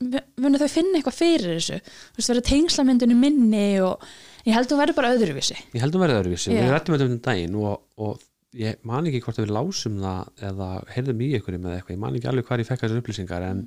munu 0.43 0.59
þau 0.59 0.69
finna 0.69 0.99
eitthvað 0.99 1.17
fyrir 1.23 1.53
þessu? 1.57 1.77
Þú 2.13 2.19
veist, 2.19 2.31
verið 2.33 2.47
tengslamyndunni 2.51 3.15
minni 3.17 3.81
og 3.81 4.03
ég 4.47 4.57
held 4.57 4.67
að 4.67 4.73
þú 4.73 4.79
verður 4.83 4.99
bara 4.99 5.15
öðruvísi. 5.17 5.57
Ég 5.73 5.85
held 5.85 5.97
að 5.97 6.05
verða 6.05 6.21
öðruvísi. 6.23 6.53
Já. 6.53 6.61
við 6.63 6.73
rættum 6.75 6.97
þetta 6.97 7.09
um 7.09 7.19
daginn 7.27 7.59
og, 7.63 7.83
og 8.03 8.25
ég 8.63 8.81
man 8.89 9.09
ekki 9.09 9.23
hvort 9.25 9.39
að 9.41 9.47
við 9.47 9.55
lásum 9.57 10.01
það 10.03 10.49
eða 10.49 10.71
heyrðum 10.93 11.23
í 11.23 11.29
einhverjum 11.37 11.69
eða 11.69 11.77
eitthvað, 11.79 11.95
ég 11.95 12.03
man 12.03 12.19
ekki 12.19 12.31
alveg 12.33 12.49
hvar 12.49 12.63
ég 12.63 12.69
fekk 12.69 12.85
þessar 12.85 13.03
upplýsingar 13.03 13.47
en, 13.49 13.63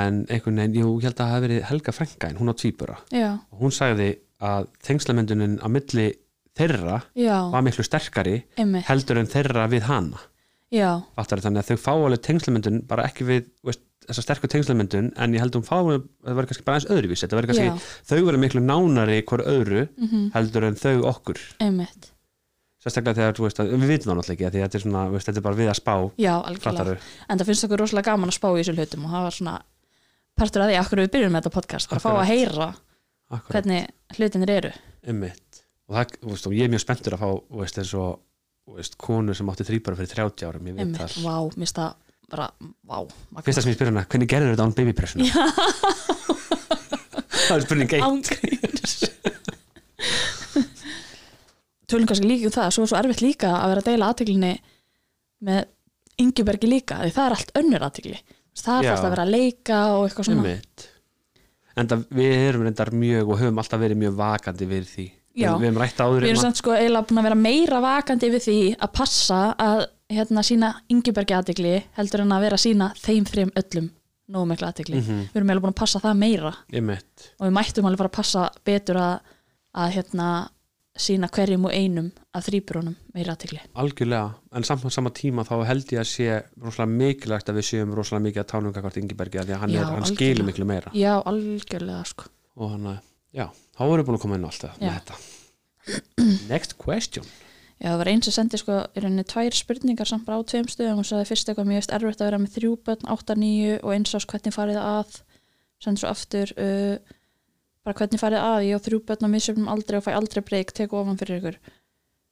en 0.00 0.18
einhvern 0.28 0.60
veginn, 0.60 0.80
ég 0.80 1.06
held 1.06 1.14
að 1.14 1.20
það 1.22 1.32
hafi 1.34 1.46
verið 1.46 1.62
Helga 1.70 1.94
Frænka 1.96 2.30
en 2.30 2.40
hún 2.40 2.52
á 2.52 2.54
já, 3.10 3.30
og 3.38 3.62
hún 3.64 3.74
sagði 3.74 4.10
að 4.40 4.68
tengslamyndunin 4.84 5.58
á 5.64 5.68
milli 5.72 6.08
þeirra 6.58 7.00
já, 7.16 7.36
var 7.52 7.64
miklu 7.64 7.84
sterkari 7.86 8.42
einmitt. 8.58 8.86
heldur 8.88 9.20
en 9.20 9.30
þeirra 9.30 9.68
við 9.72 9.88
hana. 9.88 10.26
Fattar, 11.16 11.40
þannig 11.42 11.64
að 11.64 11.70
þau 11.72 11.82
fá 11.82 11.92
alveg 11.96 12.20
tengslamyndun 12.26 12.82
bara 12.86 13.06
ekki 13.08 13.26
við 13.26 13.48
veist, 13.66 13.82
þessa 14.10 14.24
sterku 14.24 14.50
tengslamyndun 14.50 15.10
en 15.16 15.34
ég 15.36 15.42
held 15.42 15.54
að 15.54 15.60
hún 15.60 15.66
fá 15.66 15.76
alveg, 15.78 16.06
það 16.24 16.38
verður 16.38 16.50
kannski 16.50 16.66
bara 16.66 16.78
aðeins 16.78 16.94
öðruvísi. 16.94 17.24
Þetta 17.24 17.38
verður 17.38 17.50
já, 17.50 17.66
kannski, 17.66 17.90
þau 18.10 18.20
verður 18.28 18.42
miklu 18.44 18.62
nánari 18.64 19.18
hver 19.30 19.44
öðru 19.46 19.84
mhm, 19.88 20.24
heldur 20.34 20.66
en 20.68 20.78
þau 20.80 20.94
okkur. 21.10 21.42
Einmitt. 21.62 22.10
Sérstaklega 22.80 23.18
þegar 23.18 23.36
þú 23.36 23.44
veist 23.44 23.58
að 23.60 23.72
við 23.74 23.90
vitum 23.92 24.10
það 24.10 24.18
náttúrulega 24.18 24.34
ekki 24.36 24.52
því 24.54 24.60
að 24.60 24.66
þetta 24.66 24.78
er 24.78 24.84
svona, 24.86 25.02
veist, 25.12 25.28
þetta 25.28 25.40
er 25.40 25.44
bara 25.44 25.58
við 25.58 25.68
að 25.68 25.76
spá. 25.76 25.94
Já, 26.16 26.32
algjörlega, 26.38 26.94
en 27.28 27.40
það 27.40 27.50
finnst 27.50 27.66
okkur 27.66 27.82
rosalega 27.84 28.08
gaman 28.08 28.32
að 28.32 28.38
spá 28.38 28.46
í 28.48 28.60
þessum 28.60 28.78
hlutum 28.80 29.04
og 29.04 29.12
það 29.12 29.26
var 29.26 29.36
svona 29.36 29.56
partur 30.40 30.64
að 30.64 30.72
því 30.72 30.78
akkur 30.80 31.02
við 31.02 31.10
byrjum 31.12 31.34
með 31.34 31.42
þetta 31.44 31.54
podcast 31.58 31.92
að 31.92 32.00
fá 32.06 32.10
að 32.14 32.30
heyra 32.30 32.70
akkurat, 33.28 33.50
hvernig 33.52 34.16
hlutinir 34.16 34.54
eru. 34.54 34.72
Ummitt 35.12 35.60
og 35.90 35.98
það, 35.98 36.16
þú 36.22 36.32
veist, 36.32 36.48
og 36.48 36.56
ég 36.56 36.64
er 36.64 36.72
mjög 36.72 36.84
spenntur 36.86 37.16
að 37.16 37.20
fá, 37.20 37.30
þú 37.50 37.60
veist, 37.60 37.80
eins 37.82 37.92
og 38.00 38.10
þú 38.64 38.78
veist, 38.78 38.96
konu 39.04 39.36
sem 39.36 39.52
átti 39.52 39.66
þrýbara 39.66 39.98
fyrir 39.98 40.12
30 40.14 40.48
árum, 40.48 40.70
ég 40.70 40.78
veit 40.78 40.84
Einmitt, 40.86 41.02
það. 41.02 41.26
Vá, 41.26 41.36
mér 41.50 41.60
finnst 41.66 41.80
það 41.80 42.09
bara, 42.30 42.46
vá. 42.86 42.98
Fyrsta 43.44 43.62
sem 43.64 43.72
ég 43.72 43.76
spyrir 43.78 43.92
hana, 43.92 44.04
hvernig 44.10 44.30
gerður 44.30 44.52
þetta 44.54 44.66
án 44.68 44.76
babypressuna? 44.78 45.24
það 47.50 47.56
er 47.56 47.64
spurning 47.66 47.90
eitt 47.96 49.30
Tölum 51.90 52.06
kannski 52.06 52.28
líka 52.30 52.46
um 52.50 52.54
það 52.54 52.68
Svo 52.74 52.84
er 52.86 52.90
svo 52.92 52.98
erfitt 53.00 53.22
líka 53.24 53.50
að 53.56 53.72
vera 53.72 53.82
að 53.82 53.88
deila 53.90 54.10
aðteglinni 54.12 54.52
með 55.48 55.64
Ingebergi 56.20 56.68
líka 56.70 56.98
því 57.02 57.12
það 57.16 57.26
er 57.26 57.34
allt 57.36 57.52
önnur 57.58 57.84
aðtegli 57.86 58.18
það 58.60 58.76
er 58.76 58.84
Já. 58.86 58.90
fast 58.92 59.06
að 59.06 59.14
vera 59.14 59.24
að 59.24 59.32
leika 59.34 59.78
og 59.96 60.02
eitthvað 60.06 60.26
svona 60.28 60.42
Einmitt. 60.44 60.86
Enda 61.80 61.96
við 62.18 62.34
erum 62.50 62.64
reyndar 62.66 62.90
mjög 63.00 63.30
og 63.32 63.40
höfum 63.40 63.60
alltaf 63.62 63.80
verið 63.80 64.00
mjög 64.02 64.14
vakandi 64.20 64.68
við 64.70 64.84
því 64.90 65.06
Já. 65.40 65.48
við, 65.54 65.62
við 65.62 65.66
hefum 65.70 65.80
rætt 65.82 66.02
áður 66.04 66.20
Við 66.20 66.28
um 66.28 66.30
erum 66.34 66.40
að- 66.40 66.44
samt 66.46 66.60
sko 66.60 66.74
eiginlega 66.76 67.08
búin 67.10 67.20
að 67.22 67.28
vera 67.30 67.40
meira 67.40 67.80
vakandi 67.86 68.30
við 68.34 68.44
því 68.46 68.56
að 68.76 68.92
passa 69.00 69.40
að 69.66 69.82
hérna 70.10 70.42
sína 70.46 70.74
Ingebergi 70.90 71.34
aðtegli 71.36 71.74
heldur 71.96 72.20
en 72.24 72.32
að 72.36 72.44
vera 72.46 72.56
að 72.58 72.64
sína 72.66 72.90
þeim 72.98 73.24
þreim 73.30 73.52
öllum 73.60 73.90
nógu 74.30 74.46
mikla 74.52 74.68
aðtegli 74.72 75.00
Mhm. 75.00 75.20
Við 75.32 75.36
erum 75.40 75.48
eiginlega 75.50 75.64
búin 75.66 75.74
að 75.74 75.80
passa 75.80 75.98
það 76.00 76.16
meira. 76.18 76.52
Og 77.40 77.46
við 77.46 77.52
mættum 77.56 77.84
alveg 77.86 77.98
fara 77.98 78.08
að 78.10 78.18
passa 78.18 78.50
betur 78.64 78.96
að, 78.96 79.20
að 79.74 79.92
hérna 79.96 80.28
sína 81.00 81.28
hverjum 81.30 81.64
og 81.64 81.72
einum 81.72 82.10
af 82.34 82.44
þrýbrunum 82.46 82.94
meira 83.14 83.32
aðtegli 83.34 83.60
algjörlega, 83.74 84.34
en 84.52 84.62
samt 84.66 84.84
á 84.84 84.90
sama 84.90 85.10
tíma 85.10 85.44
þá 85.46 85.64
held 85.66 85.86
ég 85.94 86.00
að 86.02 86.08
sé 86.10 86.42
rosalega 86.60 86.96
mikilvægt 86.98 87.48
að 87.48 87.56
við 87.58 87.66
séum 87.70 87.94
rosalega 87.94 88.26
mikið 88.26 88.42
að 88.42 88.48
tánum 88.52 88.72
hvort 88.74 88.96
Ingibergi 89.00 89.38
af 89.38 89.46
því 89.46 89.54
að 89.54 89.60
hann, 89.64 89.70
Já, 89.70 89.84
hann 89.86 90.04
skilur 90.10 90.44
miklu 90.44 90.66
meira. 90.66 90.90
Já, 90.92 91.22
algjörlega 91.24 92.04
sko. 92.06 92.24
Og 92.56 92.70
hann, 92.74 92.86
að- 92.86 93.02
já, 93.32 93.46
þá 93.78 93.80
erum 93.86 93.96
við 94.02 94.06
búin 94.10 94.18
að 94.18 94.22
koma 94.26 94.34
inn 94.34 94.44
á 94.44 94.50
allt 94.50 94.62
það 94.66 94.78
með 94.78 94.90
Já. 94.90 94.98
þetta. 95.00 95.16
Next 96.50 96.76
question 96.78 97.24
Já, 97.80 97.94
það 97.94 98.00
var 98.02 98.10
eins 98.12 98.26
sem 98.28 98.34
sendi 98.36 98.58
sko 98.60 98.74
í 98.92 99.00
rauninni 99.00 99.22
tvær 99.24 99.56
spurningar 99.56 100.08
samt 100.08 100.26
bara 100.26 100.36
á 100.36 100.44
tveim 100.44 100.66
stöðum 100.68 100.98
hún 101.00 101.06
sagði 101.08 101.30
fyrst 101.30 101.48
eitthvað 101.48 101.70
mjög 101.70 101.86
erfitt 101.96 102.20
að 102.20 102.28
vera 102.28 102.40
með 102.42 102.56
þrjú 102.58 102.72
börn, 102.84 103.06
8, 103.14 103.36
9 103.40 103.78
og 103.80 103.94
eins 103.94 104.12
ás 104.18 104.26
hvernig 104.28 104.52
farið 104.52 104.80
að? 104.82 105.14
Sendi 105.80 106.02
svo 106.02 106.10
aftur 106.10 106.52
uh, 106.60 107.14
bara 107.80 107.96
hvernig 107.96 108.20
farið 108.20 108.44
að, 108.44 108.64
ég 108.68 108.76
á 108.76 108.84
þrjú 108.84 108.98
börn 109.08 109.24
á 109.24 109.28
misjöfnum 109.32 109.70
aldrei 109.72 109.96
og 109.96 110.04
fæ 110.04 110.10
aldrei 110.12 110.42
breyk, 110.44 110.74
teku 110.76 110.98
ofan 111.00 111.16
fyrir 111.22 111.40
ykkur. 111.40 111.56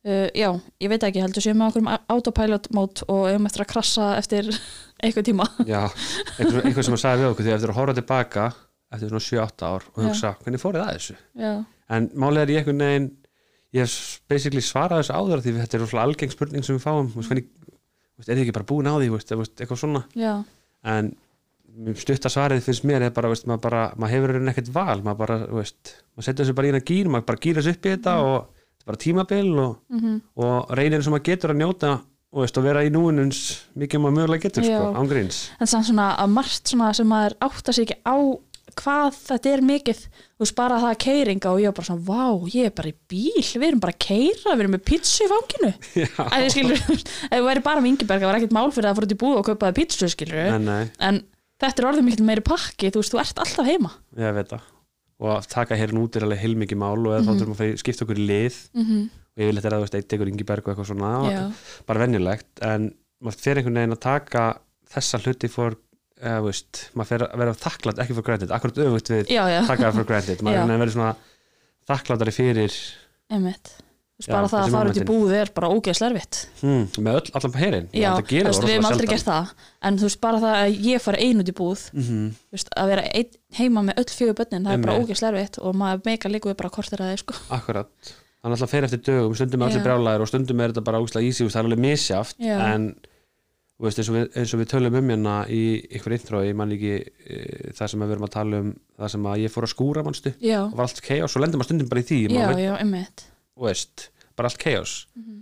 Uh, 0.05 0.29
Já, 0.37 0.51
ég 0.85 0.93
veit 0.93 1.07
ekki 1.09 1.23
heldur 1.25 1.47
séum 1.47 1.57
með 1.63 1.71
okkur 1.71 1.85
um 1.87 1.91
autopilot 2.13 2.69
mót 2.77 3.03
og 3.09 3.31
um 3.33 3.49
eftir 3.49 3.65
að 3.65 3.71
krassa 3.73 4.11
eftir 4.21 4.51
eitthvað 5.03 5.31
tíma. 5.31 5.49
Já, 5.65 5.81
einhver, 6.37 6.61
einhver 6.61 6.85
sem 6.85 6.99
að 6.99 7.03
sagði 7.07 7.25
við 7.25 7.31
okkur 7.33 7.49
því 7.49 7.57
eftir 7.57 7.73
að 7.73 7.81
horfa 7.81 7.97
tilbaka 8.03 8.51
eftir 8.93 9.15
svona 9.15 9.25
7-8 9.25 9.73
ár 9.73 9.89
og 9.95 10.05
hugsa, 10.05 10.35
ég 13.77 13.85
einhvern 13.85 13.97
basically 14.31 14.65
svarað 14.65 15.03
þessu 15.03 15.17
áður 15.19 15.45
því 15.45 15.55
þetta 15.59 15.79
er 15.79 15.83
rosalega 15.85 16.09
algeng 16.09 16.35
spurning 16.35 16.67
sem 16.67 16.79
við 16.79 16.85
fáum. 16.85 17.11
Veist, 17.15 17.33
hvernig, 17.33 17.49
er 18.25 18.31
þið 18.35 18.45
ekki 18.45 18.57
bara 18.59 18.69
búin 18.73 18.91
á 18.91 18.95
því? 18.97 19.11
Eitthvað 19.19 19.83
svona. 19.83 20.05
Já, 20.19 20.35
en 20.89 21.11
stutta 22.01 22.31
svarið 22.33 22.65
finnst 22.65 22.87
mér 22.89 23.05
er 23.07 23.15
bara, 23.15 23.31
maður, 23.31 23.61
bara, 23.63 23.83
maður 24.01 24.15
hefur 24.17 24.33
raunin 24.35 24.53
ekkert 24.55 24.71
val. 24.75 25.01
Maður 25.05 25.21
bara, 25.25 25.41
veist, 25.61 25.97
maður 26.17 26.29
setur 26.31 26.45
þessu 26.47 26.57
bara 26.59 26.71
í 26.71 26.73
eina 26.73 26.85
gýr 26.91 27.11
maður 27.13 27.29
bara 27.29 27.43
gýra 27.45 27.63
þessu 27.63 27.77
upp 27.77 27.87
í 27.87 27.93
þetta 27.93 28.15
og 28.25 28.39
þetta 28.49 28.87
er 28.87 28.89
bara 28.93 29.03
tímabil 29.05 29.51
og, 29.65 29.75
mm 29.93 30.17
og 30.39 30.71
reynir 30.79 31.05
sem 31.05 31.13
maður 31.15 31.27
getur 31.29 31.53
að 31.53 31.61
njóta 31.61 31.93
og, 31.99 32.43
veist, 32.43 32.59
vera 32.69 32.85
í 32.87 32.91
núinuns 32.95 33.41
mikið 33.79 34.03
maður 34.05 34.17
mögulega 34.19 34.45
getur 34.49 34.67
sko, 34.67 34.91
ángríns 35.01 35.39
en 35.59 35.71
samt 35.71 35.89
svona 35.89 36.09
að 36.21 36.35
margt 36.37 36.73
svona 36.73 36.91
sem 36.97 37.09
maður 37.09 37.37
átta 37.47 37.75
sig 37.75 37.89
ekki 37.89 37.99
á 38.07 38.17
hvað 38.79 39.17
þetta 39.19 39.51
er 39.53 39.63
mikið. 39.69 40.01
Þú 40.39 40.45
veist 40.45 40.57
bara 40.59 40.79
það 40.83 40.93
að 40.93 41.01
keiringa 41.05 41.51
og 41.53 41.59
ég 41.63 41.69
var 41.71 41.77
bara 41.79 41.89
svona 41.89 42.07
vá, 42.07 42.27
ég 42.55 42.63
er 42.69 42.75
bara 42.79 42.91
í 42.93 42.97
bíl, 43.11 43.43
við 43.43 43.67
erum 43.69 43.83
bara 43.83 43.95
að 43.95 44.03
keira 44.05 44.55
við 44.55 44.63
erum 44.65 44.75
með 44.77 44.85
pítsu 44.89 45.25
í 45.25 45.31
fanginu. 45.33 45.73
Að 46.25 46.39
þið 46.45 46.51
skilur, 46.55 46.81
ef 47.33 47.35
þú 47.35 47.45
væri 47.49 47.65
bara 47.67 47.83
með 47.83 47.91
Ingeberg 47.93 48.21
það 48.23 48.31
var 48.31 48.39
ekkert 48.39 48.57
mál 48.59 48.71
fyrir 48.75 48.89
að 48.91 48.97
fór 48.99 49.07
út 49.09 49.17
í 49.17 49.21
búð 49.25 49.37
og 49.41 49.47
kaupaði 49.49 49.79
pítsu 49.81 50.07
skilur 50.13 50.43
en 50.55 50.65
nei, 50.69 50.85
en 51.09 51.15
þetta 51.59 51.79
er 51.83 51.89
orðið 51.91 52.07
mikil 52.09 52.27
meiri 52.29 52.45
pakki 52.47 52.93
þú 52.95 52.99
veist, 53.03 53.13
þú 53.15 53.19
ert 53.25 53.39
alltaf 53.45 53.67
heima. 53.69 53.91
Ég 54.19 54.37
veit 54.39 54.51
það. 54.55 54.63
Og 55.19 55.31
að 55.35 55.51
taka 55.51 55.75
hér 55.75 55.91
út 55.99 56.15
er 56.15 56.23
alveg 56.29 56.43
heilmikið 56.45 56.79
mál 56.79 57.01
og 57.03 57.11
eða 57.17 57.27
þá 57.27 57.33
þurfum 57.33 57.55
að 57.57 57.61
fara- 57.65 57.81
skipta 57.83 58.05
okkur 58.07 58.21
lið. 58.23 58.55
Mm 58.79 58.85
-hmm. 58.87 59.03
og 59.35 59.39
ég 59.43 59.47
vil 59.49 59.59
þetta 59.59 59.75
að 59.75 59.81
þú 59.83 59.87
veist, 65.67 65.83
bara 66.19 66.31
að 66.31 66.37
eða, 66.37 66.45
veist, 66.47 66.85
maður 66.95 67.11
fer 67.13 67.27
að 67.27 67.43
vera 67.43 67.59
þakklátt 67.65 68.01
ekki 68.05 68.17
for 68.17 68.27
granted, 68.27 68.55
akkurat 68.55 68.81
öfugt 68.85 69.13
við 69.13 69.29
það 69.33 69.93
for 69.95 70.09
granted, 70.09 70.43
maður 70.43 70.73
er 70.75 70.83
verið 70.83 70.97
svona 70.97 71.13
þakklátari 71.89 72.35
fyrir 72.35 72.75
einmitt 73.33 73.75
veist 74.19 74.29
Já, 74.29 74.35
bara 74.35 74.51
það 74.51 74.65
að 74.65 74.75
fara 74.75 74.93
út 74.93 74.99
í 74.99 75.07
búð 75.07 75.33
er 75.39 75.51
bara 75.55 75.69
ógeðslega 75.71 76.11
erfitt 76.11 76.39
hmm, 76.63 76.87
með 77.07 77.19
öll, 77.21 77.33
allan 77.39 77.53
på 77.55 77.61
herin 77.63 77.89
já, 77.95 78.09
við 78.19 78.47
hefum 78.49 78.89
aldrei 78.91 79.11
gert 79.13 79.29
það 79.29 79.53
en 79.87 79.99
þú 80.01 80.09
veist 80.09 80.21
bara 80.25 80.41
það 80.43 80.57
að 80.59 80.79
ég 80.89 81.05
fari 81.05 81.29
ein 81.29 81.43
út 81.43 81.53
í 81.53 81.55
búð 81.55 81.85
mm 81.93 82.07
-hmm. 82.09 82.33
veist, 82.57 82.73
að 82.75 82.91
vera 82.93 83.05
ein, 83.13 83.37
heima 83.61 83.85
með 83.87 84.01
öll 84.03 84.09
fjögur 84.11 84.39
börnin 84.41 84.67
það 84.67 84.73
er 84.75 84.83
bara 84.83 84.97
Einmitt. 84.97 85.11
ógeðslega 85.13 85.33
erfitt 85.37 85.61
og 85.63 85.77
maður 85.79 86.03
meika 86.11 86.33
líka 86.33 86.51
við 86.51 86.59
bara 86.59 86.75
kortir 86.75 86.99
að 87.05 87.13
þið 87.13 87.23
sko. 87.23 87.35
akkurat 87.49 88.13
þannig 88.43 88.57
alltaf 88.57 88.71
fer 88.71 88.85
eftir 88.89 89.05
dögum, 89.07 89.35
stundum 89.35 89.63
er 89.63 89.67
allir 89.69 89.83
Já. 89.83 89.87
brjálæðir 89.87 90.25
og 90.25 90.29
stundum 90.29 90.61
er 90.61 90.73
þetta 90.73 90.85
bara 90.89 90.99
þú 90.99 91.07
veist, 91.07 91.39
það 91.39 91.61
er 91.61 91.65
alveg 91.65 91.79
misjaft 91.79 92.37
Já. 92.43 92.59
en 92.75 92.95
veist, 93.87 94.01
eins, 94.03 94.09
og 94.11 94.17
við, 94.17 94.29
eins 94.41 94.53
og 94.55 94.61
við 94.63 94.71
tölum 94.73 94.97
um 94.99 95.11
hérna 95.13 95.35
í 95.55 95.63
ykkur 95.99 96.15
intro, 96.17 96.41
ég 96.43 96.57
man 96.59 96.73
ekki 96.75 96.95
e, 96.99 97.37
það 97.79 97.91
sem 97.93 98.03
við 98.03 98.15
erum 98.17 98.27
að 98.27 98.33
tala 98.35 98.63
um 98.65 98.71
það 98.99 99.13
sem 99.15 99.29
að 99.31 99.43
ég 99.45 99.53
fór 99.55 99.67
að 99.69 99.73
skúra 99.75 100.03
mannstu 100.07 100.33
og 100.35 100.73
var 100.75 100.89
allt 100.89 101.03
chaos 101.07 101.37
og 101.37 101.45
lendir 101.45 101.61
maður 101.61 101.69
stundum 101.71 101.91
bara 101.93 102.03
í 102.03 102.09
því 102.09 102.19
já, 102.25 102.49
veit, 102.51 102.63
já, 102.65 102.73
þú 103.55 103.69
veist, 103.69 104.09
bara 104.39 104.51
allt 104.51 104.65
chaos. 104.65 104.95
Mhm. 105.19 105.37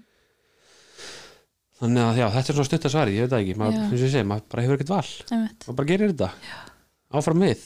þannig 1.81 2.03
að 2.03 2.20
já, 2.20 2.27
þetta 2.35 2.53
er 2.53 2.59
svona 2.59 2.68
stutt 2.70 2.88
að 2.88 2.94
svari, 2.96 3.16
ég 3.16 3.25
veit 3.27 3.38
ekki. 3.38 3.57
Maður, 3.61 3.81
eins 3.87 3.96
og 3.96 4.05
ég 4.07 4.12
segi, 4.16 4.29
maður 4.29 4.44
bara 4.53 4.66
hefur 4.66 4.79
ekkert 4.79 4.92
val. 4.92 5.09
Einmitt, 5.37 5.64
maður 5.66 5.79
bara 5.81 5.90
gerir 5.90 6.12
þetta, 6.12 6.29
áfram 7.20 7.42
við. 7.44 7.64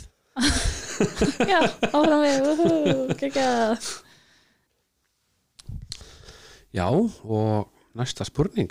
Já, 1.50 1.61
áfram 1.90 2.24
við. 2.24 2.48
Geggjað. 3.20 3.90
já, 6.74 6.87
og 6.87 7.70
næsta 7.98 8.26
spurning. 8.26 8.70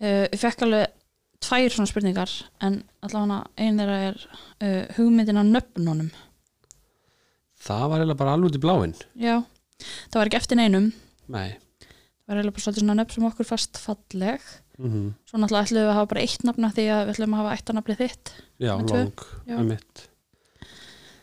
Uh, 0.00 0.26
ég 0.32 0.40
fekk 0.40 0.64
alveg 0.64 0.99
tvær 1.40 1.72
svona 1.72 1.88
spurningar 1.90 2.32
en 2.66 2.80
allavega 3.06 3.38
einn 3.56 3.78
þeirra 3.80 3.98
er 4.10 4.18
uh, 4.26 4.84
hugmyndin 4.98 5.40
á 5.40 5.44
nöfnunum 5.46 6.10
það 7.60 7.84
var 7.92 8.00
eiginlega 8.02 8.20
bara 8.22 8.34
alveg 8.36 8.50
út 8.52 8.58
í 8.58 8.62
bláin 8.62 8.94
já, 9.20 9.36
það 10.10 10.18
var 10.20 10.30
ekki 10.30 10.40
eftir 10.40 10.60
neinum. 10.60 10.90
Nei, 11.30 11.48
það 11.86 12.32
var 12.32 12.40
eiginlega 12.40 12.56
bara 12.56 12.64
svolítið 12.66 12.84
svona 12.84 12.98
nöfn 13.00 13.16
sem 13.16 13.26
okkur 13.30 13.48
fast 13.48 13.80
falleg. 13.80 14.44
Mm 14.80 15.10
svo 15.28 15.36
náttúrulega 15.38 15.66
ætlum 15.68 15.82
við 15.82 15.90
að 15.90 15.96
hafa 15.98 16.08
bara 16.14 16.22
eitt 16.24 16.44
nafna 16.48 16.70
því 16.72 16.84
að 16.94 17.00
við 17.04 17.12
ætlum 17.14 17.34
að 17.36 17.40
hafa 17.42 17.56
eitt 17.56 17.72
nafnið 17.76 17.98
þitt. 18.00 18.30
Já, 18.64 18.72
lang, 18.80 19.24
um 19.58 19.66
mitt 19.68 20.06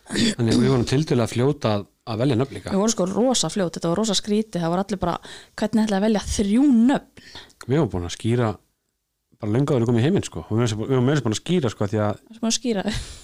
þannig 0.08 0.54
að 0.54 0.62
við 0.62 0.70
vorum 0.72 0.86
til 0.88 1.18
að 1.20 1.32
fljóta 1.34 1.72
að- 1.80 1.88
að 2.08 2.20
velja 2.22 2.36
nöfn 2.40 2.54
líka. 2.56 2.72
Við 2.72 2.80
vorum 2.80 2.94
sko 2.94 3.06
rosa 3.10 3.50
fljót, 3.52 3.74
þetta 3.76 3.90
var 3.92 3.98
rosa 4.00 4.16
skríti 4.16 4.62
það 4.62 4.70
var 4.72 4.84
allir 4.84 5.00
bara, 5.02 5.16
hvernig 5.60 5.84
ætlaði 5.84 5.98
að 6.00 6.06
velja 6.06 6.22
þrjú 6.32 6.62
nöfn? 6.88 7.26
Við 7.68 7.76
vorum 7.82 7.90
búin 7.92 8.08
að 8.08 8.16
skýra 8.16 8.52
bara 9.42 9.52
löngu 9.54 9.76
að 9.76 9.86
komum 9.86 10.00
í 10.02 10.06
heiminn 10.06 10.26
sko. 10.26 10.44
Og 10.50 10.58
við 10.58 10.74
vorum 10.80 11.06
meira 11.06 11.20
sem 11.20 11.26
búin 11.28 11.36
að 11.38 11.42
skýra 11.44 11.70
sko 11.74 11.88
því 11.92 12.00
að, 12.08 12.22
sem 12.38 12.48
að 12.50 12.56
skýra 12.58 12.84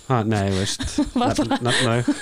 ha, 0.10 0.19
nei, 0.30 0.45
veist. 0.60 0.84
Var 1.17 1.36
bara- 1.39 1.62
nefnaðu 1.69 2.17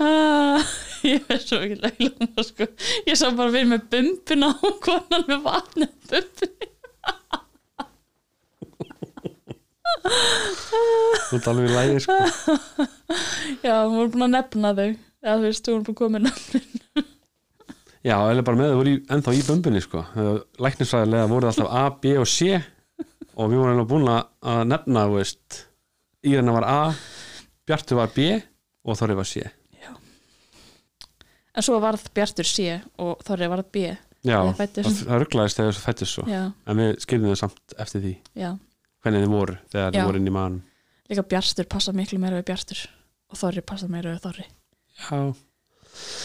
Ah, 0.00 0.62
ég 1.06 1.24
er 1.32 1.40
svo 1.42 1.58
ekki 1.64 1.76
leilum 1.82 2.44
sko. 2.46 2.66
ég 3.08 3.16
sá 3.18 3.28
bara 3.36 3.52
við 3.54 3.66
með 3.72 3.84
bumbuna 3.92 4.50
og 4.64 4.78
konan 4.84 5.24
með 5.28 5.42
vatni 5.46 5.88
á 5.88 5.92
bumbunni 6.10 6.68
þú 11.28 11.36
ert 11.38 11.48
alveg 11.50 11.66
í 11.68 11.74
lægi 11.74 12.02
sko. 12.04 12.16
Já, 13.66 13.74
við 13.74 13.96
vorum 13.96 14.12
búin 14.14 14.26
að 14.28 14.34
nefna 14.36 14.72
þau 14.78 14.88
eða 15.28 15.38
þú 15.38 15.46
veist, 15.48 15.70
að 15.70 15.94
koma 16.00 16.18
með 16.18 16.26
nöfn 16.28 17.06
Já, 18.08 18.14
eða 18.30 18.44
bara 18.46 18.56
með 18.60 18.70
þau 18.72 18.78
voru 18.78 18.90
í, 18.94 18.98
ennþá 19.10 19.32
í 19.34 19.40
bumbunni 19.44 19.80
sko. 19.84 20.00
Læknisfræðilega 20.62 21.28
voru 21.28 21.48
alltaf 21.50 21.72
A, 21.74 21.80
B 21.98 22.12
og 22.22 22.28
C. 22.30 22.52
Og 23.38 23.50
við 23.50 23.58
vorum 23.58 23.72
eiginlega 23.72 23.90
búin 23.90 24.10
að- 24.12 24.62
nefna, 24.70 25.02
þú 25.10 25.16
veist 25.18 25.58
Írena 26.24 26.54
var 26.54 26.66
A, 26.70 26.78
Bjartur 27.66 27.98
var 27.98 28.12
B 28.14 28.28
og 28.86 28.96
Þorri 28.98 29.16
var 29.18 29.26
C. 29.28 29.42
En 31.58 31.64
svo 31.66 31.80
varð 31.82 32.04
Bjartur 32.14 32.46
C 32.46 32.68
og 33.02 33.18
Þorri 33.26 33.48
varð 33.50 33.66
B. 33.74 33.88
Já, 34.26 34.38
það, 34.58 34.78
það 35.06 35.20
rugglaðist 35.22 35.58
þegar 35.58 35.70
þessu 35.72 35.82
fættist 35.84 36.14
svo 36.16 36.24
já, 36.26 36.40
en 36.66 36.80
við 36.80 36.96
skiljum 37.04 37.30
þau 37.30 37.38
samt 37.38 37.74
eftir 37.78 38.02
því. 38.02 38.14
Já, 38.34 38.48
hvernig 39.04 39.22
þið 39.24 39.30
voru 39.34 39.54
þegar 39.70 39.84
Já. 39.86 39.94
þið 39.94 40.08
voru 40.08 40.18
inn 40.20 40.26
í 40.30 40.32
mann 40.34 40.56
líka 41.08 41.22
Bjartur 41.30 41.68
passa 41.70 41.94
miklu 41.94 42.18
meira 42.20 42.40
við 42.40 42.48
Bjartur 42.50 42.80
og 43.30 43.38
Þorri 43.38 43.62
passa 43.70 43.86
meira 43.88 44.10
við 44.16 44.24
Þorri 44.26 44.46
Já. 44.98 45.20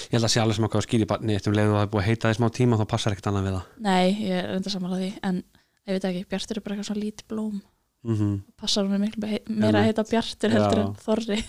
Ég 0.09 0.13
held 0.17 0.27
að 0.27 0.31
sé 0.33 0.41
alveg 0.43 0.55
sem 0.57 0.65
okkar 0.67 0.81
að 0.81 0.87
skýri 0.87 1.07
barni 1.09 1.35
eftir 1.37 1.49
um 1.53 1.57
leið 1.57 1.71
og 1.71 1.77
það 1.79 1.85
er 1.85 1.91
búið 1.93 2.03
að 2.03 2.07
heita 2.11 2.29
því 2.31 2.37
smá 2.37 2.47
tíma 2.53 2.77
þá 2.77 2.85
passar 2.91 3.13
ekkert 3.15 3.29
annað 3.31 3.45
við 3.47 3.55
það. 3.57 3.69
Nei, 3.87 4.07
ég 4.27 4.33
er 4.39 4.49
enda 4.57 4.69
samanlega 4.73 5.03
því 5.03 5.11
en 5.29 5.39
ég 5.87 5.95
veit 5.97 6.07
ekki, 6.09 6.25
Bjartur 6.29 6.59
er 6.59 6.65
bara 6.65 6.75
eitthvað 6.75 6.89
svona 6.91 7.03
lítið 7.05 7.27
blóm. 7.33 7.61
Mm 8.03 8.33
passar 8.59 8.83
hún 8.85 8.99
miklu 8.99 9.21
me- 9.23 9.43
meira 9.47 9.79
að 9.81 9.87
heita 9.89 10.03
Bjartur 10.09 10.51
heldur 10.53 10.81
Já. 10.81 10.85
en 10.85 10.95
Þorri. 11.05 11.39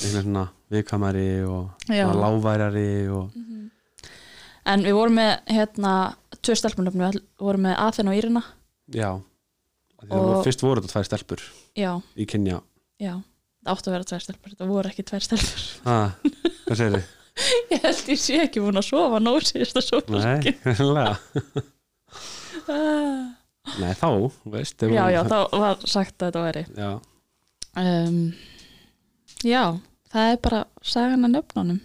Einhvern 0.00 0.24
svona 0.24 0.44
viðkamari 0.72 1.28
og 1.44 1.86
Já. 1.90 2.06
svona 2.06 2.20
lágværari 2.24 2.88
og 3.12 3.30
en 4.70 4.84
við 4.86 4.94
vorum 4.96 5.16
með 5.18 5.32
hérna 5.50 5.92
tvö 6.40 6.54
stelpunöfnum, 6.56 7.02
við 7.10 7.20
vorum 7.40 7.64
með 7.66 7.76
Aþena 7.86 8.10
og 8.12 8.16
Írina 8.20 8.42
já. 8.94 9.10
Og... 10.08 10.12
Og- 10.16 10.44
fyrst 10.46 10.62
voru 10.64 10.80
þetta 10.80 10.92
tvær 10.94 11.08
stelpur 11.10 11.42
já, 11.76 11.92
í 12.16 12.26
kynja. 12.26 12.62
Já, 13.00 13.18
það 13.60 13.72
áttu 13.74 13.90
að 13.90 13.96
vera 13.96 14.08
tvær 14.10 14.24
stelpur 14.24 14.52
þetta 14.54 14.68
voru 14.70 14.90
ekki 14.90 15.06
tvær 15.10 15.26
stelpur. 15.26 15.64
Ah, 15.84 16.14
hvað 16.66 16.80
segir 16.80 16.96
þið? 16.96 17.16
ég 17.72 17.84
held 17.84 18.08
ég 18.12 18.20
sé 18.20 18.38
ekki 18.44 18.62
búin 18.62 18.80
að 18.80 18.88
sofa 18.88 19.20
nóg 19.22 19.44
síðast 19.48 19.78
að 19.80 19.86
sofa 19.86 20.22
Nei, 20.24 20.54
greinlega 20.64 21.14
Nei, 23.80 23.92
þá, 23.98 24.08
veist 24.50 24.82
já, 24.82 25.04
já, 25.12 25.20
þá 25.28 25.38
var 25.60 25.82
sagt 25.84 26.16
að 26.16 26.30
þetta 26.30 26.42
væri. 26.46 26.62
Já, 26.74 26.90
um, 27.82 28.16
já, 29.46 29.62
það 30.10 30.30
er 30.32 30.40
bara 30.46 30.62
sagan 30.82 31.28
að 31.28 31.34
nöfnunum. 31.36 31.78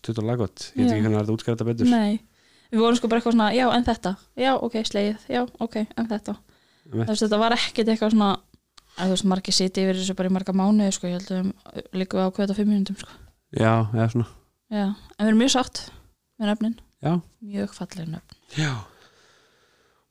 Stutt 0.00 0.20
og 0.22 0.26
laggott 0.26 0.70
Ég 0.72 0.80
veit 0.80 0.94
ekki 0.96 1.04
hvernig 1.04 1.14
það 1.14 1.20
er 1.20 1.28
að 1.28 1.34
útskæra 1.36 1.54
þetta 1.58 1.68
betur. 1.68 1.92
Nei, 1.92 2.16
við 2.72 2.82
vorum 2.82 2.98
sko 2.98 3.10
bara 3.12 3.22
eitthvað 3.22 3.36
svona 3.36 3.50
já, 3.54 3.66
en 3.76 3.86
þetta, 3.86 4.14
já, 4.40 4.50
ok, 4.56 4.76
slegið. 4.90 5.28
Já, 5.36 5.42
ok, 5.68 5.78
en 5.84 6.10
þetta. 6.10 6.36
Þú 6.86 7.02
veist, 7.02 7.22
þetta 7.26 7.42
var 7.42 7.56
ekkit 7.56 7.92
eitthvað 7.92 8.14
svona 8.16 8.32
að 8.96 9.10
þú 9.10 9.14
veist, 9.14 9.28
margir 9.28 9.54
siti 9.56 9.84
yfir 9.84 9.98
þessu 9.98 10.16
bara 10.16 10.30
í 10.30 10.34
marga 10.34 10.54
mánuði 10.56 10.94
sko, 10.96 11.10
ég 11.10 11.20
held 11.20 11.30
að 11.36 11.92
líka 11.96 12.18
við 12.18 12.28
ákveða 12.30 12.56
fimm 12.56 12.72
mínútum 12.72 12.98
sko. 13.00 13.16
Já, 13.56 13.72
já, 13.92 14.04
svona. 14.12 14.28
Já, 14.72 14.86
en 14.88 15.22
við 15.22 15.30
erum 15.30 15.42
mjög 15.42 15.52
sátt 15.54 15.82
með 16.36 16.50
nöfnin, 16.50 16.76
Já, 17.04 17.12
mjög 17.44 17.74
falleg 17.76 18.08
nöfn. 18.10 18.38
Já. 18.56 18.72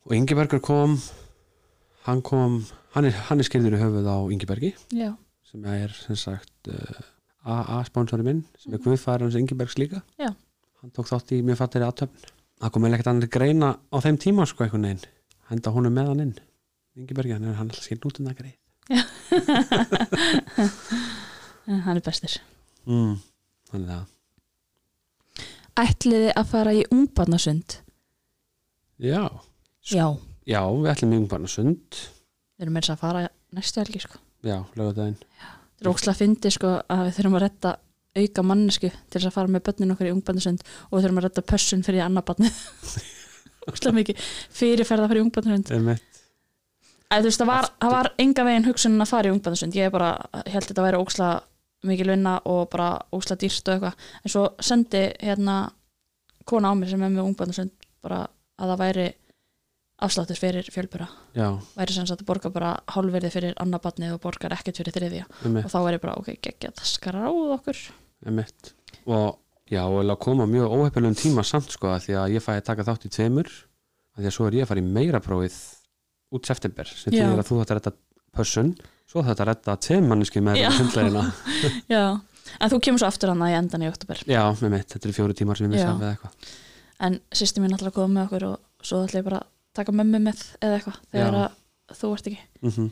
Og 0.06 0.14
Ingebergur 0.14 0.62
kom 0.62 0.96
hann 2.06 2.22
kom 2.22 2.60
hann 2.94 3.08
er, 3.08 3.16
hann 3.26 3.42
er 3.42 3.48
skilður 3.48 3.74
í 3.76 3.82
höfuð 3.82 4.06
á 4.06 4.16
Ingebergi 4.30 4.70
já, 4.94 5.10
sem 5.50 5.64
er 5.66 5.92
sem 5.98 6.18
sagt 6.18 6.70
uh, 6.70 7.00
AA-sponsori 7.42 8.22
minn 8.26 8.44
sem 8.62 8.76
er 8.76 8.82
Guðfæður 8.84 9.26
hans 9.26 9.38
Ingebergs 9.40 9.76
líka. 9.82 10.04
Já. 10.20 10.30
Hann 10.80 10.94
tók 10.94 11.10
þátt 11.10 11.34
í 11.34 11.42
mjög 11.42 11.64
fattir 11.64 11.86
aðtöfn 11.86 12.32
Það 12.56 12.70
kom 12.72 12.86
eða 12.86 12.96
ekkert 12.96 13.08
annað 13.10 13.32
greina 13.34 13.68
á 13.92 13.96
þeim 14.00 14.16
tíma 14.16 14.46
sko 14.48 14.64
einhvern 14.64 14.86
veginn. 14.86 15.02
Henda 15.50 15.72
honum 15.74 15.92
með 15.92 16.06
hann 16.08 16.22
inn. 16.24 16.36
Ingebergi, 16.96 17.34
hann 17.36 17.44
er 17.44 17.58
hann 17.58 17.68
alltaf 17.68 17.84
skilt 17.84 18.06
út 18.08 18.22
um 18.22 18.30
það 18.30 18.38
greið 18.38 18.54
en 18.54 18.65
hann 21.86 21.96
er 21.96 22.04
bestir 22.04 22.36
mm. 22.86 23.16
Þannig 23.66 23.88
það. 23.90 24.04
Ætliði 25.82 26.30
að 26.38 26.46
fara 26.52 26.72
í 26.72 26.84
ungbarnasund? 26.94 27.68
Já, 29.02 29.26
já, 29.90 30.06
já, 30.48 30.60
við 30.62 30.90
ætlum 30.92 31.10
mjög 31.12 31.26
bara 31.34 31.48
sund 31.50 31.98
við 32.56 32.64
erum 32.64 32.74
meira 32.78 32.94
að 32.94 33.02
fara 33.02 33.20
næstu 33.56 33.76
helgi 33.82 34.00
sko. 34.00 34.16
Já, 34.46 34.58
lögadaginn 34.78 35.18
Það 35.76 35.82
er 35.82 35.90
ókslega 35.90 36.14
að 36.14 36.20
fyndi 36.22 36.48
sko 36.54 36.68
að 36.80 37.02
við 37.04 37.16
þurfum 37.18 37.36
að 37.36 37.42
redda 37.44 37.70
auka 38.16 38.40
mannesku 38.48 38.88
til 38.88 39.18
þess 39.18 39.28
að 39.28 39.34
fara 39.34 39.52
með 39.52 39.64
börnin 39.66 39.92
okkur 39.92 40.08
í 40.08 40.14
ungbandasund 40.14 40.60
og 40.64 40.94
við 40.94 41.02
þurfum 41.04 41.20
að 41.20 41.26
redda 41.26 41.42
pössun 41.52 41.84
fyrir 41.84 42.06
annar 42.06 42.24
barni 42.24 42.48
ókslega 43.68 43.98
mikið 43.98 44.16
fyrirferða 44.56 45.10
fyrir 45.12 45.26
Einmitt. 45.26 45.60
Æ, 45.66 45.68
þú 45.74 45.90
veist, 45.90 46.25
það 47.10 47.46
var, 47.46 47.68
það 47.80 47.94
var 47.94 48.12
enga 48.22 48.46
veginn 48.48 48.68
hugsunin 48.68 49.04
að 49.04 49.12
fara 49.12 49.28
í 49.28 49.34
ungbandasund 49.34 49.76
ég 49.78 49.92
bara 49.94 50.14
held 50.46 50.66
þetta 50.66 50.82
að 50.82 50.88
vera 50.88 51.02
ókslega 51.02 51.36
mikil 51.86 52.08
vinna 52.10 52.38
og 52.48 52.64
bara 52.72 52.88
ókslega 53.14 53.42
dýrt 53.44 53.68
og 53.68 53.74
eitthvað. 53.76 54.08
En 54.24 54.32
svo 54.32 54.46
sendi 54.64 55.04
hérna 55.20 55.60
kona 56.48 56.72
á 56.72 56.74
mér 56.78 56.90
sem 56.90 57.02
er 57.02 57.14
með 57.14 57.28
ungbandasund 57.30 57.86
bara 58.02 58.24
að 58.56 58.72
það 58.72 58.82
væri 58.82 59.06
afsláttur 59.96 60.36
fyrir 60.36 60.66
fjölbura 60.68 61.06
Já, 61.32 61.46
væri 61.76 61.94
sem 61.94 62.06
sagt 62.08 62.20
að 62.20 62.28
borga 62.28 62.50
bara 62.52 62.74
hálfverði 62.92 63.30
fyrir 63.32 63.54
annar 63.62 63.80
barni 63.84 64.10
og 64.12 64.20
borgar 64.20 64.52
ekkert 64.56 64.82
fyrir 64.82 64.96
þriðja. 64.96 65.28
Og 65.62 65.70
þá 65.72 65.78
ég 65.94 66.02
bara, 66.02 66.16
ok, 66.20 66.34
geggja, 66.44 66.72
það 66.76 66.90
skráð 66.90 67.40
okkur. 67.56 67.80
Emitt. 68.26 68.74
og 69.06 69.38
já, 69.70 69.82
og 69.84 70.02
að 70.02 70.18
koma 70.22 70.46
mjög 70.48 70.72
óhefnilegum 70.72 71.16
tíma 71.18 71.44
samt 71.46 71.70
sko 71.70 71.94
því 72.02 72.16
að 72.18 72.36
ég 72.36 72.44
fæ 72.44 72.52
að 72.56 72.66
taka 72.68 72.86
þátt 72.86 73.06
í 73.06 73.12
tveimur 73.12 73.50
að 74.16 74.22
því 74.22 74.30
að 74.30 74.36
svo 74.36 74.46
er 74.46 74.56
ég 74.56 74.66
að 74.66 74.70
fara 74.70 74.82
í 74.82 74.92
meira 74.96 75.20
prófið 75.20 75.56
út 76.34 76.48
september 76.48 76.88
sem 76.90 77.12
Já. 77.14 77.22
þýðir 77.26 77.42
að 77.42 77.48
þú 77.50 77.58
þetta 77.60 77.74
að 77.74 77.78
redda 77.80 77.92
pössun 78.36 78.72
svo 79.06 79.22
þetta 79.26 79.44
að 79.44 79.50
redda 79.52 79.76
tveimmanniski 79.86 80.42
með 80.44 80.60
Já. 80.60 80.68
hundlegina 80.76 81.24
Já, 81.94 82.02
en 82.60 82.72
þú 82.72 82.80
kemur 82.86 83.02
svo 83.02 83.10
aftur 83.10 83.32
hann 83.32 83.44
í 83.46 83.54
endan 83.56 83.86
í 83.86 83.90
oktober 83.90 84.22
já, 84.26 84.42
með 84.62 84.74
mitt, 84.76 84.88
þetta 84.92 85.08
eru 85.08 85.16
fjóri 85.20 85.38
tímar 85.38 85.58
sem 85.60 85.68
ég 85.68 85.74
missa 85.76 85.92
eða 85.94 86.12
eitthvað. 86.14 86.52
En 87.06 87.18
sýsti 87.36 87.60
mín 87.62 87.74
ætlar 87.76 87.92
að 87.92 87.98
koma 87.98 88.14
með 88.16 88.26
okkur 88.28 88.46
og 88.50 88.86
svo 88.86 89.02
ætla 89.04 89.20
ég 89.20 89.26
bara 89.26 89.42
að 89.44 89.50
taka 89.76 89.92
mömmu 89.92 90.20
með 90.24 90.44
eða 90.64 90.78
eitthvað 90.78 91.00
þegar 91.12 91.38
að 91.42 91.98
þú 92.00 92.12
ert 92.16 92.30
ekki. 92.32 92.46
Mm 92.64 92.86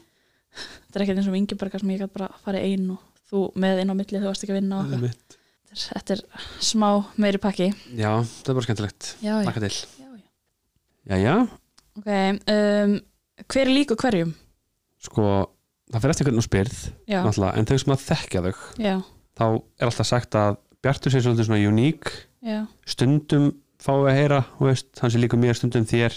þetta 0.55 1.01
er 1.01 1.03
ekkert 1.05 1.19
eins 1.19 1.29
og 1.31 1.37
Ingeberga 1.39 1.81
sem 1.83 1.91
ég 1.91 2.03
gæti 2.05 2.15
bara 2.15 2.29
farið 2.45 2.67
ein 2.69 2.91
og 2.95 3.01
þú 3.31 3.41
með 3.59 3.81
inn 3.83 3.91
á 3.91 3.95
milli 3.99 4.21
þú 4.21 4.29
varst 4.29 4.45
ekki 4.45 4.55
að 4.55 4.59
vinna 4.61 4.77
og 4.79 4.93
eitthvað. 4.95 5.41
Þetta 5.75 5.75
er- 5.75 5.89
þetta 5.89 6.15
er 6.15 6.23
smá 6.63 6.89
meiri 7.19 7.41
pakki. 7.43 7.67
Já, 7.99 8.11
það 8.23 8.51
er 8.53 8.59
bara 8.59 8.67
skemmtilegt. 8.69 9.09
Laka 9.25 9.63
til 9.65 9.73
já, 9.75 10.07
já. 10.07 10.23
já, 11.11 11.17
já, 11.25 11.35
Ok, 11.95 12.09
um, 12.51 12.95
hver 13.43 13.67
er 13.67 13.73
líku 13.75 13.97
hverjum? 13.99 14.35
sko 15.05 15.25
það 15.93 16.01
fyrir 16.01 16.15
eftir 16.15 16.27
hvernig 16.29 16.43
þú 16.43 16.47
spyrð 16.49 16.79
en 17.59 17.67
þau 17.69 17.79
sem 17.83 17.93
að 17.95 18.05
þekkja 18.09 18.43
þau 18.47 18.55
já, 18.81 18.95
þá 19.37 19.45
er 19.81 19.89
alltaf 19.91 20.07
sagt 20.09 20.39
að 20.41 20.57
Bjartur 20.85 21.13
sé 21.15 21.21
svolítið 21.25 21.47
svona 21.49 21.65
uník. 21.65 22.11
Stundum 22.85 23.47
fáum 23.81 24.03
við 24.05 24.11
að 24.11 24.19
heyra 24.19 24.41
hann 25.01 25.13
sé 25.15 25.17
líka 25.21 25.39
mér 25.41 25.57
stundum 25.57 25.87
þér 25.89 26.13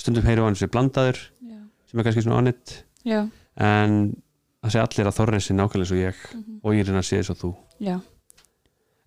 stundum 0.00 0.24
heyru 0.24 0.46
hann 0.46 0.56
sé 0.56 0.64
blandaður 0.72 1.18
já, 1.44 1.58
sem 1.90 2.00
er 2.00 2.06
kannski 2.06 2.22
svona 2.24 2.52
já, 3.04 3.20
en 3.60 3.98
það 4.64 4.72
sé 4.72 4.80
allir 4.80 5.10
að 5.10 5.18
Þorri 5.18 5.40
sé 5.44 5.56
nákvæmlega 5.56 5.84
eins 5.84 5.92
og 5.92 6.00
ég 6.00 6.16
Mhm. 6.38 6.60
og 6.64 6.72
Írina 6.74 7.02
sé 7.04 7.16
eins 7.20 7.30
og 7.30 7.36
þú. 7.36 7.50
Já, 7.80 8.00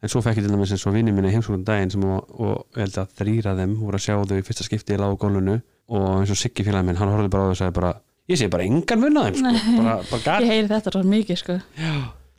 en 0.02 0.10
svo 0.10 0.22
fekk 0.22 0.38
ég 0.38 0.44
til 0.46 0.52
dæmis 0.54 0.72
eins 0.72 0.86
og 0.88 0.94
vinni 0.94 1.12
minni 1.12 1.34
heimsóknum 1.34 1.66
daginn 1.66 1.90
sem 1.92 2.04
og, 2.06 2.30
og 2.40 2.68
ég 2.78 2.86
held 2.86 2.98
að 3.02 3.14
þrýra 3.18 3.56
þeim 3.58 3.76
voru 3.82 3.98
að 3.98 4.06
sjá 4.06 4.16
þau 4.22 4.38
í 4.38 4.46
fyrsta 4.46 4.64
skipti 4.70 4.94
í 4.94 4.98
lágu 5.02 5.18
gólunu 5.18 5.62
og 5.92 6.08
eins 6.22 6.32
og 6.34 6.40
Siggi 6.40 6.66
félagi 6.66 6.88
minn, 6.88 7.00
hann 7.00 7.12
horfði 7.12 7.32
bara 7.34 7.44
á 7.44 7.48
þau 7.50 7.54
og 7.56 7.60
sagði 7.60 7.78
bara 7.80 7.94
ég 8.32 8.40
sé 8.40 8.50
bara 8.52 8.68
engan 8.68 9.02
mun 9.02 9.20
á 9.20 9.22
þeim 9.28 9.40
sko. 9.40 9.54
Bara, 9.78 9.96
bara 10.12 10.26
gat, 10.26 10.46
ég 10.46 10.54
heyri 10.54 10.70
þetta 10.72 10.94
svo 10.96 11.04
mikið 11.12 11.42
sko 11.42 11.58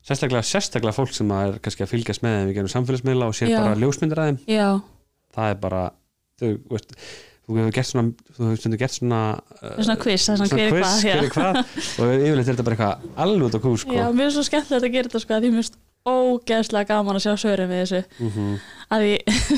sérstaklega, 0.03 0.44
sérstaklega 0.46 0.96
fólk 0.96 1.12
sem 1.14 1.34
er 1.36 1.59
kannski 1.62 1.84
að 1.84 1.92
fylgjast 1.92 2.24
með 2.24 2.38
þeim 2.38 2.53
í 2.53 2.57
genum 2.57 2.72
samfélagsmiðla 2.72 3.28
og 3.30 3.36
sér 3.38 3.53
Já. 3.53 3.59
bara 3.61 3.76
ljósmyndir 3.78 4.22
að 4.22 4.30
þeim 4.30 4.40
Já, 4.50 4.68
það 5.36 5.53
er 5.53 5.61
bara 5.62 5.82
þau, 6.42 6.48
veist, 6.72 6.96
þú 7.42 7.59
hefur 7.59 7.76
gert 7.76 7.90
svona 7.90 8.09
þú 8.32 8.48
hefur 8.48 8.62
stundu 8.62 8.80
gert 8.80 8.96
svona 8.96 9.20
það 9.61 9.76
er 9.76 9.86
svona 9.88 9.98
quiz, 10.03 10.26
það 10.26 10.34
er 10.34 10.40
svona 10.40 10.59
hver 10.59 10.66
er 10.66 10.72
hvað 10.72 10.98
hver 10.98 11.12
já. 11.12 11.22
er 11.22 11.32
hvað 11.36 11.61
og 11.62 12.12
yfirleitt 12.16 12.42
er 12.42 12.50
þetta 12.50 12.66
bara 12.68 12.78
eitthvað 12.78 13.22
alveg 13.26 13.46
út 13.46 13.59
á 13.59 13.61
kú 13.62 13.74
sko. 13.84 13.96
Já, 13.98 14.05
mér 14.16 14.28
er 14.28 14.34
svo 14.34 14.44
skemmtilegt 14.48 14.88
að 14.88 14.96
gera 14.96 15.11
þetta 15.11 15.22
sko 15.22 15.36
að 15.36 15.46
því 15.46 15.53
mér 15.53 15.62
finnst 15.62 15.78
ógeðslega 16.09 16.88
gaman 16.88 17.18
að 17.18 17.26
sjá 17.26 17.34
svörum 17.38 17.70
við 17.70 17.84
þessu. 17.84 18.05
Mm 18.22 18.57
að 18.92 19.05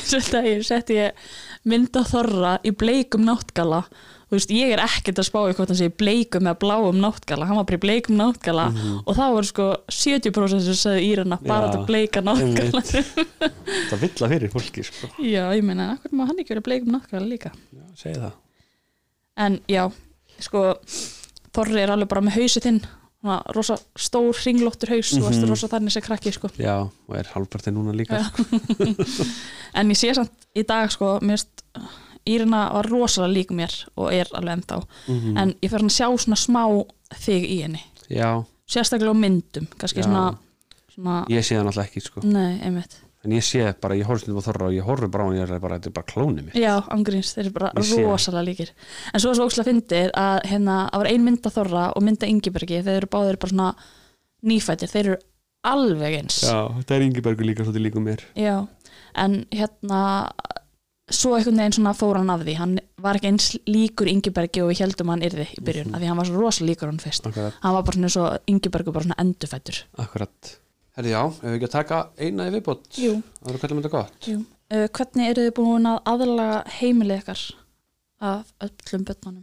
svolítið 0.04 0.38
að 0.38 0.50
ég 0.50 0.66
setti 0.66 0.98
ég 0.98 1.30
mynd 1.68 1.96
á 1.96 2.02
Þorra 2.06 2.52
í 2.66 2.72
bleikum 2.76 3.24
náttgala 3.26 3.84
þú 4.28 4.36
veist, 4.36 4.52
ég 4.54 4.72
er 4.74 4.82
ekkert 4.82 5.20
að 5.20 5.28
spá 5.28 5.38
í 5.42 5.54
hvort 5.56 5.70
hann 5.70 5.78
sé 5.78 5.88
bleikum 5.92 6.48
eða 6.48 6.60
bláum 6.62 7.00
náttgala 7.02 7.48
hann 7.48 7.58
var 7.58 7.66
bara 7.68 7.78
í 7.78 7.82
bleikum 7.84 8.18
náttgala 8.18 8.68
og 9.04 9.10
það 9.16 9.34
voru 9.36 9.50
sko 9.50 9.68
70% 9.90 10.64
sem 10.68 10.78
sagði 10.80 11.10
Írana 11.10 11.38
bara 11.42 11.70
þetta 11.70 11.88
bleika 11.90 12.24
náttgala. 12.24 12.82
það 13.90 14.04
vill 14.04 14.14
að 14.14 14.34
fyrir 14.36 14.54
fólki 14.54 14.86
sko. 14.86 15.12
Já, 15.22 15.44
ég 15.54 15.66
meina, 15.66 15.92
akkur 15.96 16.16
má 16.16 16.26
hann 16.28 16.40
ekki 16.40 16.54
verið 16.54 16.68
bleikum 16.70 16.96
náttgala 16.96 17.28
líka? 17.28 17.54
Já, 17.74 17.84
segi 18.00 18.18
það. 18.22 18.34
En 19.44 19.62
já, 19.70 19.84
sko 20.42 20.66
Þorri 21.54 21.84
er 21.84 21.94
alveg 21.94 22.10
bara 22.10 22.24
með 22.26 22.46
svona 22.56 23.03
rosa 23.56 23.76
stór 23.96 24.36
ringlóttur 24.44 24.90
haus 24.94 25.12
þú 25.14 25.22
veist, 25.24 25.40
Mhm. 25.40 25.48
rosa 25.50 25.68
þannig 25.72 25.92
sem 25.92 26.02
krakki 26.02 26.32
sko 26.32 26.48
já, 26.58 26.74
og 27.08 27.16
er 27.16 27.24
halvparti 27.34 27.70
núna 27.72 27.92
líka 27.96 28.20
sko. 28.24 28.44
en 29.74 29.90
ég 29.90 29.96
sé 29.98 30.14
samt 30.14 30.32
í 30.56 30.64
dag 30.66 30.90
sko 30.92 31.18
mér 31.22 31.38
finnst 31.38 31.62
Írina 32.26 32.72
var 32.72 32.86
rosalega 32.88 33.34
lík 33.36 33.50
mér 33.52 33.72
og 34.00 34.12
er 34.12 34.26
alveg 34.32 34.58
ennþá 34.58 34.82
Mhm. 35.08 35.36
en 35.38 35.54
ég 35.62 35.70
fer 35.70 35.78
hann 35.80 35.90
að 35.90 35.98
sjá 35.98 36.06
svona 36.18 36.36
smá 36.40 36.62
þig 37.20 37.44
í 37.50 37.58
henni 37.62 37.82
já, 38.10 38.44
sérstaklega 38.66 39.12
á 39.12 39.16
myndum 39.16 39.66
svona, 39.78 40.38
svona 40.94 41.26
ég 41.28 41.44
sé 41.44 41.56
það 41.56 41.64
náttúrulega 41.68 41.88
ekki 41.90 42.00
sko. 42.02 42.20
nei, 42.24 42.60
einmitt 42.64 42.96
en 43.24 43.32
ég 43.36 43.44
sé 43.46 43.64
bara, 43.80 43.94
ég 43.98 44.06
horfði 44.08 44.24
stundum 44.26 44.40
á 44.42 44.46
Þorra 44.46 44.66
og 44.68 44.74
ég 44.76 44.84
horfði 44.88 45.08
bara 45.14 45.24
á 45.24 45.26
hann 45.28 45.36
ég 45.38 45.50
er 45.50 45.60
bara, 45.62 45.78
þetta 45.78 45.90
er 45.90 45.96
bara 45.98 46.10
klónið 46.12 46.44
mér 46.48 46.58
já, 46.60 46.74
ángríns, 46.94 47.34
þeir 47.34 47.44
eru 47.46 47.52
bara 47.58 47.72
rosalega 47.74 48.44
líkir. 48.48 48.70
En 49.12 49.20
svo 49.20 49.30
er 49.30 49.38
svo 49.38 49.46
ókslega 49.48 49.68
fyndið 49.70 50.10
að 50.14 50.40
hérna, 50.50 50.78
að 50.92 50.98
var 51.04 51.10
ein 51.12 51.24
mynda 51.24 51.50
Þorra 51.54 51.84
og 51.96 52.02
mynda 52.04 52.26
Ingibergi 52.30 52.82
þeir 52.84 52.96
eru 53.02 53.10
báðir 53.14 53.38
bara 53.40 53.54
svona 53.54 53.74
nýfættir 54.44 54.92
þeir 54.92 55.06
eru 55.14 55.18
alveg 55.64 56.18
eins. 56.20 56.42
Já, 56.44 56.58
þetta 56.80 56.94
er 56.98 57.06
Ingebergur 57.08 57.46
líka 57.48 57.64
svolítið 57.64 57.86
líka 57.88 58.02
mér. 58.04 58.24
Já, 58.36 58.66
en 59.16 59.44
hérna 59.54 60.02
svo 61.12 61.34
einhvern 61.36 61.58
veginn 61.60 61.74
svona 61.76 61.92
fór 61.96 62.16
hann 62.16 62.30
af 62.32 62.40
því 62.44 62.54
hann 62.56 62.78
var 63.04 63.18
ekki 63.18 63.28
eins 63.28 63.48
líkur 63.68 64.08
Ingibergi 64.08 64.62
og 64.64 64.70
við 64.72 64.80
heldum 64.84 65.10
hann 65.12 65.24
yrði 65.26 65.46
í 65.52 65.60
byrjun, 65.64 65.90
Mhm. 65.90 65.94
af 65.94 66.00
því 66.00 66.06
hann 66.08 66.16
var 66.16 66.26
svo 66.30 66.40
rosa 66.40 66.64
líkur 66.64 66.88
hann 66.88 66.98
fyrst. 66.98 67.26
Akkurat, 67.28 67.52
hann 67.60 67.74
var 67.74 67.82
bara 67.82 67.96
svona 67.96 68.08
svo 68.08 68.92
bara 68.92 69.04
svona 69.04 69.18
endufættur 69.20 69.82
akkurat 69.98 70.56
Herði 70.94 71.10
já, 71.10 71.20
ef 71.26 71.42
við 71.42 71.56
ekki 71.56 71.66
að 71.68 71.74
taka 71.74 71.96
eina 72.22 72.44
í 72.46 72.52
viðbót? 72.54 72.84
Jú, 73.02 73.14
það 73.40 73.48
eru 73.50 73.60
hvernig 73.64 73.80
þetta 73.82 73.94
gott. 73.96 74.28
Jú. 74.30 74.36
Uh, 74.74 74.84
Hvernig 74.94 75.30
eru 75.32 75.46
þið 75.48 75.54
búin 75.58 75.88
að 75.90 75.96
aðlaga 76.12 76.60
heimilið 76.78 77.18
ykkar 77.24 77.42
af 78.24 78.52
öllum 78.64 79.08
börnunum? 79.10 79.42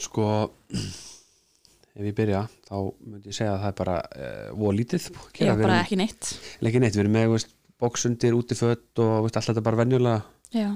sko 0.00 0.26
ef 1.96 2.04
ég 2.06 2.14
byrja 2.16 2.44
þá 2.68 2.76
myndi 3.04 3.28
ég 3.32 3.36
segja 3.36 3.54
að 3.54 3.64
það 3.64 3.72
er 3.72 3.78
bara 3.80 3.96
uh, 4.00 4.44
voða 4.56 4.76
lítið. 4.78 5.08
Búið 5.16 5.40
að 5.40 5.48
Já, 5.50 5.54
bara 5.62 5.80
ekki 5.82 5.98
neitt. 6.00 6.30
Ekki 6.60 6.82
neitt, 6.84 6.94
við 6.96 7.02
erum 7.04 7.16
með 7.16 7.32
veist, 7.34 7.56
bóksundir, 7.80 8.36
útifött 8.36 9.02
og 9.04 9.16
veist, 9.26 9.40
allt 9.40 9.50
þetta 9.50 9.64
bara 9.66 9.80
venjulega. 9.82 10.22
Já, 10.54 10.68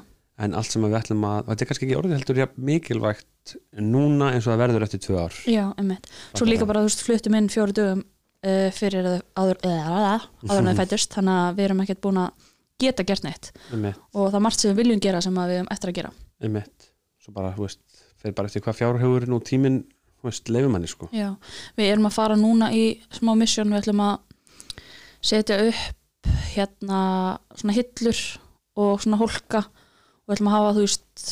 en 0.44 0.56
allt 0.58 0.72
sem 0.74 0.82
við 0.82 0.96
ætlum 0.98 1.28
að, 1.28 1.44
þetta 1.52 1.64
er 1.64 1.70
kannski 1.70 1.86
ekki 1.86 1.96
orðið 2.00 2.16
heldur 2.18 2.40
ja, 2.42 2.48
mikilvægt 2.70 3.54
núna 3.78 4.32
eins 4.34 4.48
og 4.48 4.54
það 4.54 4.62
verður 4.64 4.86
eftir 4.88 5.04
tvö 5.04 5.20
ár. 5.20 5.36
Já, 5.46 5.64
emmitt 5.78 6.08
Svo 6.34 6.48
líka 6.48 6.66
bara, 6.66 6.82
þú 6.82 6.90
veist, 6.90 7.04
fluttum 7.06 7.36
inn 7.38 7.50
fjóru 7.52 7.76
dögum 7.76 8.02
uh, 8.44 8.68
fyrir 8.74 9.08
áður, 9.36 9.60
en 9.64 10.68
þau 10.68 10.74
fættust 10.80 11.16
þannig 11.16 11.40
að 11.40 11.56
við 11.58 11.68
erum 11.68 11.82
ekkert 11.84 12.02
búin 12.04 12.20
að 12.22 12.50
geta 12.82 13.06
gert 13.06 13.26
neitt. 13.26 13.50
Einmitt, 13.72 14.00
og 14.12 14.28
það 14.28 14.38
er 14.38 14.44
margt 14.46 14.62
sem 14.62 14.72
við 14.72 14.82
viljum 14.82 15.02
gera 15.04 15.22
sem 15.24 15.36
við 15.38 15.56
erum 15.58 15.70
eftir 15.74 15.92
að 15.92 15.98
gera. 16.00 16.12
Einmitt. 16.44 16.88
Svo 17.24 17.34
bara, 17.36 17.52
þú 17.56 17.66
veist, 17.66 17.82
þeir 18.20 18.36
bara 18.36 18.50
eftir 18.50 18.64
hvað 18.64 18.78
fjárhugurinn 18.80 19.36
og 19.36 19.44
tíminn, 19.48 19.78
þú 20.20 20.28
veist, 20.28 20.50
leifumanni 20.52 20.90
sko. 20.90 21.08
Já, 21.14 21.30
við 21.78 21.92
erum 21.92 22.08
að 22.10 22.16
fara 22.18 22.38
núna 22.40 22.72
í 22.76 22.84
smá 23.14 23.32
mission, 23.38 23.70
við 23.72 23.84
ætlum 23.84 24.02
að 24.04 24.16
setja 25.24 25.60
upp 25.70 26.28
hérna 26.52 27.00
svona 27.54 27.76
hillur 27.78 28.20
og 28.80 29.00
svona 29.04 29.20
hólka. 29.20 29.64
Og 29.64 30.28
við 30.28 30.36
ætlum 30.36 30.50
að 30.50 30.56
hafa, 30.58 30.74
þú 30.76 30.84
veist 30.84 31.24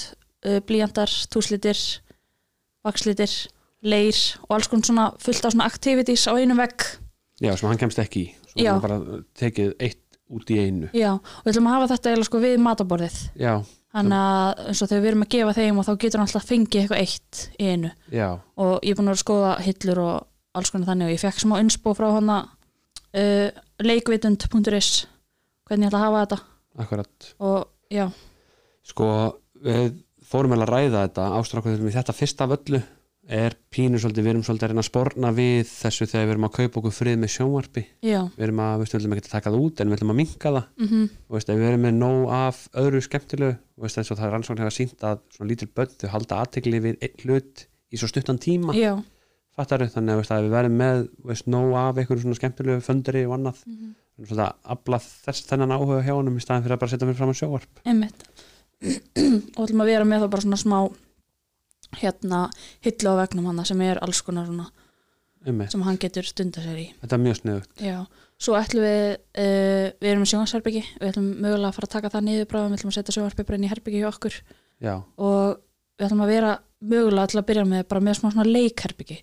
uh, 0.46 0.58
blíjandar, 0.68 1.12
túslitir 1.32 1.84
vakslitir, 2.86 3.30
leir 3.82 4.18
og 4.46 4.56
alls 4.56 4.68
konar 4.70 4.86
svona 4.86 5.06
fullt 5.22 5.46
af 5.46 5.54
svona 5.54 5.68
activities 5.70 6.26
á 6.30 6.32
einu 6.38 6.56
vegg 6.58 6.86
já, 7.42 7.52
sem 7.58 7.68
hann 7.70 7.80
kemst 7.80 8.00
ekki 8.02 8.24
í. 8.24 8.32
Já. 8.56 8.72
hann 8.72 8.82
bara 8.84 9.20
tekið 9.38 9.74
eitt 9.82 10.18
út 10.32 10.50
í 10.52 10.58
einu. 10.62 10.90
Já, 10.96 11.12
og 11.18 11.44
við 11.44 11.52
ætlum 11.52 11.68
að 11.68 11.76
hafa 11.76 11.88
þetta 11.92 12.10
eiginlega 12.10 12.28
sko 12.28 12.42
við 12.42 12.58
mataborðið 12.64 13.18
já, 13.42 13.52
þannig 13.92 14.18
að 14.18 14.62
eins 14.70 14.82
og 14.82 14.90
þegar 14.90 15.02
við 15.02 15.10
erum 15.10 15.24
að 15.26 15.32
gefa 15.34 15.56
þeim 15.58 15.80
og 15.80 15.88
þá 15.88 15.92
getur 16.04 16.20
hann 16.20 16.28
alltaf 16.28 16.48
fengið 16.48 16.80
eitthvað 16.82 17.02
eitt 17.02 17.42
í 17.58 17.68
einu. 17.72 17.92
Já, 18.12 18.28
og 18.56 18.72
ég 18.78 18.94
er 18.94 19.00
búin 19.00 19.12
að 19.12 19.20
skoða 19.22 19.52
hillur 19.66 20.02
og 20.06 20.14
alls 20.56 20.72
konar 20.72 20.90
þannig 20.92 21.08
og 21.08 21.14
ég 21.14 21.22
fekk 21.22 21.42
smá 21.42 21.56
inspo 21.60 21.94
frá 21.96 22.08
hana 22.12 22.38
uh, 22.46 23.60
leikvitund.is 23.82 24.90
hvernig 25.68 25.86
ég 25.86 25.92
ætla 25.92 26.00
að 26.00 26.06
hafa 26.06 26.24
þetta. 26.24 26.40
Akkurat. 26.82 27.28
Og 27.44 27.92
já, 27.92 28.06
sko, 28.88 29.06
við 29.64 29.94
fórum 30.32 30.54
vel 30.54 30.64
að 30.64 30.72
ræða 30.72 31.06
þetta 31.06 31.28
ástrákuður 31.38 31.84
með 31.84 31.96
þetta 31.98 32.16
fyrsta 32.16 32.46
af 32.46 32.56
öllu 32.56 32.80
er 33.32 33.54
pínu 33.72 33.98
svolítið, 34.00 34.24
við 34.26 34.32
erum 34.32 34.44
svolítið 34.44 34.66
að 34.66 34.72
reyna 34.72 34.82
að 34.82 34.88
sporna 34.88 35.30
við 35.36 35.60
þessu 35.70 36.06
þegar 36.10 36.26
við 36.26 36.32
erum 36.34 36.46
að 36.46 36.54
kaupa 36.56 36.80
okkur 36.80 36.94
frið 36.96 37.16
með 37.22 37.30
sjónvarpi. 37.34 37.82
Já. 38.04 38.18
Við 38.36 38.44
erum 38.46 38.60
að, 38.64 38.74
við 38.82 38.96
ætlum 38.98 39.14
ekki 39.16 39.24
að 39.24 39.32
taka 39.32 39.52
það 39.52 39.64
út 39.66 39.80
en 39.80 39.90
við 39.90 39.96
ætlum 39.96 40.12
að 40.12 40.18
minka 40.20 40.52
það. 40.56 40.66
Mm 40.82 40.90
og 41.32 41.36
veist, 41.36 41.52
við 41.52 41.68
erum 41.70 41.86
með 41.86 41.94
nóg 41.96 42.34
af 42.36 42.60
öðru 42.82 43.00
skemmtilegu 43.06 43.54
og 43.56 43.86
veist, 43.86 43.98
eins 43.98 44.12
og 44.12 44.18
það 44.18 44.26
er 44.26 44.34
rannsókn 44.36 44.62
hefur 44.62 44.76
sínt 44.76 45.06
að 45.08 45.22
svona 45.32 45.48
lítil 45.48 45.68
börn 45.72 45.96
þau 46.02 46.08
halda 46.12 46.40
aðtekli 46.42 46.82
við 46.84 46.98
einn 47.00 47.24
hlut 47.24 47.64
í 47.92 48.00
svo 48.00 48.08
stuttan 48.10 48.38
tíma. 48.42 48.76
Fattaru, 49.52 49.88
þannig 49.88 50.12
að, 50.12 50.20
veist, 50.20 50.32
að 50.32 50.46
við 50.46 50.54
verðum 50.56 50.78
með 50.80 51.42
nóg 51.52 51.74
af 51.76 51.98
einhverju 52.00 52.22
svona 52.24 52.38
skemmtilegu 52.38 52.84
föndri 52.84 53.26
og 53.26 53.34
annað 53.36 53.64
mm. 53.66 53.74
-hmm. 53.76 54.26
svona 54.28 54.46
að 54.48 54.76
afla 54.76 54.98
þess 54.98 55.48
þennan 55.48 55.74
áhuga 55.76 56.04
hjá 56.04 56.14
honum 56.16 56.36
í 56.36 56.44
staðin 56.44 56.64
fyrir 56.64 56.76
að 56.76 56.80
bara 56.80 56.92
setja 56.92 57.08
fyrir 57.08 57.20
fram 57.20 57.32
á 57.32 57.36
sjóvarp 57.36 57.72
og 59.56 59.60
ætlum 59.62 59.84
að 59.84 59.90
vera 59.92 60.06
með 60.08 60.24
það 60.24 60.32
bara 60.32 60.42
svona 60.42 60.58
smá 60.58 60.78
hérna 62.00 62.46
hillu 62.84 63.12
á 63.12 63.20
vegnum 63.22 63.50
hana 63.50 63.66
sem 63.68 63.80
er 63.84 64.00
alls 64.04 64.22
konar 64.24 64.48
svona 64.48 64.68
Einmitt. 65.44 65.72
sem 65.72 65.82
hann 65.82 66.00
getur 66.00 66.26
stunda 66.26 66.64
sér 66.64 66.80
í. 66.80 66.88
Þetta 67.02 67.18
er 67.18 67.24
mjög 67.26 67.38
sniðugt. 67.40 67.72
Já, 67.82 67.98
svo 68.42 68.56
ætlum 68.58 68.86
við 68.86 69.06
uh, 69.12 69.86
við 69.98 70.10
erum 70.10 70.24
með 70.24 70.32
sjónvarsherbyggi 70.32 70.82
við 70.98 71.08
ætlum 71.10 71.30
mögulega 71.36 71.70
að 71.70 71.78
fara 71.78 71.90
að 71.90 71.94
taka 71.96 72.12
það 72.16 72.26
niður 72.28 72.50
bráðum 72.52 72.74
við 72.74 72.80
ætlum 72.80 72.92
að 72.92 72.98
setja 73.00 73.44
bara 73.44 73.58
inn 73.58 73.66
í 73.66 73.72
herbyggi 73.72 74.02
hjá 74.02 74.10
okkur. 74.10 74.42
Já, 74.82 74.94
og 74.98 75.62
við 75.98 76.08
ætlum 76.08 76.26
að 76.26 76.34
vera 76.34 76.52
mögulega 76.82 77.30
til 77.30 77.40
að 77.42 77.48
byrja 77.50 77.66
með 77.68 77.88
bara 77.90 78.04
með 78.04 78.20
svona 78.20 78.46
leikherbyggi 78.48 79.22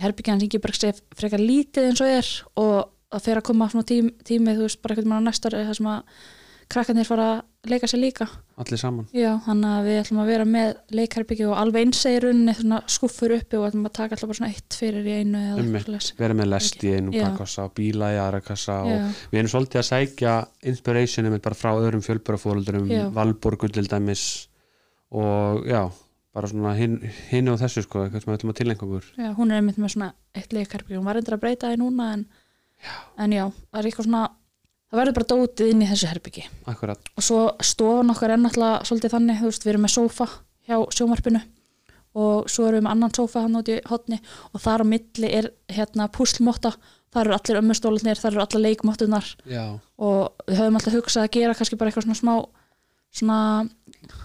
herbyggi 0.00 0.32
hans 0.32 0.46
Ingeberg 0.46 0.78
sé 0.78 0.92
frekar 1.16 1.42
lítið 1.42 1.90
eins 1.90 2.02
og 2.02 2.10
er 2.10 2.30
og 2.60 2.76
að 3.10 3.24
fyrir 3.26 3.40
að 3.40 3.48
koma 3.50 3.68
svona 3.70 3.88
tím, 3.88 4.10
tími 4.26 4.54
þú 4.56 4.66
veist 4.66 4.80
bara 4.82 4.94
eitthvað 4.94 5.10
mann 5.12 5.26
á 5.26 5.28
næsta 5.28 5.50
ári 5.50 5.64
þar 5.66 5.78
sem 5.78 5.90
að 5.90 6.20
krakkarnir 6.70 7.08
fara 7.08 7.28
leika 7.68 7.88
sér 7.90 8.00
líka. 8.00 8.26
Allir 8.60 8.78
saman. 8.80 9.06
Já, 9.12 9.34
þannig 9.44 9.68
að 9.76 9.86
við 9.88 9.98
ætlum 10.00 10.20
að 10.22 10.28
vera 10.30 10.44
með 10.48 10.70
leikherbyggi 10.96 11.46
og 11.48 11.56
alveg 11.60 11.86
eins 11.86 12.00
í 12.08 12.12
rauninni 12.22 12.54
svona 12.56 12.78
skuffur 12.88 13.34
uppi 13.36 13.58
og 13.58 13.66
ætlum 13.68 13.88
að 13.88 13.94
taka 13.98 14.16
alltaf 14.16 14.30
bara 14.30 14.38
svona 14.38 14.50
eitt 14.54 14.76
fyrir 14.80 15.04
í 15.04 15.16
einu 15.20 15.40
eða 15.40 15.64
svoleiðis. 15.84 16.08
vera 16.20 16.36
með 16.38 16.50
lest 16.54 16.84
í 16.84 16.92
einum 16.96 17.12
Já. 17.12 17.24
pakkassa 17.28 17.66
og 17.68 17.74
bíla 17.76 18.12
í 18.14 18.20
aðra 18.20 18.40
kassa 18.44 18.78
og 18.84 18.92
já, 18.94 19.00
við 19.32 19.40
erum 19.42 19.52
svolítið 19.52 19.82
að 19.82 19.88
sækja 19.90 20.34
inspirationum 20.72 21.38
bara 21.40 21.60
frá 21.60 21.70
öðrum 21.76 22.04
fjölbörafóröldurum 22.06 22.88
Já. 22.88 23.04
Valborgu 23.12 23.68
til 23.68 23.86
dæmis 23.88 24.24
og 25.12 25.66
já, 25.68 25.84
bara 26.32 26.48
svona 26.48 26.74
hinn 26.78 27.00
hin 27.28 27.48
og 27.52 27.60
þessu 27.60 27.84
sko, 27.84 28.06
eitthvað 28.06 28.24
sem 28.24 28.32
við 28.32 28.38
ætlum 28.40 28.52
að 28.54 28.60
tilengja 28.62 28.86
okkur. 28.88 29.12
Já, 29.20 29.30
hún 29.36 29.50
er 29.52 29.60
einmitt 29.60 29.80
með 29.80 29.96
svona 29.96 30.12
eitt 30.34 30.52
leikherbyggi 30.56 30.96
hún 30.96 31.08
var 31.08 31.18
reyndar 31.18 31.36
að 31.36 31.44
breyta 31.44 31.72
því 31.72 31.80
núna 31.82 32.12
en 32.14 32.26
já, 32.80 32.94
en 33.18 33.32
já 33.36 33.44
það 34.90 34.98
er 34.98 35.00
verður 35.00 35.16
bara 35.20 35.30
dótið 35.32 35.72
inn 35.72 35.84
í 35.84 35.88
þessu 35.90 36.10
herbyggi 36.10 36.44
akkurat, 36.70 37.10
og 37.14 37.26
svo 37.26 37.40
stofan 37.62 38.12
okkar 38.14 38.34
er 38.34 38.42
náttúrulega 38.42 38.84
svolítið 38.88 39.14
þannig, 39.16 39.40
þú 39.40 39.50
veist, 39.50 39.66
við 39.66 39.72
erum 39.74 39.84
með 39.86 39.94
sófa 39.96 40.28
hjá 40.66 40.76
sjómarpinu 40.98 41.42
og 42.20 42.48
svo 42.50 42.66
erum 42.66 42.80
við 42.80 42.86
með 42.88 42.94
annan 42.96 43.12
sófa 43.14 43.44
hann 43.44 43.58
út 43.60 43.68
í 43.70 43.76
hotni 43.86 44.18
og 44.50 44.62
þar 44.64 44.82
á 44.82 44.86
milli 44.90 45.28
er 45.30 45.52
hérna 45.70 46.08
púslmotta. 46.10 46.72
Þar 47.10 47.26
eru 47.26 47.34
allir 47.34 47.58
ömmustólarnir, 47.58 48.18
þar 48.22 48.34
eru 48.36 48.42
allar 48.44 48.62
leikmottunar 48.62 49.28
og 49.98 50.44
við 50.46 50.58
höfum 50.60 50.76
alltaf 50.78 50.94
hugsað 50.94 51.24
að 51.26 51.32
gera 51.34 51.54
kannski 51.58 51.78
bara 51.78 51.90
eitthvað 51.90 52.06
svona 52.06 52.18
smá 52.18 52.34
svona, 53.10 53.38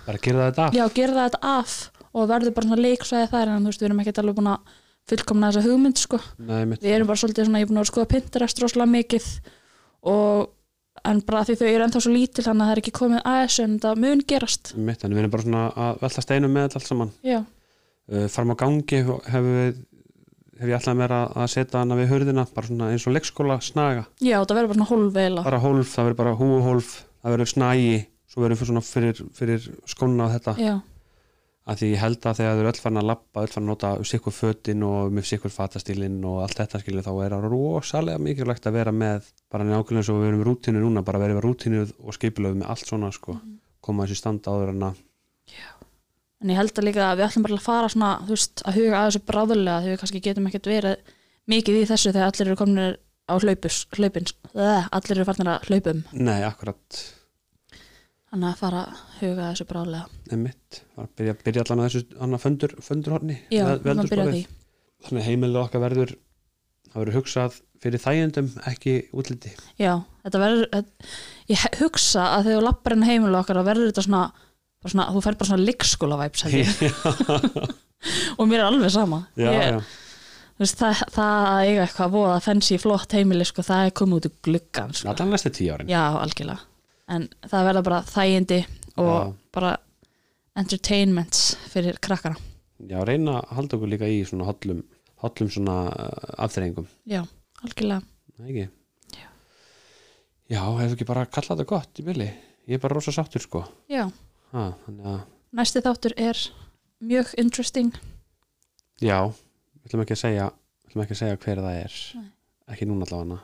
bara 0.05 0.21
gera 0.21 0.49
þetta 0.49 0.65
af. 0.67 0.77
Já, 0.77 0.85
gera 0.93 1.25
þetta 1.25 1.39
af 1.49 1.77
og 2.13 2.27
verður 2.29 2.53
bara 2.57 2.69
svona 2.69 2.83
leiksvæði 2.85 3.29
þar 3.31 3.53
en 3.53 3.65
þú 3.65 3.71
veist, 3.71 3.81
við 3.81 3.89
erum 3.89 4.03
ekkert 4.03 4.21
alveg 4.21 4.37
búin 4.37 4.51
að 4.53 4.75
fullkomna 5.09 5.49
þessa 5.49 5.65
hugmynd, 5.65 6.01
sko. 6.01 6.19
Nei, 6.41 6.61
við 6.75 6.91
erum 6.93 7.09
bara 7.09 7.21
svolítið 7.21 7.49
svona, 7.49 7.61
ég 7.61 7.67
er 7.67 7.71
búin 7.71 7.81
að 7.81 7.89
skoða 7.89 8.11
Pinterest 8.13 8.61
rosalega 8.61 8.93
mikið 8.93 9.31
og 10.13 10.54
en 11.03 11.19
bara 11.27 11.43
því 11.47 11.57
þau 11.59 11.67
eru 11.69 11.85
ennþá 11.85 12.03
svo 12.05 12.13
lítil 12.13 12.45
þannig 12.45 12.63
að 12.63 12.69
það 12.69 12.75
er 12.75 12.81
ekki 12.83 12.95
komið 12.99 13.19
að 13.21 13.41
þessu 13.41 13.65
en 13.65 13.75
það 13.83 13.99
mun 14.05 14.23
gerast. 14.31 14.71
Mitt, 14.77 15.03
en 15.03 15.15
við 15.15 15.23
erum 15.23 15.33
bara 15.35 15.45
svona 15.45 15.65
að 15.85 15.99
velta 16.05 16.23
steinum 16.25 16.55
með 16.55 16.79
allt 16.79 16.87
saman. 16.87 17.11
Já, 17.25 17.39
uh, 17.41 18.25
farum 18.31 18.55
á 18.55 18.61
gangi 18.63 19.01
hefur 19.03 19.51
við 19.51 19.83
hef 20.55 20.69
ég 20.71 20.77
alltaf 20.77 20.95
meira 20.95 21.19
að 21.35 21.49
setja 21.51 21.81
hana 21.81 21.97
við 21.99 22.11
hurðina 22.13 22.45
bara 22.55 22.69
svona 22.69 22.91
eins 22.93 23.05
og 23.09 23.15
leikskóla 23.15 23.59
snaga. 23.63 24.05
Já, 24.23 24.37
það 24.39 24.55
verður 24.55 24.71
bara 24.71 24.79
svona 24.79 24.91
hólveila 24.93 25.43
bara 25.43 25.59
hólf, 25.59 25.89
það 25.91 26.07
verður 26.07 26.19
bara 26.21 26.35
húuhólf 26.39 26.91
það 27.25 27.33
verður 27.35 27.51
snagi, 27.51 27.95
svo 28.29 28.45
verður 28.45 28.83
fyrir, 28.85 29.21
fyrir 29.35 29.65
skóna 29.89 30.29
á 30.29 30.33
þetta. 30.35 30.53
Já, 30.61 30.75
að 31.65 31.79
því 31.79 31.87
ég 31.89 32.01
held 32.01 32.27
að 32.29 32.39
þegar 32.39 32.51
þau 32.55 32.61
eru 32.61 32.69
öll 32.71 32.81
farin 32.83 33.01
að 33.01 33.07
lappa 33.09 33.41
öll 33.41 33.51
farin 33.51 33.65
að 33.65 33.71
nota 33.71 33.91
sikkur 34.05 34.35
fötin 34.35 34.83
og 34.85 35.15
með 35.15 35.27
sikkur 35.31 35.53
fatastílin 35.53 36.19
og 36.29 36.43
allt 36.43 36.59
þetta 36.61 36.81
skilja 36.83 37.05
þá 37.07 37.11
er 37.15 37.35
það 37.35 37.47
rosalega 37.53 38.21
mikilvægt 38.21 38.69
að 38.69 38.77
vera 38.77 38.93
með 38.93 39.31
bara 39.53 39.65
nákvæmlega 39.65 40.13
og 40.13 40.21
við 40.21 40.29
erum 40.29 40.43
með 40.43 40.49
rútínu 40.51 40.83
núna 40.83 41.05
bara 41.07 41.21
vera 41.23 41.37
með 41.37 41.47
rútínu 41.47 41.81
og 42.05 42.17
skipilöð 42.17 42.59
með 42.61 42.69
allt 42.75 42.91
svona 42.91 43.09
sko, 43.15 43.39
koma 43.81 44.05
þessi 44.05 44.21
standa 44.21 44.53
áður 44.53 44.75
en 44.75 44.87
að 44.91 45.01
en 46.43 46.53
ég 46.53 46.59
held 46.59 46.77
að 46.77 46.85
líka 46.85 47.09
að 47.09 47.17
við 47.17 47.27
ætlum 47.29 47.47
bara 47.47 47.57
að 47.57 47.65
fara 47.65 47.89
svona, 47.89 48.11
þú 48.27 48.35
veist, 48.35 48.61
að 48.61 48.79
huga 48.79 48.99
að 48.99 49.09
þessu 49.09 49.21
bráðulega 49.29 49.81
því 49.81 49.91
við 49.91 49.99
kannski 50.03 50.23
getum 50.27 50.49
ekkert 50.49 50.69
verið 50.69 51.13
mikið 51.49 51.79
í 51.79 51.85
þessu 51.89 52.11
þegar 52.11 52.31
allir 52.31 52.49
eru 52.51 52.59
komin 52.59 52.95
á 53.25 53.33
hlaupus, 53.41 53.77
hlaupins, 53.97 54.35
allir 54.53 55.15
eru 55.15 55.25
farnir 55.25 55.53
að 55.55 55.69
hlaupum 55.71 56.03
nei, 56.13 56.43
akkurat 56.45 56.99
þannig 58.35 58.51
að 58.51 58.59
fara 58.59 58.83
að 58.83 59.01
huga 59.21 59.45
að 59.45 59.49
þessu 59.53 59.67
bráðulega 59.69 60.35
emitt, 60.35 60.81
var 60.97 61.07
að 61.07 61.11
byrja, 61.19 61.35
byrja 61.45 61.63
allan 61.63 61.81
að 61.81 61.89
þessu 61.89 62.21
annað 62.25 62.43
föndur, 62.43 62.77
föndurhorni 62.83 63.37
já, 63.53 63.63
ætlum 63.71 64.03
að 64.03 64.11
byrja 64.11 64.25
því. 64.33 64.41
þannig 65.07 65.27
heimilega 65.29 65.63
okkar 65.69 65.83
verður 65.85 66.15
það 66.95 67.01
verður 67.03 67.17
hugsað 67.19 67.57
fyrir 67.83 68.01
þægjendum 68.01 68.51
ekki 68.71 68.93
útliti. 69.15 69.51
Já, 69.81 69.91
þetta 70.23 70.41
verður 70.41 70.85
ég 71.51 71.65
hugsa 71.81 72.29
að 72.37 72.47
þegar 72.47 72.59
þú 72.59 72.65
lappar 72.65 72.95
inn 72.95 73.07
heimilu 73.07 73.39
okkar 73.39 73.59
þá 73.59 73.67
verður 73.67 73.91
þetta 73.91 74.05
svona, 74.05 74.21
svona 74.85 75.07
þú 75.11 75.23
fær 75.25 75.37
bara 75.41 75.49
svona 75.51 75.67
leikskóla 75.67 76.19
væps 76.21 76.45
og 78.39 78.47
mér 78.47 78.61
er 78.61 78.67
alveg 78.69 78.93
sama. 78.93 79.25
Já, 79.39 79.49
ég, 79.49 79.75
já, 79.75 79.81
veist, 80.61 80.79
það, 80.79 81.03
það 81.17 81.49
að 81.49 81.65
eiga 81.65 81.83
eitthvað 81.87 82.15
voða 82.15 82.39
fancy 82.45 82.79
flott 82.81 83.17
heimili 83.17 83.47
sko, 83.47 83.65
það 83.65 83.89
er 83.89 83.97
komið 83.99 84.21
út 84.21 84.29
úr 84.29 84.37
gluggan 84.47 84.95
sko. 84.95 85.11
allan 85.11 85.35
næstu 85.35 85.51
tíu 85.55 85.75
árin. 85.75 85.91
Já, 85.91 86.03
algjörlega 86.21 86.63
en 87.11 87.27
það 87.45 87.67
verða 87.69 87.83
bara 87.85 88.01
þægindi 88.09 88.59
og 89.01 89.09
Já. 89.11 89.33
bara 89.53 89.71
entertainments 90.55 91.55
fyrir 91.71 91.99
krakkana 92.03 92.37
já, 92.79 92.99
reyna 93.07 93.39
að 93.41 93.53
halda 93.57 93.77
okkur 93.77 93.91
líka 93.91 94.09
í 94.09 94.21
svona 94.27 94.47
hollum, 94.47 94.81
hollum 95.23 95.51
svona 95.51 95.77
uh, 95.91 96.43
afþreyingum 96.45 96.87
já, 97.09 97.21
algjörlega 97.63 98.01
Nei, 98.35 98.49
ekki? 98.51 98.65
Já. 99.15 99.27
Já, 100.51 100.59
hefur 100.79 100.95
ekki 100.97 101.07
bara 101.07 101.25
kallað 101.27 101.61
þetta 101.61 101.69
gott 101.69 102.01
í 102.01 102.05
byrli? 102.07 102.29
Ég 102.65 102.77
er 102.79 102.81
bara 102.83 102.97
rosa 102.97 103.13
sáttur 103.15 103.43
sko. 103.43 103.63
já, 103.91 104.07
Ha, 104.55 104.69
þannig 104.85 105.07
að, 105.11 105.19
næsti 105.59 105.81
þáttur 105.83 106.13
er 106.21 106.39
mjög 107.03 107.33
interesting 107.41 107.91
já, 109.03 109.19
við 109.27 109.89
ætlum 109.89 110.05
ekki 110.05 110.15
að 110.15 110.23
segja, 110.23 110.49
við 110.49 110.89
ætlum 110.91 111.03
ekki 111.05 111.15
að 111.15 111.21
segja 111.21 111.39
hver 111.43 111.61
það 111.65 111.79
er. 111.83 111.97
Nei. 112.15 112.29
Ekki 112.73 112.87
núna 112.89 113.05
allavega 113.05 113.39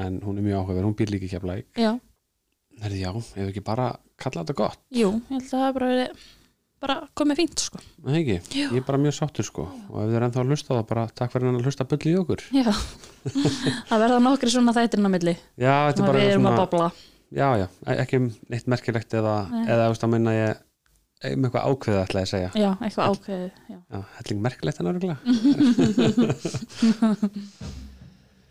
en 0.00 0.20
hún 0.22 0.38
er 0.38 0.44
mjög 0.46 0.60
áhugaverð, 0.60 0.86
hún 0.86 0.96
býr 0.98 1.10
líka 1.14 1.26
ekki 1.26 1.40
að 1.40 1.62
já, 1.80 1.92
Herði, 2.80 3.00
já, 3.04 3.10
hefur 3.12 3.50
ekki 3.52 3.60
bara 3.64 3.86
kallað 4.20 4.44
þetta 4.46 4.56
gott? 4.60 4.78
jú, 4.94 5.08
ég 5.16 5.22
held 5.34 5.44
að 5.44 5.48
það 5.50 5.60
hafi 5.64 5.74
bara 5.78 5.88
verið 5.94 6.08
bara 6.80 6.94
komið 7.20 7.36
fínt 7.42 7.58
sko. 7.60 7.78
Það 8.00 8.14
ekki, 8.22 8.36
Já. 8.56 8.66
ég 8.72 8.78
er 8.80 8.84
bara 8.86 8.98
mjög 9.02 9.14
sáttur 9.18 9.44
sko. 9.44 9.62
Og 9.90 9.96
ef 10.00 10.06
þið 10.08 10.16
er 10.16 10.24
ennþá 10.26 10.40
að 10.40 10.48
hlusta 10.54 10.70
þá 10.78 10.82
bara 10.88 11.02
takk 11.12 11.30
fyrir 11.34 11.46
að 11.50 11.66
hlusta 11.68 11.84
bulli 11.90 12.10
í 12.14 12.20
okkur. 12.22 12.40
Já, 12.56 12.72
það 13.90 14.00
verða 14.06 14.20
nokkri 14.24 14.48
svona 14.54 14.72
þættirinn 14.78 15.04
á 15.04 15.12
milli. 15.12 15.34
Já, 15.60 15.74
þetta 15.90 16.00
er 16.00 16.08
bara 16.08 16.24
svona 16.32 16.88
Já, 17.30 17.46
já, 17.60 17.66
e- 17.86 17.98
ekki 18.02 18.16
neitt 18.50 18.66
merkilegt 18.66 19.12
eða, 19.14 19.34
Nei. 19.52 19.66
eða 19.70 19.86
veist 19.92 20.04
að 20.08 20.12
minna 20.16 20.32
ég 20.34 20.50
um 21.36 21.44
eitthvað 21.46 21.66
ákveðið 21.68 22.00
ætla 22.00 22.20
ég 22.22 22.26
að 22.26 22.32
segja. 22.32 22.50
Já, 22.58 22.70
eitthvað 22.80 23.08
ákveðið 23.12 23.50
já. 23.68 23.76
Já, 23.92 23.98
helling 24.16 24.40
merkilegt 24.48 24.78
en 24.80 24.90
örgulega 24.90 25.18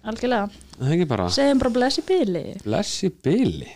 Algjörlega, 0.09 0.47
Það 0.79 1.33
segjum 1.35 1.59
bara 1.59 1.73
bless 1.75 1.99
í 1.99 2.01
bíli 2.07 2.43
bless 2.63 3.01
í 3.03 3.09
byli 3.25 3.67